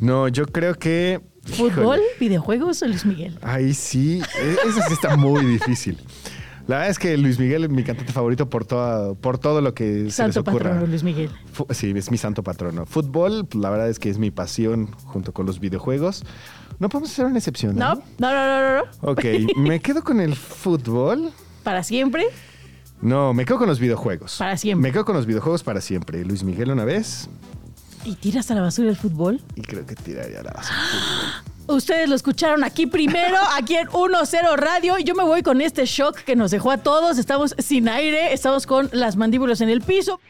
No, 0.00 0.28
yo 0.28 0.46
creo 0.46 0.74
que. 0.74 1.20
¿Fútbol, 1.56 2.00
videojuegos 2.18 2.82
o 2.82 2.86
Luis 2.86 3.04
Miguel? 3.04 3.38
Ahí 3.42 3.74
sí, 3.74 4.20
e- 4.40 4.68
eso 4.68 4.80
sí 4.86 4.92
está 4.94 5.16
muy 5.16 5.44
difícil. 5.44 5.98
La 6.66 6.76
verdad 6.76 6.90
es 6.90 6.98
que 7.00 7.16
Luis 7.16 7.38
Miguel 7.38 7.64
es 7.64 7.70
mi 7.70 7.82
cantante 7.82 8.12
favorito 8.12 8.48
por, 8.48 8.64
toda, 8.64 9.14
por 9.14 9.38
todo 9.38 9.60
lo 9.60 9.74
que 9.74 9.84
se 9.84 10.02
les 10.04 10.14
Santo 10.14 10.40
ocurra. 10.40 10.70
patrono 10.70 10.86
Luis 10.86 11.02
Miguel. 11.02 11.30
Fu- 11.52 11.66
Sí, 11.70 11.92
es 11.96 12.10
mi 12.12 12.16
santo 12.16 12.44
patrono. 12.44 12.86
Fútbol, 12.86 13.48
la 13.54 13.70
verdad 13.70 13.88
es 13.88 13.98
que 13.98 14.08
es 14.08 14.18
mi 14.18 14.30
pasión 14.30 14.86
junto 15.06 15.32
con 15.32 15.46
los 15.46 15.58
videojuegos. 15.58 16.22
No 16.78 16.88
podemos 16.88 17.10
hacer 17.10 17.24
una 17.26 17.38
excepción. 17.38 17.74
No, 17.76 17.96
¿no? 17.96 18.02
no, 18.18 18.30
no, 18.30 18.46
no, 18.46 18.60
no. 18.60 18.76
no. 18.84 19.10
Ok, 19.10 19.24
me 19.56 19.80
quedo 19.80 20.04
con 20.04 20.20
el 20.20 20.36
fútbol. 20.36 21.32
Para 21.64 21.82
siempre. 21.82 22.26
No, 23.02 23.34
me 23.34 23.44
quedo 23.46 23.58
con 23.58 23.66
los 23.68 23.80
videojuegos. 23.80 24.36
Para 24.38 24.56
siempre. 24.56 24.88
Me 24.88 24.92
quedo 24.92 25.04
con 25.04 25.16
los 25.16 25.26
videojuegos 25.26 25.62
para 25.64 25.80
siempre. 25.80 26.24
Luis 26.24 26.44
Miguel 26.44 26.70
una 26.70 26.84
vez 26.84 27.28
¿Y 28.04 28.14
tiras 28.14 28.50
a 28.50 28.54
la 28.54 28.62
basura 28.62 28.88
el 28.88 28.96
fútbol? 28.96 29.40
y 29.56 29.62
creo 29.62 29.84
que 29.86 29.94
tiraría 29.94 30.42
la 30.42 30.52
basura. 30.52 31.44
Ustedes 31.66 32.08
lo 32.08 32.16
escucharon 32.16 32.64
aquí 32.64 32.86
primero, 32.86 33.36
aquí 33.56 33.76
en 33.76 33.86
1-0 33.88 34.56
Radio. 34.56 34.98
Yo 34.98 35.14
me 35.14 35.22
voy 35.22 35.42
con 35.42 35.60
este 35.60 35.84
shock 35.86 36.18
que 36.18 36.34
nos 36.34 36.50
dejó 36.50 36.72
a 36.72 36.78
todos. 36.78 37.18
Estamos 37.18 37.54
sin 37.58 37.88
aire, 37.88 38.32
estamos 38.32 38.66
con 38.66 38.88
las 38.92 39.16
mandíbulas 39.16 39.60
en 39.60 39.68
el 39.68 39.80
piso. 39.80 40.20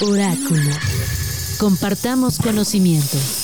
Oráculo. 0.00 0.72
Compartamos 1.58 2.38
conocimientos. 2.38 3.37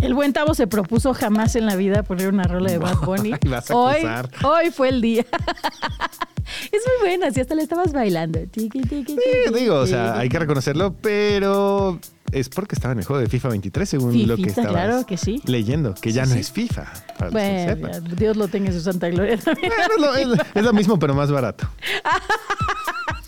El 0.00 0.14
buen 0.14 0.32
Tavo 0.32 0.54
se 0.54 0.66
propuso 0.66 1.12
jamás 1.14 1.54
en 1.56 1.66
la 1.66 1.76
vida 1.76 2.02
poner 2.02 2.28
una 2.28 2.44
rola 2.44 2.70
de 2.70 2.78
Bad 2.78 2.98
Bunny. 3.04 3.32
Ay, 3.42 3.48
vas 3.50 3.70
a 3.70 3.74
hoy, 3.76 3.96
acusar. 3.96 4.30
hoy 4.44 4.70
fue 4.70 4.88
el 4.88 5.00
día. 5.00 5.24
es 6.72 6.82
muy 6.86 7.08
buena, 7.08 7.30
si 7.30 7.40
hasta 7.40 7.54
la 7.54 7.62
estabas 7.62 7.92
bailando. 7.92 8.40
Sí, 8.54 8.70
digo, 9.54 9.76
o 9.76 9.86
sea, 9.86 10.18
hay 10.18 10.28
que 10.28 10.38
reconocerlo, 10.38 10.94
pero 11.00 11.98
es 12.32 12.48
porque 12.48 12.74
estaba 12.76 12.92
en 12.92 13.00
el 13.00 13.04
juego 13.04 13.20
de 13.20 13.28
FIFA 13.28 13.48
23, 13.50 13.88
según 13.88 14.26
lo 14.26 14.36
que 14.36 14.44
estabas 14.44 14.70
claro 14.70 15.04
que 15.06 15.16
sí. 15.16 15.42
leyendo, 15.46 15.94
que 15.94 16.12
ya 16.12 16.24
Sí, 16.24 16.28
no 16.30 16.34
sí. 16.36 16.40
es 16.40 16.50
FIFA. 16.52 16.84
Para 17.18 17.30
los 17.30 17.40
que 17.42 17.76
Bueno, 17.80 18.00
Dios 18.16 18.36
lo 18.36 18.48
tenga 18.48 18.68
en 18.68 18.74
su 18.74 18.80
santa 18.80 19.08
gloria 19.10 19.36
también. 19.36 19.72
Bueno, 19.98 20.14
es, 20.16 20.26
lo, 20.26 20.34
es- 20.34 20.40
es 20.54 20.62
lo 20.64 20.72
mismo, 20.72 20.98
pero 20.98 21.14
más 21.14 21.30
barato. 21.30 21.68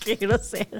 Qué 0.04 0.16
grosero. 0.16 0.78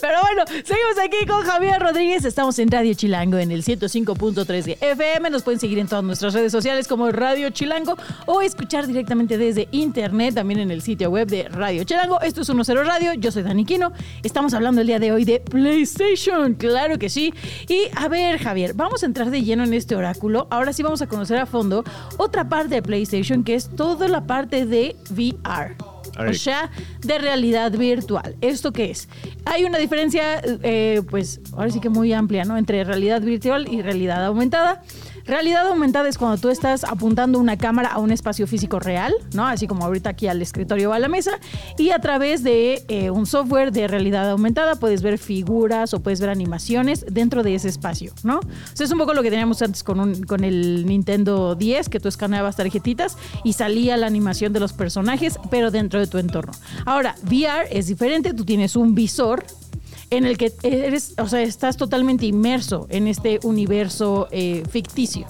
Pero 0.00 0.18
bueno, 0.22 0.44
seguimos 0.46 0.98
aquí 1.02 1.26
con 1.26 1.42
Javier 1.42 1.80
Rodríguez. 1.80 2.24
Estamos 2.24 2.58
en 2.60 2.70
Radio 2.70 2.94
Chilango 2.94 3.38
en 3.38 3.50
el 3.50 3.64
105.3 3.64 4.62
de 4.62 4.78
FM. 4.80 5.30
Nos 5.30 5.42
pueden 5.42 5.58
seguir 5.58 5.78
en 5.78 5.88
todas 5.88 6.04
nuestras 6.04 6.34
redes 6.34 6.52
sociales 6.52 6.86
como 6.86 7.10
Radio 7.10 7.50
Chilango 7.50 7.96
o 8.26 8.42
escuchar 8.42 8.86
directamente 8.86 9.38
desde 9.38 9.68
internet, 9.72 10.34
también 10.36 10.60
en 10.60 10.70
el 10.70 10.82
sitio 10.82 11.10
web 11.10 11.26
de 11.26 11.48
Radio 11.48 11.82
Chilango. 11.82 12.20
Esto 12.20 12.42
es 12.42 12.46
10 12.46 12.86
Radio. 12.86 13.14
Yo 13.14 13.32
soy 13.32 13.42
Dani 13.42 13.64
Quino. 13.64 13.92
Estamos 14.22 14.54
hablando 14.54 14.82
el 14.82 14.86
día 14.86 15.00
de 15.00 15.10
hoy 15.10 15.24
de 15.24 15.40
PlayStation. 15.40 16.54
Claro 16.54 16.98
que 16.98 17.08
sí. 17.08 17.34
Y 17.68 17.88
a 17.96 18.06
ver, 18.08 18.38
Javier, 18.38 18.74
vamos 18.74 19.02
a 19.02 19.06
entrar 19.06 19.30
de 19.30 19.42
lleno 19.42 19.64
en 19.64 19.74
este 19.74 19.96
oráculo. 19.96 20.46
Ahora 20.50 20.72
sí 20.72 20.84
vamos 20.84 21.02
a 21.02 21.08
conocer 21.08 21.38
a 21.38 21.46
fondo 21.46 21.82
otra 22.18 22.48
parte 22.48 22.76
de 22.76 22.82
PlayStation 22.82 23.42
que 23.42 23.56
es 23.56 23.68
toda 23.74 24.06
la 24.06 24.26
parte 24.26 24.64
de 24.64 24.94
VR. 25.10 25.95
O 26.18 26.34
sea, 26.34 26.70
de 27.02 27.18
realidad 27.18 27.72
virtual. 27.72 28.36
¿Esto 28.40 28.72
qué 28.72 28.90
es? 28.90 29.08
Hay 29.44 29.64
una 29.64 29.78
diferencia, 29.78 30.40
eh, 30.62 31.02
pues 31.08 31.40
ahora 31.52 31.70
sí 31.70 31.80
que 31.80 31.88
muy 31.88 32.12
amplia, 32.12 32.44
¿no? 32.44 32.56
Entre 32.56 32.82
realidad 32.84 33.20
virtual 33.20 33.66
y 33.70 33.82
realidad 33.82 34.24
aumentada. 34.24 34.82
Realidad 35.26 35.66
aumentada 35.66 36.08
es 36.08 36.18
cuando 36.18 36.38
tú 36.38 36.50
estás 36.50 36.84
apuntando 36.84 37.38
una 37.40 37.56
cámara 37.58 37.88
a 37.88 37.98
un 37.98 38.12
espacio 38.12 38.46
físico 38.46 38.78
real, 38.78 39.12
¿no? 39.34 39.46
Así 39.46 39.66
como 39.66 39.84
ahorita 39.84 40.10
aquí 40.10 40.28
al 40.28 40.40
escritorio 40.40 40.90
o 40.90 40.92
a 40.92 40.98
la 41.00 41.08
mesa. 41.08 41.32
Y 41.78 41.90
a 41.90 41.98
través 41.98 42.44
de 42.44 42.84
eh, 42.88 43.10
un 43.10 43.26
software 43.26 43.72
de 43.72 43.88
realidad 43.88 44.30
aumentada 44.30 44.76
puedes 44.76 45.02
ver 45.02 45.18
figuras 45.18 45.94
o 45.94 46.00
puedes 46.00 46.20
ver 46.20 46.30
animaciones 46.30 47.04
dentro 47.10 47.42
de 47.42 47.56
ese 47.56 47.68
espacio, 47.68 48.12
¿no? 48.22 48.38
O 48.38 48.42
sea, 48.74 48.84
es 48.86 48.92
un 48.92 48.98
poco 48.98 49.14
lo 49.14 49.22
que 49.22 49.30
teníamos 49.30 49.60
antes 49.62 49.82
con, 49.82 49.98
un- 49.98 50.22
con 50.22 50.44
el 50.44 50.86
Nintendo 50.86 51.54
10, 51.56 51.88
que 51.88 51.98
tú 51.98 52.08
escaneabas 52.08 52.54
tarjetitas 52.56 53.16
y 53.42 53.54
salía 53.54 53.96
la 53.96 54.06
animación 54.06 54.52
de 54.52 54.60
los 54.60 54.72
personajes, 54.72 55.40
pero 55.50 55.70
dentro 55.72 55.98
de 55.98 56.06
tu 56.06 56.18
entorno. 56.18 56.52
Ahora, 56.84 57.16
VR 57.24 57.66
es 57.70 57.88
diferente, 57.88 58.32
tú 58.32 58.44
tienes 58.44 58.76
un 58.76 58.94
visor 58.94 59.44
en 60.10 60.24
el 60.24 60.38
que 60.38 60.52
eres, 60.62 61.14
o 61.18 61.28
sea, 61.28 61.42
estás 61.42 61.76
totalmente 61.76 62.26
inmerso 62.26 62.86
en 62.90 63.06
este 63.06 63.40
universo 63.42 64.28
eh, 64.30 64.62
ficticio. 64.70 65.26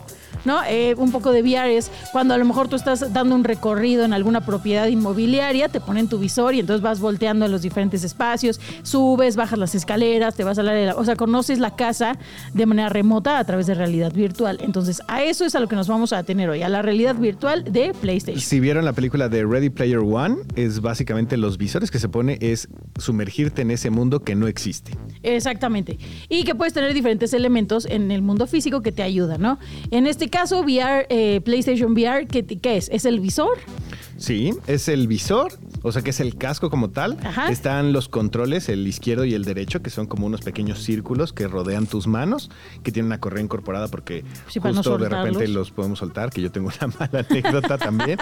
¿No? 0.47 0.61
Eh, 0.67 0.95
un 0.97 1.11
poco 1.11 1.33
de 1.33 1.43
VR 1.43 1.77
es 1.77 1.91
cuando 2.13 2.33
a 2.33 2.39
lo 2.39 2.45
mejor 2.45 2.69
tú 2.69 2.77
estás 2.77 3.13
dando 3.13 3.35
un 3.35 3.45
recorrido 3.45 4.05
en 4.05 4.13
alguna 4.13 4.47
propiedad 4.47 4.87
inmobiliaria, 4.87 5.69
te 5.69 5.81
ponen 5.81 6.09
tu 6.09 6.19
visor 6.19 6.55
y 6.55 6.61
entonces 6.61 6.83
vas 6.83 7.01
volteando 7.01 7.45
en 7.45 7.53
los 7.53 7.63
diferentes 7.63 8.05
espacios, 8.05 8.61
subes, 8.83 9.35
bajas 9.35 9.59
las 9.59 9.75
escaleras, 9.75 10.37
te 10.37 10.45
vas 10.45 10.59
al 10.59 10.69
área 10.69 10.81
de 10.81 10.87
la, 10.87 10.95
o 10.95 11.05
sea, 11.05 11.17
conoces 11.17 11.59
la 11.59 11.75
casa 11.75 12.17
de 12.55 12.65
manera 12.65 12.89
remota 12.89 13.39
a 13.39 13.45
través 13.45 13.67
de 13.67 13.75
realidad 13.75 14.13
virtual. 14.13 14.59
Entonces, 14.63 15.03
a 15.09 15.25
eso 15.25 15.45
es 15.45 15.55
a 15.57 15.61
lo 15.61 15.69
que 15.69 15.75
nos 15.75 15.89
vamos 15.89 16.13
a 16.13 16.23
tener 16.23 16.49
hoy, 16.49 16.63
a 16.63 16.69
la 16.69 16.81
realidad 16.81 17.17
virtual 17.17 17.65
de 17.65 17.93
PlayStation. 18.01 18.41
Si 18.41 18.61
vieron 18.61 18.85
la 18.85 18.93
película 18.93 19.29
de 19.29 19.45
Ready 19.45 19.71
Player 19.71 19.99
One, 19.99 20.37
es 20.55 20.81
básicamente 20.81 21.37
los 21.37 21.59
visores 21.59 21.91
que 21.91 21.99
se 21.99 22.09
pone 22.09 22.39
es 22.41 22.69
sumergirte 22.99 23.63
en 23.63 23.73
ese 23.73 23.91
mundo 23.91 24.23
que 24.23 24.37
no 24.37 24.47
existe. 24.47 24.93
Exactamente. 25.23 25.99
Y 26.29 26.45
que 26.45 26.55
puedes 26.55 26.73
tener 26.73 26.95
diferentes 26.95 27.33
elementos 27.33 27.87
en 27.87 28.11
el 28.11 28.23
mundo 28.23 28.47
físico 28.47 28.83
que 28.83 28.93
te 28.93 29.03
ayudan, 29.03 29.41
¿no? 29.41 29.59
En 29.91 30.07
este 30.07 30.29
caso, 30.29 30.36
VR, 30.45 31.07
eh, 31.09 31.41
PlayStation 31.43 31.93
VR, 31.93 32.27
¿qué, 32.27 32.45
qué 32.45 32.77
es? 32.77 32.89
¿Es 32.91 33.05
el 33.05 33.21
visor? 33.21 33.59
Sí, 34.17 34.55
es 34.67 34.89
el 34.89 35.07
visor, 35.09 35.53
o 35.83 35.93
sea 35.93 36.03
que 36.03 36.11
es 36.11 36.21
el 36.21 36.37
casco 36.37 36.71
como 36.71 36.91
tal. 36.91 37.19
Ajá. 37.23 37.51
Están 37.51 37.93
los 37.93 38.09
controles, 38.09 38.69
el 38.69 38.87
izquierdo 38.87 39.25
y 39.25 39.35
el 39.35 39.45
derecho, 39.45 39.83
que 39.83 39.91
son 39.91 40.07
como 40.07 40.27
unos 40.27 40.41
pequeños 40.41 40.83
círculos 40.83 41.33
que 41.33 41.47
rodean 41.49 41.87
tus 41.87 42.07
manos, 42.07 42.51
que 42.83 42.93
tienen 42.93 43.07
una 43.07 43.21
correa 43.21 43.43
incorporada 43.43 43.89
porque 43.89 44.25
Sí, 44.49 44.59
para 44.61 44.73
no 44.73 44.79
justo 44.79 44.99
de 44.99 45.09
repente 45.09 45.49
los 45.49 45.71
podemos 45.71 45.99
soltar, 45.99 46.31
que 46.31 46.41
yo 46.43 46.51
tengo 46.51 46.69
una 46.69 46.95
mala 46.99 47.27
anécdota 47.29 47.79
también. 47.79 48.19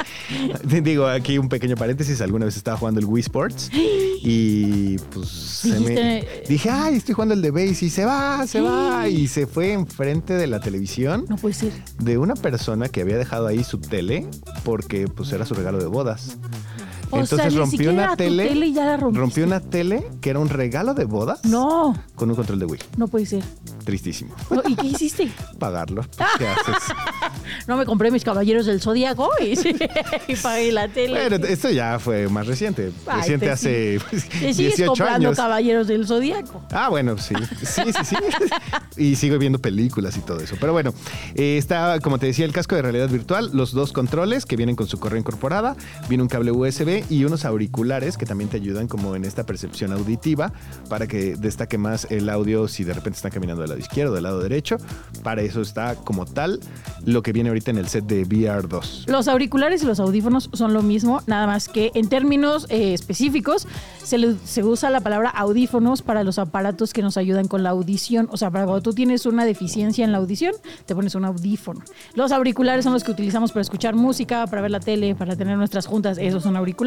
Digo, 0.64 1.06
aquí 1.06 1.38
un 1.38 1.48
pequeño 1.48 1.76
paréntesis, 1.76 2.20
alguna 2.20 2.44
vez 2.46 2.56
estaba 2.56 2.76
jugando 2.76 3.00
el 3.00 3.06
Wii 3.06 3.20
Sports 3.20 3.70
y 4.22 4.98
pues 5.12 5.28
se 5.28 5.80
me... 5.80 6.24
Dije, 6.48 6.70
ay, 6.70 6.96
estoy 6.96 7.14
jugando 7.14 7.34
el 7.34 7.42
de 7.42 7.50
base 7.50 7.84
y 7.86 7.90
se 7.90 8.04
va, 8.04 8.46
se 8.46 8.60
va. 8.60 9.08
Y 9.14 9.28
se 9.28 9.46
fue 9.46 9.72
enfrente 9.72 10.34
de 10.34 10.46
la 10.46 10.60
televisión 10.60 11.26
No 11.28 11.36
puede 11.36 11.54
ser. 11.54 11.72
de 11.98 12.16
una 12.18 12.34
persona 12.34 12.88
que 12.88 13.02
había 13.02 13.16
dejado 13.18 13.46
ahí 13.46 13.62
su 13.64 13.78
tele 13.78 14.26
porque 14.64 15.06
pues 15.08 15.32
era 15.32 15.44
su 15.44 15.54
regalo 15.54 15.78
de 15.78 15.83
bodas. 15.86 16.38
O 17.14 17.20
Entonces 17.20 17.52
sea, 17.52 17.60
rompió 17.60 17.90
una 17.90 18.16
tele, 18.16 18.48
tele 18.48 18.66
y 18.66 18.72
ya 18.72 18.84
la 18.84 18.96
rompió 18.96 19.44
una 19.44 19.60
tele 19.60 20.06
que 20.20 20.30
era 20.30 20.38
un 20.38 20.48
regalo 20.48 20.94
de 20.94 21.04
bodas 21.04 21.44
No, 21.44 21.94
con 22.14 22.28
un 22.30 22.36
control 22.36 22.58
de 22.58 22.66
Wii. 22.66 22.80
no 22.96 23.08
puede 23.08 23.26
ser. 23.26 23.42
Tristísimo. 23.84 24.34
No, 24.50 24.62
¿Y 24.66 24.74
qué 24.76 24.86
hiciste? 24.86 25.30
Pagarlo. 25.58 26.02
¿Qué 26.38 26.48
haces? 26.48 26.74
No 27.66 27.76
me 27.76 27.84
compré 27.84 28.10
mis 28.10 28.24
caballeros 28.24 28.64
del 28.66 28.80
Zodíaco 28.80 29.30
y, 29.42 29.56
sí, 29.56 29.74
y 30.28 30.36
pagué 30.36 30.72
la 30.72 30.88
tele. 30.88 31.28
Bueno, 31.28 31.46
esto 31.46 31.70
ya 31.70 31.98
fue 31.98 32.28
más 32.28 32.46
reciente. 32.46 32.92
Ay, 33.06 33.20
reciente 33.20 33.46
te 33.46 33.52
hace 33.52 33.98
Te 34.10 34.20
sigues 34.20 34.56
18 34.56 34.86
comprando 34.86 35.28
años. 35.28 35.36
caballeros 35.36 35.86
del 35.86 36.06
Zodíaco. 36.06 36.62
Ah, 36.70 36.88
bueno, 36.88 37.18
sí. 37.18 37.34
Sí, 37.62 37.82
sí, 37.92 38.04
sí. 38.04 38.16
y 38.96 39.16
sigo 39.16 39.38
viendo 39.38 39.58
películas 39.58 40.16
y 40.16 40.20
todo 40.20 40.40
eso. 40.40 40.56
Pero 40.58 40.72
bueno, 40.72 40.94
eh, 41.34 41.58
está, 41.58 41.98
como 42.00 42.18
te 42.18 42.26
decía, 42.26 42.44
el 42.46 42.52
casco 42.52 42.74
de 42.76 42.82
realidad 42.82 43.08
virtual, 43.10 43.50
los 43.52 43.72
dos 43.72 43.92
controles 43.92 44.46
que 44.46 44.56
vienen 44.56 44.76
con 44.76 44.86
su 44.86 44.98
correa 44.98 45.20
incorporada, 45.20 45.76
viene 46.08 46.22
un 46.22 46.28
cable 46.28 46.52
USB 46.52 47.03
y 47.08 47.24
unos 47.24 47.44
auriculares 47.44 48.16
que 48.16 48.26
también 48.26 48.50
te 48.50 48.56
ayudan 48.56 48.88
como 48.88 49.16
en 49.16 49.24
esta 49.24 49.44
percepción 49.44 49.92
auditiva 49.92 50.52
para 50.88 51.06
que 51.06 51.36
destaque 51.36 51.78
más 51.78 52.06
el 52.10 52.28
audio 52.28 52.68
si 52.68 52.84
de 52.84 52.94
repente 52.94 53.16
están 53.16 53.32
caminando 53.32 53.62
del 53.62 53.70
lado 53.70 53.80
izquierdo, 53.80 54.14
del 54.14 54.24
lado 54.24 54.40
derecho. 54.40 54.76
Para 55.22 55.42
eso 55.42 55.60
está 55.60 55.96
como 55.96 56.26
tal 56.26 56.60
lo 57.04 57.22
que 57.22 57.32
viene 57.32 57.50
ahorita 57.50 57.70
en 57.70 57.78
el 57.78 57.88
set 57.88 58.04
de 58.04 58.22
VR 58.22 58.68
2. 58.68 59.04
Los 59.08 59.28
auriculares 59.28 59.82
y 59.82 59.86
los 59.86 60.00
audífonos 60.00 60.50
son 60.52 60.72
lo 60.72 60.82
mismo, 60.82 61.22
nada 61.26 61.46
más 61.46 61.68
que 61.68 61.90
en 61.94 62.08
términos 62.08 62.66
eh, 62.68 62.94
específicos 62.94 63.66
se, 64.02 64.36
se 64.44 64.62
usa 64.62 64.90
la 64.90 65.00
palabra 65.00 65.30
audífonos 65.30 66.02
para 66.02 66.24
los 66.24 66.38
aparatos 66.38 66.92
que 66.92 67.02
nos 67.02 67.16
ayudan 67.16 67.48
con 67.48 67.62
la 67.62 67.70
audición. 67.70 68.28
O 68.30 68.36
sea, 68.36 68.50
para 68.50 68.64
cuando 68.64 68.82
tú 68.82 68.92
tienes 68.92 69.26
una 69.26 69.44
deficiencia 69.44 70.04
en 70.04 70.12
la 70.12 70.18
audición, 70.18 70.54
te 70.86 70.94
pones 70.94 71.14
un 71.14 71.24
audífono. 71.24 71.80
Los 72.14 72.32
auriculares 72.32 72.84
son 72.84 72.92
los 72.92 73.04
que 73.04 73.10
utilizamos 73.10 73.52
para 73.52 73.62
escuchar 73.62 73.94
música, 73.94 74.46
para 74.46 74.62
ver 74.62 74.70
la 74.70 74.80
tele, 74.80 75.14
para 75.14 75.36
tener 75.36 75.56
nuestras 75.56 75.86
juntas. 75.86 76.18
Esos 76.18 76.42
son 76.42 76.56
auriculares. 76.56 76.83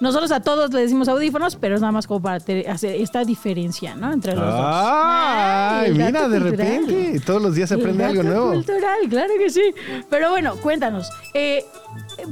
Nosotros 0.00 0.30
a 0.32 0.40
todos 0.40 0.72
le 0.72 0.80
decimos 0.80 1.08
audífonos, 1.08 1.56
pero 1.56 1.74
es 1.76 1.80
nada 1.80 1.92
más 1.92 2.06
como 2.06 2.20
para 2.22 2.36
hacer 2.36 2.66
esta 2.96 3.24
diferencia, 3.24 3.94
¿no? 3.94 4.12
Entre 4.12 4.34
los 4.34 4.44
dos. 4.44 4.60
¡Ay! 4.64 5.92
mira, 5.92 6.28
de 6.28 6.40
cultural. 6.40 6.50
repente, 6.86 7.20
todos 7.24 7.42
los 7.42 7.54
días 7.54 7.68
se 7.68 7.74
aprende 7.76 8.04
algo 8.04 8.22
nuevo. 8.22 8.52
cultural, 8.52 8.98
claro 9.08 9.32
que 9.38 9.50
sí. 9.50 9.62
Pero 10.10 10.30
bueno, 10.30 10.54
cuéntanos. 10.56 11.10
Eh, 11.34 11.64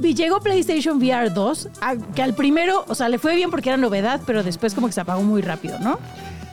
llegó 0.01 0.39
PlayStation 0.41 0.97
VR 0.97 1.29
2, 1.29 1.69
a- 1.81 1.95
que 2.13 2.21
al 2.23 2.33
primero, 2.33 2.85
o 2.87 2.95
sea, 2.95 3.09
le 3.09 3.17
fue 3.19 3.35
bien 3.35 3.49
porque 3.51 3.69
era 3.69 3.77
novedad, 3.77 4.21
pero 4.25 4.43
después 4.43 4.73
como 4.73 4.87
que 4.87 4.93
se 4.93 5.01
apagó 5.01 5.21
muy 5.23 5.41
rápido, 5.41 5.79
¿no? 5.79 5.99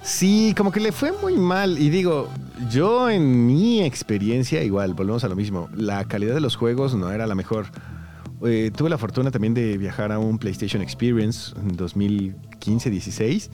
Sí, 0.02 0.52
como 0.56 0.72
que 0.72 0.80
le 0.80 0.90
fue 0.92 1.12
muy 1.12 1.34
mal. 1.36 1.78
Y 1.78 1.88
digo, 1.88 2.28
yo 2.70 3.08
en 3.08 3.46
mi 3.46 3.82
experiencia, 3.82 4.62
igual, 4.64 4.94
volvemos 4.94 5.22
a 5.24 5.28
lo 5.28 5.36
mismo. 5.36 5.68
La 5.76 6.04
calidad 6.06 6.34
de 6.34 6.40
los 6.40 6.56
juegos 6.56 6.94
no 6.94 7.12
era 7.12 7.26
la 7.26 7.34
mejor. 7.36 7.66
Eh, 8.44 8.70
tuve 8.74 8.90
la 8.90 8.98
fortuna 8.98 9.30
también 9.30 9.54
de 9.54 9.78
viajar 9.78 10.12
a 10.12 10.18
un 10.18 10.38
PlayStation 10.38 10.82
Experience 10.82 11.54
en 11.56 11.76
2015-16. 11.76 13.50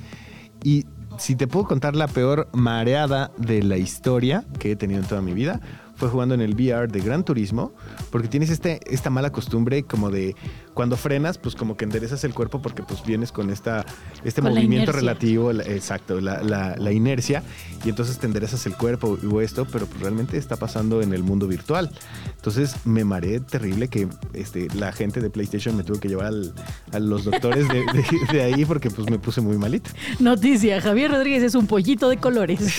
Y 0.64 0.86
si 1.18 1.36
te 1.36 1.46
puedo 1.46 1.66
contar 1.66 1.96
la 1.96 2.08
peor 2.08 2.48
mareada 2.52 3.30
de 3.36 3.62
la 3.62 3.76
historia 3.76 4.44
que 4.58 4.72
he 4.72 4.76
tenido 4.76 5.00
en 5.00 5.06
toda 5.06 5.20
mi 5.20 5.34
vida, 5.34 5.60
fue 5.96 6.08
jugando 6.08 6.34
en 6.34 6.40
el 6.40 6.54
VR 6.54 6.86
de 6.86 7.00
Gran 7.00 7.24
Turismo, 7.24 7.72
porque 8.10 8.28
tienes 8.28 8.50
este, 8.50 8.80
esta 8.86 9.10
mala 9.10 9.30
costumbre 9.30 9.82
como 9.82 10.10
de 10.10 10.36
cuando 10.78 10.96
frenas, 10.96 11.38
pues 11.38 11.56
como 11.56 11.76
que 11.76 11.84
enderezas 11.84 12.22
el 12.22 12.32
cuerpo 12.32 12.62
porque 12.62 12.84
pues 12.84 13.02
vienes 13.04 13.32
con 13.32 13.50
esta, 13.50 13.84
este 14.22 14.40
Con 14.40 14.52
movimiento 14.54 14.92
relativo, 14.92 15.52
la- 15.52 15.64
exacto, 15.64 16.20
la, 16.20 16.40
la- 16.44 16.92
inercia, 16.92 17.42
y 17.84 17.88
entonces 17.88 18.16
te 18.20 18.26
enderezas 18.26 18.64
el 18.64 18.76
cuerpo 18.76 19.18
o 19.28 19.40
esto, 19.40 19.66
pero 19.72 19.86
pues 19.86 20.00
realmente 20.02 20.36
está 20.38 20.54
pasando 20.54 21.02
en 21.02 21.12
el 21.12 21.24
mundo 21.24 21.48
virtual. 21.48 21.90
Entonces 22.36 22.76
me 22.84 23.02
mareé 23.04 23.40
terrible 23.40 23.88
que 23.88 24.06
este, 24.34 24.68
la 24.76 24.92
gente 24.92 25.20
de 25.20 25.30
PlayStation 25.30 25.76
me 25.76 25.82
tuvo 25.82 25.98
que 25.98 26.06
llevar 26.08 26.26
al- 26.26 26.54
a 26.92 27.00
los 27.00 27.24
doctores 27.24 27.66
de, 27.68 27.80
de- 27.80 28.32
de 28.32 28.42
ahí 28.44 28.64
porque 28.64 28.88
pues 28.88 29.10
me 29.10 29.18
puse 29.18 29.40
muy 29.40 29.58
malito. 29.58 29.90
Noticia, 30.20 30.80
Javier 30.80 31.10
Rodríguez 31.10 31.42
es 31.42 31.56
un 31.56 31.66
pollito 31.66 32.08
de 32.08 32.18
colores. 32.18 32.60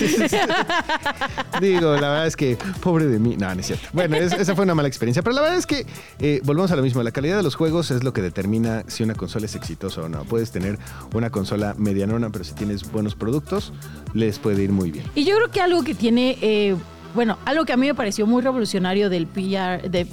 Digo, 1.60 1.92
la 1.96 2.08
verdad 2.08 2.26
es 2.26 2.36
que 2.36 2.56
pobre 2.82 3.06
de 3.06 3.18
mí. 3.18 3.36
No, 3.38 3.54
no 3.54 3.60
es 3.60 3.66
cierto. 3.66 3.86
Bueno, 3.92 4.16
es- 4.16 4.32
esa 4.32 4.54
fue 4.54 4.64
una 4.64 4.74
mala 4.74 4.88
experiencia, 4.88 5.22
pero 5.22 5.34
la 5.34 5.42
verdad 5.42 5.58
es 5.58 5.66
que 5.66 5.84
eh, 6.18 6.40
volvemos 6.44 6.70
a 6.70 6.76
lo 6.76 6.82
mismo. 6.82 7.02
La 7.02 7.10
calidad 7.12 7.36
de 7.36 7.42
los 7.42 7.54
juegos 7.56 7.89
es 7.96 8.04
lo 8.04 8.12
que 8.12 8.22
determina 8.22 8.84
si 8.86 9.02
una 9.02 9.14
consola 9.14 9.46
es 9.46 9.54
exitosa 9.54 10.02
o 10.02 10.08
no. 10.08 10.24
Puedes 10.24 10.50
tener 10.50 10.78
una 11.14 11.30
consola 11.30 11.74
medianona, 11.78 12.30
pero 12.30 12.44
si 12.44 12.54
tienes 12.54 12.90
buenos 12.90 13.14
productos, 13.14 13.72
les 14.14 14.38
puede 14.38 14.62
ir 14.62 14.72
muy 14.72 14.90
bien. 14.90 15.04
Y 15.14 15.24
yo 15.24 15.36
creo 15.36 15.50
que 15.50 15.60
algo 15.60 15.82
que 15.82 15.94
tiene, 15.94 16.38
eh, 16.40 16.76
bueno, 17.14 17.38
algo 17.44 17.64
que 17.64 17.72
a 17.72 17.76
mí 17.76 17.86
me 17.86 17.94
pareció 17.94 18.26
muy 18.26 18.42
revolucionario 18.42 19.10
del 19.10 19.26
PR, 19.26 19.88
de 19.90 20.06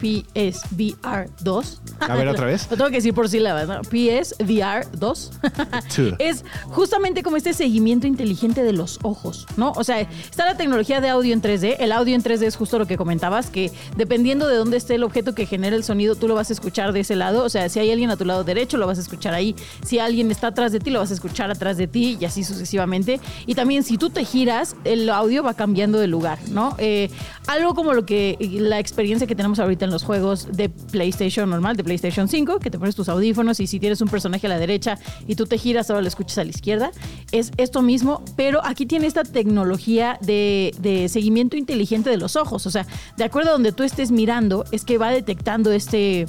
PSVR 0.00 1.28
2. 1.40 1.82
A 2.00 2.14
ver, 2.14 2.28
otra 2.28 2.46
vez. 2.46 2.66
Lo 2.70 2.76
tengo 2.76 2.90
que 2.90 2.96
decir 2.96 3.14
por 3.14 3.28
sílabas, 3.28 3.68
¿no? 3.68 3.82
PSVR 3.82 4.90
2. 4.98 5.32
es 6.18 6.44
justamente 6.68 7.22
como 7.22 7.36
este 7.36 7.52
seguimiento 7.52 8.06
inteligente 8.06 8.62
de 8.62 8.72
los 8.72 8.98
ojos, 9.02 9.46
¿no? 9.56 9.72
O 9.72 9.84
sea, 9.84 10.00
está 10.00 10.46
la 10.46 10.56
tecnología 10.56 11.00
de 11.00 11.08
audio 11.08 11.32
en 11.32 11.42
3D. 11.42 11.76
El 11.78 11.92
audio 11.92 12.14
en 12.14 12.22
3D 12.22 12.42
es 12.42 12.56
justo 12.56 12.78
lo 12.78 12.86
que 12.86 12.96
comentabas, 12.96 13.50
que 13.50 13.70
dependiendo 13.96 14.48
de 14.48 14.56
dónde 14.56 14.76
esté 14.76 14.94
el 14.94 15.04
objeto 15.04 15.34
que 15.34 15.46
genera 15.46 15.76
el 15.76 15.84
sonido, 15.84 16.14
tú 16.14 16.28
lo 16.28 16.34
vas 16.34 16.50
a 16.50 16.52
escuchar 16.52 16.92
de 16.92 17.00
ese 17.00 17.16
lado. 17.16 17.44
O 17.44 17.48
sea, 17.48 17.68
si 17.68 17.78
hay 17.78 17.90
alguien 17.90 18.10
a 18.10 18.16
tu 18.16 18.24
lado 18.24 18.44
derecho, 18.44 18.76
lo 18.76 18.86
vas 18.86 18.98
a 18.98 19.02
escuchar 19.02 19.34
ahí. 19.34 19.54
Si 19.84 19.98
alguien 19.98 20.30
está 20.30 20.48
atrás 20.48 20.72
de 20.72 20.80
ti, 20.80 20.90
lo 20.90 21.00
vas 21.00 21.10
a 21.10 21.14
escuchar 21.14 21.50
atrás 21.50 21.76
de 21.76 21.86
ti 21.86 22.16
y 22.20 22.24
así 22.24 22.44
sucesivamente. 22.44 23.20
Y 23.46 23.54
también 23.54 23.82
si 23.82 23.98
tú 23.98 24.10
te 24.10 24.24
giras, 24.24 24.76
el 24.84 25.08
audio 25.10 25.42
va 25.42 25.54
cambiando 25.54 25.98
de 25.98 26.06
lugar, 26.06 26.38
¿no? 26.50 26.74
Eh, 26.78 27.10
algo 27.46 27.74
como 27.74 27.94
lo 27.94 28.06
que 28.06 28.36
la 28.40 28.78
experiencia 28.78 29.26
que 29.26 29.34
tenemos 29.34 29.58
ahorita 29.58 29.84
en 29.84 29.89
los 29.90 30.02
juegos 30.02 30.48
de 30.52 30.68
PlayStation 30.68 31.48
normal, 31.48 31.76
de 31.76 31.84
PlayStation 31.84 32.28
5, 32.28 32.58
que 32.58 32.70
te 32.70 32.78
pones 32.78 32.94
tus 32.94 33.08
audífonos 33.08 33.60
y 33.60 33.66
si 33.66 33.80
tienes 33.80 34.00
un 34.00 34.08
personaje 34.08 34.46
a 34.46 34.50
la 34.50 34.58
derecha 34.58 34.98
y 35.26 35.34
tú 35.34 35.46
te 35.46 35.58
giras, 35.58 35.90
ahora 35.90 36.02
lo 36.02 36.08
escuchas 36.08 36.38
a 36.38 36.44
la 36.44 36.50
izquierda. 36.50 36.90
Es 37.32 37.52
esto 37.56 37.82
mismo, 37.82 38.22
pero 38.36 38.60
aquí 38.64 38.86
tiene 38.86 39.06
esta 39.06 39.24
tecnología 39.24 40.18
de, 40.20 40.74
de 40.78 41.08
seguimiento 41.08 41.56
inteligente 41.56 42.10
de 42.10 42.16
los 42.16 42.36
ojos. 42.36 42.66
O 42.66 42.70
sea, 42.70 42.86
de 43.16 43.24
acuerdo 43.24 43.50
a 43.50 43.52
donde 43.52 43.72
tú 43.72 43.82
estés 43.82 44.10
mirando, 44.10 44.64
es 44.72 44.84
que 44.84 44.98
va 44.98 45.10
detectando 45.10 45.72
este, 45.72 46.22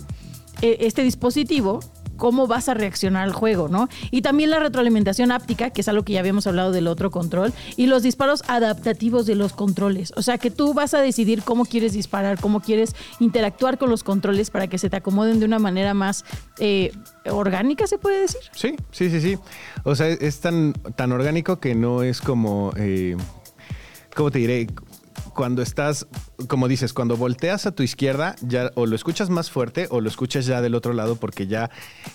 e, 0.62 0.78
este 0.80 1.04
dispositivo 1.04 1.80
cómo 2.22 2.46
vas 2.46 2.70
a 2.70 2.76
reaccionar 2.76 3.24
al 3.24 3.34
juego, 3.34 3.68
¿no? 3.68 3.90
Y 4.12 4.22
también 4.22 4.52
la 4.52 4.60
retroalimentación 4.60 5.32
áptica, 5.32 5.72
que 5.72 5.82
es 5.82 5.88
algo 5.88 6.04
que 6.04 6.14
ya 6.14 6.20
habíamos 6.20 6.46
hablado 6.46 6.72
del 6.72 6.86
otro 6.86 7.10
control, 7.10 7.52
y 7.78 7.88
los 7.88 8.04
disparos 8.04 8.44
adaptativos 8.48 9.26
de 9.26 9.34
los 9.34 9.54
controles. 9.54 10.14
O 10.16 10.22
sea, 10.22 10.38
que 10.38 10.52
tú 10.52 10.76
vas 10.76 10.94
a 10.94 11.02
decidir 11.02 11.42
cómo 11.42 11.66
quieres 11.66 11.94
disparar, 11.94 12.40
cómo 12.40 12.60
quieres 12.60 12.96
interactuar 13.20 13.80
con 13.80 13.90
los 13.90 14.04
controles 14.04 14.52
para 14.52 14.68
que 14.68 14.78
se 14.78 14.88
te 14.88 14.98
acomoden 14.98 15.40
de 15.40 15.48
una 15.48 15.58
manera 15.58 15.96
más 15.96 16.24
eh, 16.60 16.92
orgánica, 17.26 17.88
se 17.88 17.98
puede 17.98 18.22
decir. 18.22 18.42
Sí, 18.52 18.76
sí, 18.92 19.10
sí, 19.10 19.20
sí. 19.20 19.40
O 19.84 19.96
sea, 19.96 20.08
es 20.08 20.42
tan, 20.42 20.74
tan 20.96 21.12
orgánico 21.14 21.60
que 21.60 21.74
no 21.74 22.04
es 22.04 22.22
como... 22.22 22.72
Eh, 22.78 23.18
¿Cómo 24.16 24.30
te 24.30 24.38
diré? 24.38 24.68
Cuando 25.34 25.62
estás, 25.62 26.08
como 26.48 26.68
dices, 26.68 26.94
cuando 26.94 27.18
volteas 27.18 27.66
a 27.66 27.72
tu 27.72 27.84
izquierda, 27.84 28.36
ya 28.42 28.72
o 28.76 28.86
lo 28.86 28.96
escuchas 28.96 29.30
más 29.30 29.50
fuerte 29.50 29.88
o 29.90 30.02
lo 30.02 30.10
escuchas 30.10 30.46
ya 30.46 30.62
del 30.62 30.76
otro 30.76 30.94
lado 30.94 31.16
porque 31.16 31.48
ya, 31.48 31.70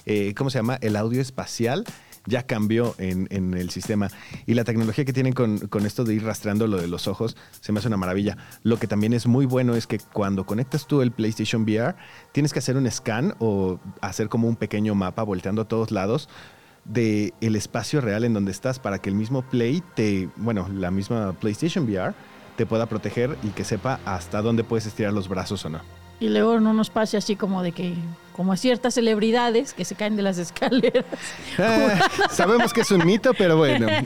eh, 0.04 0.34
¿cómo 0.36 0.50
se 0.50 0.58
llama? 0.58 0.78
El 0.80 0.96
audio 0.96 1.20
espacial 1.20 1.84
ya 2.26 2.42
cambió 2.42 2.94
en, 2.98 3.54
el 3.54 3.70
sistema. 3.70 4.08
Y 4.46 4.54
la 4.54 4.64
tecnología 4.64 5.04
que 5.04 5.12
tienen 5.12 5.32
con, 5.32 5.86
esto 5.86 6.04
de 6.04 6.14
ir 6.14 6.24
rastreando 6.24 6.66
lo 6.66 6.76
de 6.76 6.88
los 6.88 7.06
ojos 7.08 7.36
se 7.60 7.72
me 7.72 7.78
hace 7.78 7.88
una 7.88 7.96
maravilla. 7.96 8.36
Lo 8.62 8.78
que 8.78 8.86
también 8.86 9.12
es 9.12 9.26
muy 9.26 9.46
bueno 9.46 9.74
es 9.74 9.86
que 9.86 9.98
cuando 10.12 10.44
conectas 10.44 10.86
tú 10.86 11.02
el 11.02 11.12
PlayStation 11.12 11.62
VR, 11.62 11.94
tienes 12.32 12.52
que 12.52 12.58
hacer 12.58 12.76
un 12.76 12.90
scan 12.90 13.34
o 13.38 13.78
hacer 14.00 14.28
como 14.28 14.48
un 14.48 14.56
pequeño 14.56 14.94
mapa 14.94 15.22
volteando 15.22 15.62
a 15.62 15.68
todos 15.68 15.90
lados 15.90 16.28
de 16.84 17.32
el 17.40 17.56
espacio 17.56 18.00
real 18.00 18.24
en 18.24 18.32
donde 18.32 18.52
estás 18.52 18.78
para 18.78 19.00
que 19.00 19.08
el 19.08 19.16
mismo 19.16 19.42
Play 19.42 19.82
te, 19.94 20.28
bueno, 20.36 20.68
la 20.68 20.90
misma 20.90 21.32
PlayStation 21.32 21.84
VR 21.84 22.14
te 22.56 22.66
pueda 22.66 22.86
proteger 22.86 23.36
y 23.42 23.48
que 23.48 23.64
sepa 23.64 24.00
hasta 24.04 24.42
dónde 24.42 24.64
puedes 24.64 24.86
estirar 24.86 25.12
los 25.12 25.28
brazos 25.28 25.64
o 25.64 25.68
no. 25.68 25.80
Y 26.18 26.28
luego 26.28 26.58
no 26.60 26.72
nos 26.72 26.90
pase 26.90 27.16
así 27.16 27.36
como 27.36 27.62
de 27.62 27.72
que, 27.72 27.94
como 28.36 28.52
a 28.52 28.56
ciertas 28.58 28.92
celebridades 28.94 29.72
que 29.72 29.84
se 29.86 29.94
caen 29.94 30.14
de 30.14 30.22
las 30.22 30.36
escaleras. 30.46 31.04
Ah, 31.58 31.98
sabemos 32.30 32.72
que 32.72 32.82
es 32.82 32.90
un 32.90 33.04
mito, 33.04 33.32
pero 33.34 33.56
bueno. 33.56 33.86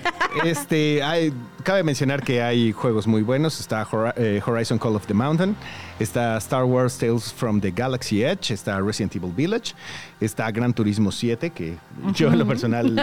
Este, 0.45 1.03
hay, 1.03 1.33
cabe 1.64 1.83
mencionar 1.83 2.22
que 2.22 2.41
hay 2.41 2.70
juegos 2.70 3.09
muy 3.09 3.22
buenos. 3.22 3.59
Está 3.59 3.87
eh, 4.14 4.41
Horizon 4.47 4.78
Call 4.78 4.95
of 4.95 5.05
the 5.09 5.12
Mountain, 5.12 5.57
está 5.99 6.37
Star 6.39 6.62
Wars 6.62 6.97
Tales 6.97 7.33
from 7.33 7.61
the 7.61 7.72
Galaxy 7.72 8.22
Edge, 8.22 8.53
está 8.53 8.81
Resident 8.81 9.16
Evil 9.16 9.33
Village, 9.33 9.74
está 10.20 10.49
Gran 10.53 10.72
Turismo 10.72 11.11
7, 11.11 11.51
que 11.51 11.76
yo 12.14 12.28
en 12.28 12.39
lo 12.39 12.47
personal 12.47 12.95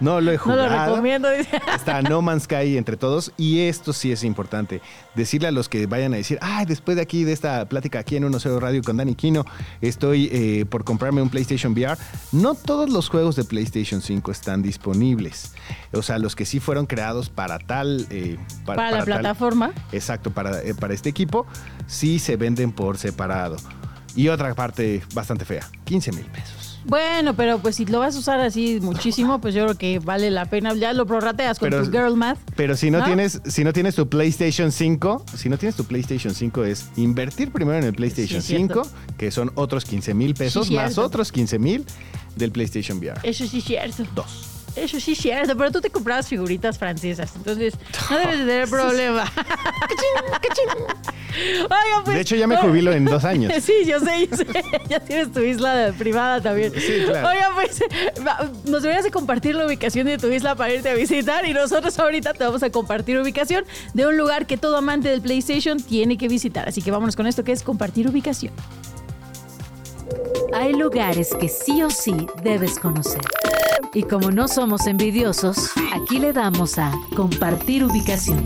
no 0.00 0.20
lo 0.20 0.32
he 0.32 0.38
jugado. 0.38 0.68
No 0.68 0.76
lo 0.76 0.86
recomiendo. 0.86 1.28
Está 1.30 2.02
No 2.02 2.20
Man's 2.20 2.42
Sky 2.42 2.76
entre 2.76 2.96
todos. 2.96 3.30
Y 3.36 3.60
esto 3.60 3.92
sí 3.92 4.10
es 4.10 4.24
importante. 4.24 4.82
Decirle 5.14 5.46
a 5.46 5.52
los 5.52 5.68
que 5.68 5.86
vayan 5.86 6.14
a 6.14 6.16
decir, 6.16 6.38
ay, 6.42 6.66
después 6.66 6.96
de 6.96 7.02
aquí, 7.02 7.22
de 7.22 7.32
esta 7.32 7.64
plática 7.68 8.00
aquí 8.00 8.16
en 8.16 8.24
1.0 8.24 8.58
Radio 8.58 8.82
con 8.82 8.96
Dani 8.96 9.14
Kino, 9.14 9.44
estoy 9.80 10.28
eh, 10.32 10.55
por 10.64 10.84
comprarme 10.84 11.20
un 11.20 11.28
PlayStation 11.28 11.72
VR. 11.72 11.98
No 12.32 12.54
todos 12.54 12.88
los 12.90 13.08
juegos 13.08 13.36
de 13.36 13.44
PlayStation 13.44 14.00
5 14.00 14.30
están 14.30 14.62
disponibles. 14.62 15.52
O 15.92 16.02
sea, 16.02 16.18
los 16.18 16.34
que 16.34 16.46
sí 16.46 16.60
fueron 16.60 16.86
creados 16.86 17.28
para 17.28 17.58
tal... 17.58 18.06
Eh, 18.10 18.38
para, 18.64 18.90
la 18.90 19.04
plataforma. 19.04 19.72
Exacto, 19.92 20.30
para, 20.30 20.62
eh, 20.62 20.74
para 20.74 20.94
este 20.94 21.08
equipo, 21.08 21.46
sí 21.86 22.18
se 22.18 22.36
venden 22.36 22.72
por 22.72 22.98
separado. 22.98 23.56
Y 24.14 24.28
otra 24.28 24.54
parte 24.54 25.02
bastante 25.14 25.44
fea, 25.44 25.68
15 25.84 26.12
mil 26.12 26.24
pesos. 26.26 26.65
Bueno, 26.86 27.34
pero 27.34 27.58
pues 27.58 27.76
si 27.76 27.84
lo 27.84 27.98
vas 27.98 28.14
a 28.14 28.18
usar 28.18 28.40
así 28.40 28.78
muchísimo, 28.80 29.40
pues 29.40 29.54
yo 29.54 29.64
creo 29.64 29.76
que 29.76 29.98
vale 29.98 30.30
la 30.30 30.44
pena. 30.44 30.72
Ya 30.74 30.92
lo 30.92 31.04
prorrateas 31.04 31.58
con 31.58 31.70
tu 31.70 31.90
Girl 31.90 32.16
Math. 32.16 32.38
Pero 32.54 32.76
si 32.76 32.90
no, 32.92 33.04
tienes, 33.04 33.40
si 33.44 33.64
no 33.64 33.72
tienes 33.72 33.96
tu 33.96 34.08
PlayStation 34.08 34.70
5, 34.70 35.24
si 35.34 35.48
no 35.48 35.58
tienes 35.58 35.74
tu 35.74 35.84
PlayStation 35.84 36.32
5 36.32 36.64
es 36.64 36.86
invertir 36.96 37.50
primero 37.50 37.78
en 37.78 37.84
el 37.84 37.92
PlayStation 37.92 38.40
5, 38.40 38.82
que 39.18 39.32
son 39.32 39.50
otros 39.56 39.84
15 39.84 40.14
mil 40.14 40.34
pesos, 40.34 40.70
más 40.70 40.96
otros 40.96 41.32
15 41.32 41.58
mil 41.58 41.84
del 42.36 42.52
PlayStation 42.52 42.98
VR. 42.98 43.20
Eso 43.24 43.46
sí 43.46 43.58
es 43.58 43.64
cierto. 43.64 44.04
Dos. 44.14 44.56
Eso 44.76 45.00
sí 45.00 45.12
es 45.12 45.18
cierto, 45.18 45.56
pero 45.56 45.72
tú 45.72 45.80
te 45.80 45.90
comprabas 45.90 46.28
figuritas 46.28 46.78
francesas, 46.78 47.32
entonces 47.34 47.74
no 48.10 48.18
debes 48.18 48.38
de 48.38 48.44
tener 48.44 48.68
problema. 48.68 49.24
pues, 52.04 52.16
de 52.16 52.20
hecho, 52.20 52.36
ya 52.36 52.46
me 52.46 52.56
jubilo 52.56 52.92
en 52.92 53.04
dos 53.04 53.24
años. 53.24 53.52
Sí, 53.66 53.84
yo 53.84 53.98
sé, 53.98 54.28
yo 54.30 54.36
sé. 54.36 54.46
Ya 54.88 55.00
tienes 55.00 55.32
tu 55.32 55.40
isla 55.40 55.92
privada 55.98 56.40
también. 56.40 56.72
Sí, 56.72 57.02
claro. 57.04 57.28
Oiga, 57.28 57.50
pues, 57.54 57.82
nos 58.64 58.82
deberías 58.82 59.04
de 59.04 59.10
compartir 59.10 59.54
la 59.56 59.66
ubicación 59.66 60.06
de 60.06 60.18
tu 60.18 60.28
isla 60.28 60.54
para 60.54 60.72
irte 60.72 60.88
a 60.88 60.94
visitar 60.94 61.44
y 61.46 61.52
nosotros 61.52 61.98
ahorita 61.98 62.34
te 62.34 62.44
vamos 62.44 62.62
a 62.62 62.70
compartir 62.70 63.18
ubicación 63.18 63.64
de 63.94 64.06
un 64.06 64.16
lugar 64.16 64.46
que 64.46 64.56
todo 64.56 64.76
amante 64.76 65.08
del 65.08 65.20
PlayStation 65.20 65.82
tiene 65.82 66.16
que 66.16 66.28
visitar. 66.28 66.68
Así 66.68 66.82
que 66.82 66.90
vámonos 66.90 67.16
con 67.16 67.26
esto 67.26 67.42
que 67.42 67.52
es 67.52 67.62
compartir 67.62 68.08
ubicación. 68.08 68.52
Hay 70.54 70.72
lugares 70.72 71.34
que 71.40 71.48
sí 71.48 71.82
o 71.82 71.90
sí 71.90 72.14
debes 72.42 72.78
conocer. 72.78 73.20
Y 73.96 74.02
como 74.02 74.30
no 74.30 74.46
somos 74.46 74.86
envidiosos, 74.86 75.70
aquí 75.94 76.18
le 76.18 76.34
damos 76.34 76.78
a 76.78 76.92
compartir 77.16 77.82
ubicación. 77.82 78.44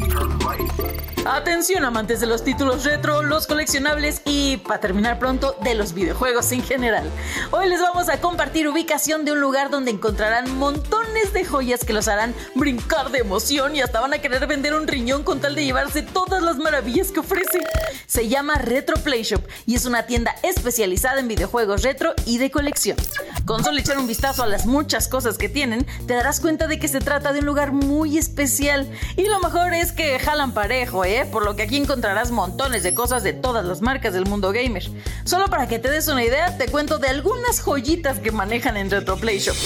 Atención 1.26 1.84
amantes 1.84 2.20
de 2.20 2.26
los 2.26 2.44
títulos 2.44 2.84
retro, 2.84 3.22
los 3.22 3.48
coleccionables 3.48 4.22
y, 4.24 4.58
para 4.58 4.78
terminar 4.78 5.18
pronto, 5.18 5.56
de 5.62 5.74
los 5.74 5.92
videojuegos 5.92 6.50
en 6.52 6.62
general. 6.62 7.10
Hoy 7.50 7.68
les 7.68 7.80
vamos 7.80 8.08
a 8.08 8.20
compartir 8.20 8.68
ubicación 8.68 9.24
de 9.24 9.32
un 9.32 9.40
lugar 9.40 9.70
donde 9.70 9.90
encontrarán 9.90 10.56
montones 10.56 11.32
de 11.32 11.44
joyas 11.44 11.84
que 11.84 11.92
los 11.92 12.06
harán 12.06 12.32
brincar 12.54 13.10
de 13.10 13.18
emoción 13.18 13.74
y 13.74 13.80
hasta 13.80 14.00
van 14.00 14.14
a 14.14 14.18
querer 14.20 14.46
vender 14.46 14.74
un 14.74 14.86
riñón 14.86 15.24
con 15.24 15.40
tal 15.40 15.56
de 15.56 15.64
llevarse 15.64 16.02
todas 16.02 16.42
las 16.42 16.58
maravillas 16.58 17.10
que 17.10 17.20
ofrece. 17.20 17.60
Se 18.06 18.28
llama 18.28 18.54
Retro 18.54 18.96
Play 18.96 19.24
Shop 19.24 19.42
y 19.66 19.74
es 19.74 19.84
una 19.84 20.06
tienda 20.06 20.34
especializada 20.42 21.20
en 21.20 21.28
videojuegos 21.28 21.82
retro 21.82 22.14
y 22.24 22.38
de 22.38 22.50
colección. 22.50 22.96
Con 23.44 23.62
solo 23.62 23.78
echar 23.78 23.98
un 23.98 24.06
vistazo 24.06 24.42
a 24.42 24.46
las 24.46 24.66
muchas 24.66 25.08
cosas 25.08 25.36
que 25.40 25.48
tienen, 25.48 25.84
te 26.06 26.14
darás 26.14 26.38
cuenta 26.38 26.68
de 26.68 26.78
que 26.78 26.86
se 26.86 27.00
trata 27.00 27.32
de 27.32 27.40
un 27.40 27.46
lugar 27.46 27.72
muy 27.72 28.16
especial. 28.16 28.88
Y 29.16 29.24
lo 29.24 29.40
mejor 29.40 29.74
es 29.74 29.90
que 29.90 30.20
jalan 30.20 30.54
parejo, 30.54 31.04
¿eh? 31.04 31.26
Por 31.32 31.44
lo 31.44 31.56
que 31.56 31.62
aquí 31.64 31.76
encontrarás 31.76 32.30
montones 32.30 32.84
de 32.84 32.94
cosas 32.94 33.24
de 33.24 33.32
todas 33.32 33.64
las 33.64 33.80
marcas 33.80 34.12
del 34.12 34.26
mundo 34.26 34.52
gamer. 34.52 34.84
Solo 35.24 35.46
para 35.46 35.66
que 35.66 35.80
te 35.80 35.90
des 35.90 36.06
una 36.06 36.22
idea, 36.22 36.56
te 36.56 36.66
cuento 36.66 36.98
de 36.98 37.08
algunas 37.08 37.60
joyitas 37.60 38.20
que 38.20 38.30
manejan 38.30 38.76
en 38.76 38.90
Retroplay 38.90 39.40
Shop. 39.40 39.56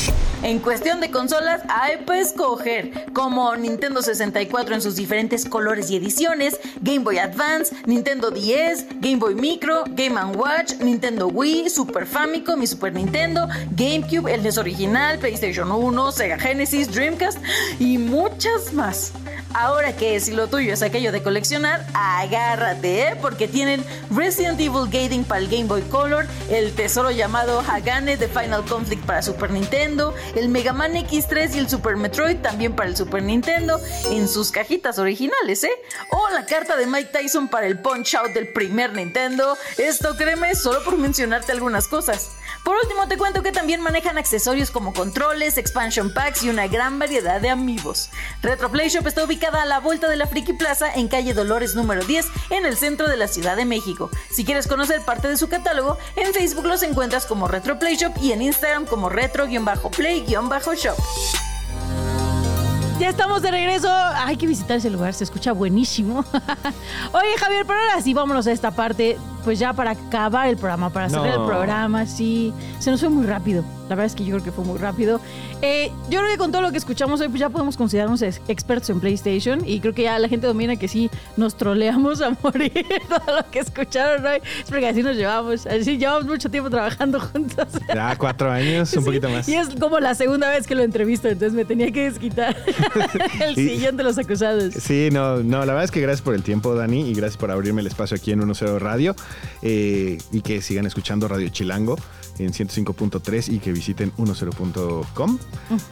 En 0.45 0.59
cuestión 0.59 1.01
de 1.01 1.11
consolas, 1.11 1.63
hay 1.71 2.05
para 2.05 2.21
escoger, 2.21 3.07
como 3.15 3.57
Nintendo 3.57 4.03
64 4.03 4.75
en 4.75 4.83
sus 4.83 4.95
diferentes 4.95 5.47
colores 5.47 5.91
y 5.91 5.97
ediciones, 5.97 6.61
Game 6.83 6.99
Boy 6.99 7.17
Advance, 7.17 7.75
Nintendo 7.87 8.31
10, 8.31 9.01
Game 9.01 9.17
Boy 9.17 9.35
Micro, 9.37 9.85
Game 9.89 10.23
Watch, 10.37 10.75
Nintendo 10.81 11.29
Wii, 11.29 11.71
Super 11.71 12.05
Famicom 12.05 12.63
y 12.63 12.67
Super 12.67 12.93
Nintendo, 12.93 13.49
GameCube, 13.75 14.29
el 14.29 14.43
NES 14.43 14.59
original, 14.59 15.19
PlayStation 15.19 15.73
1, 15.73 16.13
Sega 16.13 16.39
Genesis, 16.39 16.93
Dreamcast 16.93 17.39
y 17.81 17.97
muchas 17.97 18.75
más. 18.75 19.15
Ahora 19.55 19.95
que 19.95 20.19
si 20.19 20.33
lo 20.33 20.49
tuyo 20.49 20.73
es 20.73 20.83
aquello 20.83 21.13
de 21.13 21.23
coleccionar, 21.23 21.87
agárrate, 21.95 23.09
¿eh? 23.09 23.17
porque 23.21 23.47
tienen 23.47 23.85
Resident 24.11 24.59
Evil 24.59 24.91
Gating 24.91 25.23
para 25.23 25.41
el 25.41 25.49
Game 25.49 25.65
Boy 25.65 25.83
Color, 25.83 26.27
el 26.51 26.75
tesoro 26.75 27.13
llamado 27.13 27.61
Hagane 27.61 28.17
de 28.17 28.27
Final 28.27 28.65
Conflict 28.65 29.07
para 29.07 29.23
Super 29.23 29.53
Nintendo, 29.53 30.13
el 30.35 30.49
Mega 30.49 30.73
Man 30.73 30.95
X3 30.95 31.55
y 31.55 31.59
el 31.61 31.69
Super 31.69 31.97
Metroid 31.97 32.39
también 32.39 32.75
para 32.75 32.89
el 32.89 32.97
Super 32.97 33.23
Nintendo, 33.23 33.81
en 34.11 34.27
sus 34.27 34.51
cajitas 34.51 34.99
originales, 34.99 35.63
¿eh? 35.63 35.71
O 36.11 36.31
la 36.31 36.47
carta 36.47 36.77
de 36.77 36.87
Mike 36.87 37.11
Tyson 37.13 37.47
para 37.47 37.69
el 37.69 37.79
Punch 37.79 38.17
Out 38.17 38.33
del 38.33 38.49
primer 38.49 38.93
Nintendo. 38.93 39.57
Esto 39.79 40.17
créeme, 40.17 40.57
solo 40.57 40.83
por 40.83 40.99
mencionarte 40.99 41.53
algunas 41.53 41.87
cosas. 41.87 42.33
Por 42.65 42.77
último, 42.83 43.07
te 43.07 43.19
cuento 43.19 43.43
que 43.43 43.53
también 43.53 43.83
manejan 43.83 44.17
accesorios 44.17 44.71
como 44.71 44.95
controles, 44.95 45.59
expansion 45.59 46.13
packs 46.13 46.43
y 46.43 46.49
una 46.49 46.67
gran 46.67 46.99
variedad 46.99 47.39
de 47.39 47.51
amigos. 47.51 48.09
Retro 48.41 48.71
Play 48.71 48.89
Shop 48.89 49.07
está 49.07 49.23
ubicada 49.23 49.63
a 49.63 49.67
la 49.67 49.81
vuelta 49.81 50.09
de 50.09 50.17
la 50.17 50.27
Friki 50.27 50.55
Plaza 50.55 50.93
en 50.95 51.09
calle 51.09 51.35
Dolores 51.35 51.75
número 51.75 52.03
10 52.05 52.27
en 52.51 52.65
el 52.65 52.79
centro 52.79 53.07
de 53.07 53.19
la 53.19 53.29
Ciudad 53.29 53.57
de 53.57 53.67
México. 53.67 54.11
Si 54.31 54.47
quieres 54.47 54.67
conocer 54.67 55.03
parte 55.03 55.29
de 55.29 55.37
su 55.37 55.49
catálogo, 55.51 55.99
en 56.17 56.33
Facebook 56.33 56.65
los 56.65 56.83
encuentras 56.83 57.27
como 57.27 57.49
Retro 57.49 57.79
Play 57.79 57.97
Shop 57.97 58.15
y 58.23 58.33
en 58.33 58.41
Instagram 58.41 58.87
como 58.87 59.11
retro-play-shop. 59.11 60.97
Ya 62.99 63.09
estamos 63.09 63.43
de 63.43 63.51
regreso. 63.51 63.89
Hay 63.91 64.37
que 64.37 64.47
visitar 64.47 64.79
ese 64.79 64.89
lugar, 64.89 65.13
se 65.13 65.25
escucha 65.25 65.53
buenísimo. 65.53 66.25
Oye, 67.13 67.37
Javier, 67.39 67.67
pero 67.67 67.79
ahora 67.79 68.01
sí, 68.01 68.15
vámonos 68.15 68.47
a 68.47 68.53
esta 68.53 68.71
parte, 68.71 69.19
pues 69.45 69.59
ya 69.59 69.73
para 69.73 69.91
acabar 69.93 70.49
el 70.49 70.57
programa, 70.57 70.91
para 70.91 71.09
cerrar 71.11 71.29
el 71.41 71.45
programa, 71.47 72.07
sí. 72.07 72.53
Se 72.79 72.91
nos 72.91 73.01
fue 73.01 73.09
muy 73.11 73.27
rápido. 73.27 73.65
La 73.85 73.91
verdad 73.91 74.07
es 74.07 74.15
que 74.15 74.25
yo 74.25 74.33
creo 74.37 74.45
que 74.45 74.51
fue 74.53 74.65
muy 74.65 74.79
rápido. 74.79 75.21
Eh, 75.61 75.91
yo 76.09 76.21
creo 76.21 76.31
que 76.33 76.39
con 76.39 76.51
todo 76.51 76.63
lo 76.63 76.73
que 76.73 76.79
escuchamos 76.79 77.21
hoy, 77.21 77.29
pues 77.29 77.39
ya 77.41 77.51
podemos 77.51 77.77
considerarnos 77.77 78.23
ex- 78.23 78.41
expertos 78.49 78.89
en 78.89 78.99
PlayStation. 78.99 79.61
Y 79.67 79.81
creo 79.81 79.93
que 79.93 80.05
ya 80.05 80.19
la 80.19 80.29
gente 80.29 80.47
domina 80.47 80.77
que 80.77 80.89
sí 80.89 81.11
nos 81.37 81.55
troleamos 81.57 82.21
a 82.23 82.31
morir 82.43 82.73
todo 83.09 83.37
lo 83.37 83.51
que 83.51 83.59
escucharon 83.59 84.25
hoy. 84.25 84.39
Es 84.59 84.71
porque 84.71 84.89
así 84.89 85.03
nos 85.03 85.17
llevamos. 85.17 85.67
Así 85.67 85.99
llevamos 85.99 86.25
mucho 86.25 86.49
tiempo 86.51 86.71
trabajando 86.71 87.21
juntos. 87.21 87.69
Ya, 87.95 88.17
cuatro 88.17 88.51
años, 88.51 88.91
un 88.95 89.01
Sí, 89.01 89.05
poquito 89.05 89.29
más. 89.29 89.47
Y 89.49 89.55
es 89.57 89.69
como 89.79 90.01
la 90.01 90.15
segunda 90.15 90.49
vez 90.49 90.67
que 90.67 90.75
lo 90.75 90.83
entrevisto, 90.83 91.29
entonces 91.29 91.53
me 91.53 91.67
tenía 91.67 91.93
que 91.93 92.05
desquitar 92.11 92.57
el 93.41 93.55
sillón 93.55 93.97
de 93.99 94.03
los 94.03 94.17
acusados. 94.19 94.73
Sí, 94.75 95.11
no, 95.13 95.43
no, 95.43 95.59
la 95.61 95.67
verdad 95.67 95.85
es 95.85 95.91
que 95.91 96.01
gracias 96.01 96.23
por 96.23 96.35
el 96.35 96.43
tiempo, 96.43 96.75
Dani, 96.75 97.03
y 97.11 97.13
gracias 97.15 97.37
por 97.37 97.51
abrirme 97.51 97.83
el 97.83 97.87
espacio 97.87 98.17
aquí 98.17 98.33
en 98.33 98.41
1.0 98.41 98.79
Radio. 98.79 99.15
Eh, 99.63 100.19
y 100.33 100.41
que 100.41 100.61
sigan 100.63 100.87
escuchando 100.87 101.29
Radio 101.29 101.49
Chilango 101.49 101.97
en 102.39 102.53
105.3 102.53 103.53
y 103.53 103.59
que 103.59 103.73
visiten 103.73 104.13
10.com, 104.17 105.39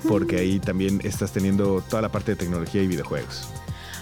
porque 0.08 0.36
ahí 0.38 0.58
también 0.58 1.00
estás 1.04 1.32
teniendo 1.32 1.82
toda 1.88 2.02
la 2.02 2.10
parte 2.10 2.32
de 2.32 2.36
tecnología 2.36 2.82
y 2.82 2.86
videojuegos. 2.86 3.48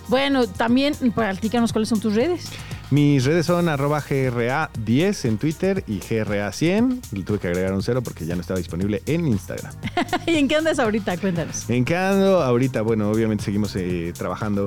Bueno, 0.08 0.46
también 0.48 0.94
platícanos 1.14 1.72
cuáles 1.72 1.88
son 1.88 2.00
tus 2.00 2.14
redes. 2.14 2.50
Mis 2.90 3.24
redes 3.24 3.46
son 3.46 3.68
arroba 3.68 4.02
GRA10 4.02 5.24
en 5.24 5.38
Twitter 5.38 5.84
y 5.86 6.00
GRA100. 6.00 7.12
Le 7.12 7.22
tuve 7.22 7.38
que 7.38 7.46
agregar 7.46 7.72
un 7.72 7.82
cero 7.82 8.02
porque 8.02 8.26
ya 8.26 8.34
no 8.34 8.40
estaba 8.40 8.58
disponible 8.58 9.00
en 9.06 9.28
Instagram. 9.28 9.72
¿Y 10.26 10.34
en 10.34 10.48
qué 10.48 10.56
andas 10.56 10.80
ahorita? 10.80 11.16
Cuéntanos. 11.18 11.70
¿En 11.70 11.84
qué 11.84 11.96
ando? 11.96 12.42
Ahorita, 12.42 12.82
bueno, 12.82 13.08
obviamente 13.08 13.44
seguimos 13.44 13.76
eh, 13.76 14.12
trabajando 14.16 14.64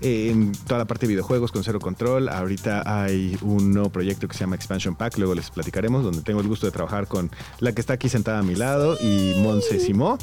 en 0.00 0.52
toda 0.52 0.78
la 0.78 0.84
parte 0.84 1.06
de 1.06 1.12
videojuegos 1.12 1.52
con 1.52 1.64
cero 1.64 1.78
control. 1.80 2.28
Ahorita 2.28 2.82
hay 2.86 3.36
un 3.42 3.72
nuevo 3.72 3.90
proyecto 3.90 4.28
que 4.28 4.34
se 4.34 4.40
llama 4.40 4.56
Expansion 4.56 4.94
Pack, 4.94 5.18
luego 5.18 5.34
les 5.34 5.50
platicaremos, 5.50 6.04
donde 6.04 6.22
tengo 6.22 6.40
el 6.40 6.48
gusto 6.48 6.66
de 6.66 6.72
trabajar 6.72 7.06
con 7.06 7.30
la 7.60 7.72
que 7.72 7.80
está 7.80 7.94
aquí 7.94 8.08
sentada 8.08 8.38
a 8.38 8.42
mi 8.42 8.54
lado 8.54 8.96
y 9.00 9.34
Monse 9.42 9.80
Simó. 9.80 10.18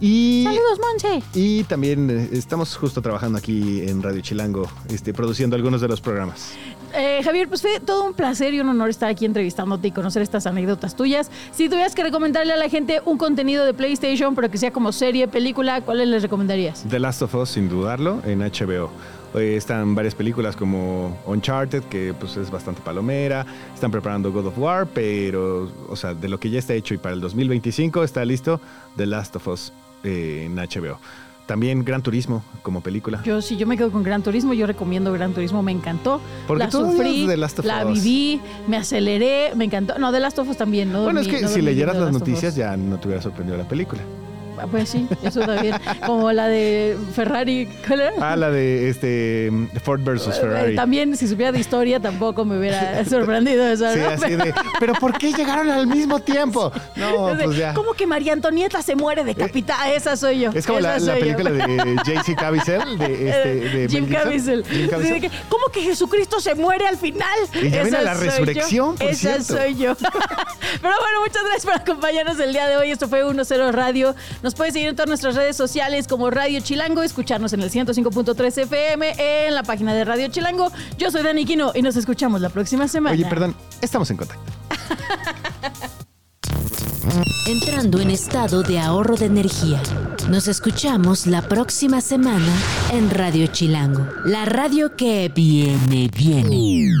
Y, 0.00 0.44
Saludos, 0.44 0.78
Monse. 0.78 1.22
y 1.34 1.64
también 1.64 2.10
eh, 2.10 2.28
estamos 2.32 2.76
justo 2.76 3.00
trabajando 3.00 3.38
aquí 3.38 3.82
en 3.88 4.02
Radio 4.02 4.20
Chilango, 4.20 4.68
este, 4.90 5.14
produciendo 5.14 5.56
algunos 5.56 5.80
de 5.80 5.88
los 5.88 6.00
programas. 6.00 6.52
Eh, 6.96 7.20
Javier, 7.22 7.46
pues 7.48 7.60
fue 7.60 7.78
todo 7.80 8.04
un 8.06 8.14
placer 8.14 8.54
y 8.54 8.60
un 8.60 8.68
honor 8.70 8.88
estar 8.88 9.10
aquí 9.10 9.26
entrevistándote 9.26 9.88
y 9.88 9.90
conocer 9.90 10.22
estas 10.22 10.46
anécdotas 10.46 10.96
tuyas. 10.96 11.30
Si 11.52 11.68
tuvieras 11.68 11.94
que 11.94 12.02
recomendarle 12.02 12.54
a 12.54 12.56
la 12.56 12.68
gente 12.70 13.02
un 13.04 13.18
contenido 13.18 13.64
de 13.66 13.74
PlayStation, 13.74 14.34
pero 14.34 14.50
que 14.50 14.56
sea 14.56 14.70
como 14.70 14.92
serie, 14.92 15.28
película, 15.28 15.80
¿cuáles 15.82 16.08
les 16.08 16.22
recomendarías? 16.22 16.84
The 16.88 16.98
Last 16.98 17.20
of 17.22 17.34
Us, 17.34 17.50
sin 17.50 17.68
dudarlo, 17.68 18.22
en 18.24 18.38
HBO. 18.40 18.90
Eh, 19.34 19.56
Están 19.56 19.94
varias 19.94 20.14
películas 20.14 20.56
como 20.56 21.18
Uncharted, 21.26 21.82
que 21.84 22.14
pues 22.18 22.36
es 22.38 22.50
bastante 22.50 22.80
palomera. 22.80 23.44
Están 23.74 23.90
preparando 23.90 24.32
God 24.32 24.46
of 24.46 24.58
War, 24.58 24.86
pero, 24.86 25.70
o 25.88 25.96
sea, 25.96 26.14
de 26.14 26.28
lo 26.28 26.40
que 26.40 26.48
ya 26.48 26.58
está 26.58 26.72
hecho 26.72 26.94
y 26.94 26.98
para 26.98 27.14
el 27.14 27.20
2025 27.20 28.02
está 28.04 28.24
listo 28.24 28.58
The 28.96 29.04
Last 29.04 29.36
of 29.36 29.46
Us 29.48 29.72
eh, 30.02 30.44
en 30.46 30.56
HBO. 30.56 30.98
También 31.46 31.84
Gran 31.84 32.02
Turismo 32.02 32.42
como 32.62 32.80
película. 32.80 33.22
Yo 33.24 33.40
sí, 33.40 33.56
yo 33.56 33.66
me 33.66 33.76
quedo 33.76 33.92
con 33.92 34.02
Gran 34.02 34.22
Turismo, 34.22 34.52
yo 34.52 34.66
recomiendo 34.66 35.12
Gran 35.12 35.32
Turismo, 35.32 35.62
me 35.62 35.72
encantó. 35.72 36.20
Porque 36.46 36.64
la 36.64 36.70
sufrí, 36.70 37.26
The 37.26 37.36
Last 37.36 37.60
of 37.60 37.64
la 37.64 37.86
Us. 37.86 38.02
viví, 38.02 38.40
me 38.66 38.76
aceleré, 38.76 39.52
me 39.54 39.64
encantó. 39.64 39.98
No, 39.98 40.10
de 40.10 40.18
Last 40.20 40.38
of 40.40 40.48
Us 40.48 40.56
también, 40.56 40.92
¿no? 40.92 41.04
bueno, 41.04 41.20
es 41.20 41.28
que 41.28 41.40
no 41.40 41.48
si 41.48 41.62
leyeras 41.62 41.96
las 41.96 42.12
noticias 42.12 42.56
ya 42.56 42.76
no 42.76 42.98
te 42.98 43.06
hubiera 43.06 43.22
sorprendido 43.22 43.56
la 43.56 43.68
película. 43.68 44.02
Ah, 44.58 44.66
Pues 44.70 44.88
sí, 44.88 45.06
eso 45.22 45.40
también. 45.40 45.74
Como 46.04 46.32
la 46.32 46.48
de 46.48 46.96
Ferrari. 47.14 47.68
¿cuál 47.86 48.00
era? 48.00 48.12
Ah, 48.20 48.36
la 48.36 48.50
de 48.50 48.88
este 48.88 49.50
Ford 49.82 50.00
versus 50.02 50.36
Eh, 50.36 50.40
Ferrari. 50.40 50.74
También, 50.76 51.16
si 51.16 51.28
supiera 51.28 51.52
de 51.52 51.58
historia, 51.60 52.00
tampoco 52.00 52.44
me 52.44 52.58
hubiera 52.58 53.04
sorprendido 53.08 53.66
eso, 53.66 53.90
Sí, 53.92 53.98
¿no? 54.00 54.08
así 54.08 54.34
de, 54.36 54.54
pero 54.80 54.94
¿por 54.94 55.16
qué 55.18 55.32
llegaron 55.32 55.68
al 55.70 55.86
mismo 55.86 56.20
tiempo? 56.20 56.72
No, 56.96 57.30
Es 57.32 57.38
de, 57.38 57.44
pues 57.44 57.56
ya. 57.56 57.74
¿Cómo 57.74 57.92
que 57.94 58.06
María 58.06 58.32
Antonieta 58.32 58.82
se 58.82 58.96
muere 58.96 59.24
decapitada? 59.24 59.92
Esa 59.92 60.16
soy 60.16 60.40
yo. 60.40 60.50
Es 60.54 60.66
como 60.66 60.80
la, 60.80 60.98
la 60.98 61.14
yo. 61.14 61.20
película 61.20 61.50
de 61.50 61.96
JC 62.04 62.34
Caviezel, 62.36 62.98
de, 62.98 63.28
este, 63.28 63.54
de 63.78 63.88
Jim. 63.88 64.08
Caviezel. 64.08 64.64
Jim 64.64 64.86
de 64.88 65.30
¿Cómo 65.48 65.66
que 65.72 65.80
Jesucristo 65.82 66.40
se 66.40 66.54
muere 66.54 66.86
al 66.86 66.96
final? 66.96 67.26
Y 67.54 67.70
ya 67.70 67.82
viene 67.82 67.88
Esa 67.88 68.02
la 68.02 68.14
soy 68.16 68.28
resurrección, 68.28 68.96
por 68.96 69.08
Esa 69.08 69.40
cierto. 69.42 69.56
soy 69.62 69.74
yo. 69.76 69.94
Pero 69.96 70.94
bueno, 71.00 71.20
muchas 71.22 71.42
gracias 71.44 71.64
por 71.64 71.74
acompañarnos 71.74 72.38
el 72.40 72.52
día 72.52 72.66
de 72.68 72.76
hoy. 72.76 72.90
Esto 72.90 73.08
fue 73.08 73.24
1-0 73.24 73.72
Radio. 73.72 74.14
Nos 74.46 74.54
puedes 74.54 74.74
seguir 74.74 74.90
en 74.90 74.94
todas 74.94 75.08
nuestras 75.08 75.34
redes 75.34 75.56
sociales 75.56 76.06
como 76.06 76.30
Radio 76.30 76.60
Chilango, 76.60 77.02
escucharnos 77.02 77.52
en 77.52 77.62
el 77.62 77.70
105.3 77.72 78.58
FM, 78.58 79.46
en 79.48 79.52
la 79.56 79.64
página 79.64 79.92
de 79.92 80.04
Radio 80.04 80.28
Chilango. 80.28 80.70
Yo 80.96 81.10
soy 81.10 81.24
Dani 81.24 81.44
Quino 81.44 81.72
y 81.74 81.82
nos 81.82 81.96
escuchamos 81.96 82.40
la 82.40 82.48
próxima 82.48 82.86
semana. 82.86 83.12
Oye, 83.12 83.26
perdón, 83.26 83.56
estamos 83.80 84.08
en 84.12 84.18
contacto. 84.18 84.44
entrando 87.48 87.98
en 87.98 88.12
estado 88.12 88.62
de 88.62 88.78
ahorro 88.78 89.16
de 89.16 89.26
energía. 89.26 89.82
Nos 90.30 90.46
escuchamos 90.46 91.26
la 91.26 91.42
próxima 91.42 92.00
semana 92.00 92.52
en 92.92 93.10
Radio 93.10 93.48
Chilango, 93.48 94.06
la 94.26 94.44
radio 94.44 94.94
que 94.94 95.28
viene, 95.34 96.08
viene. 96.16 96.92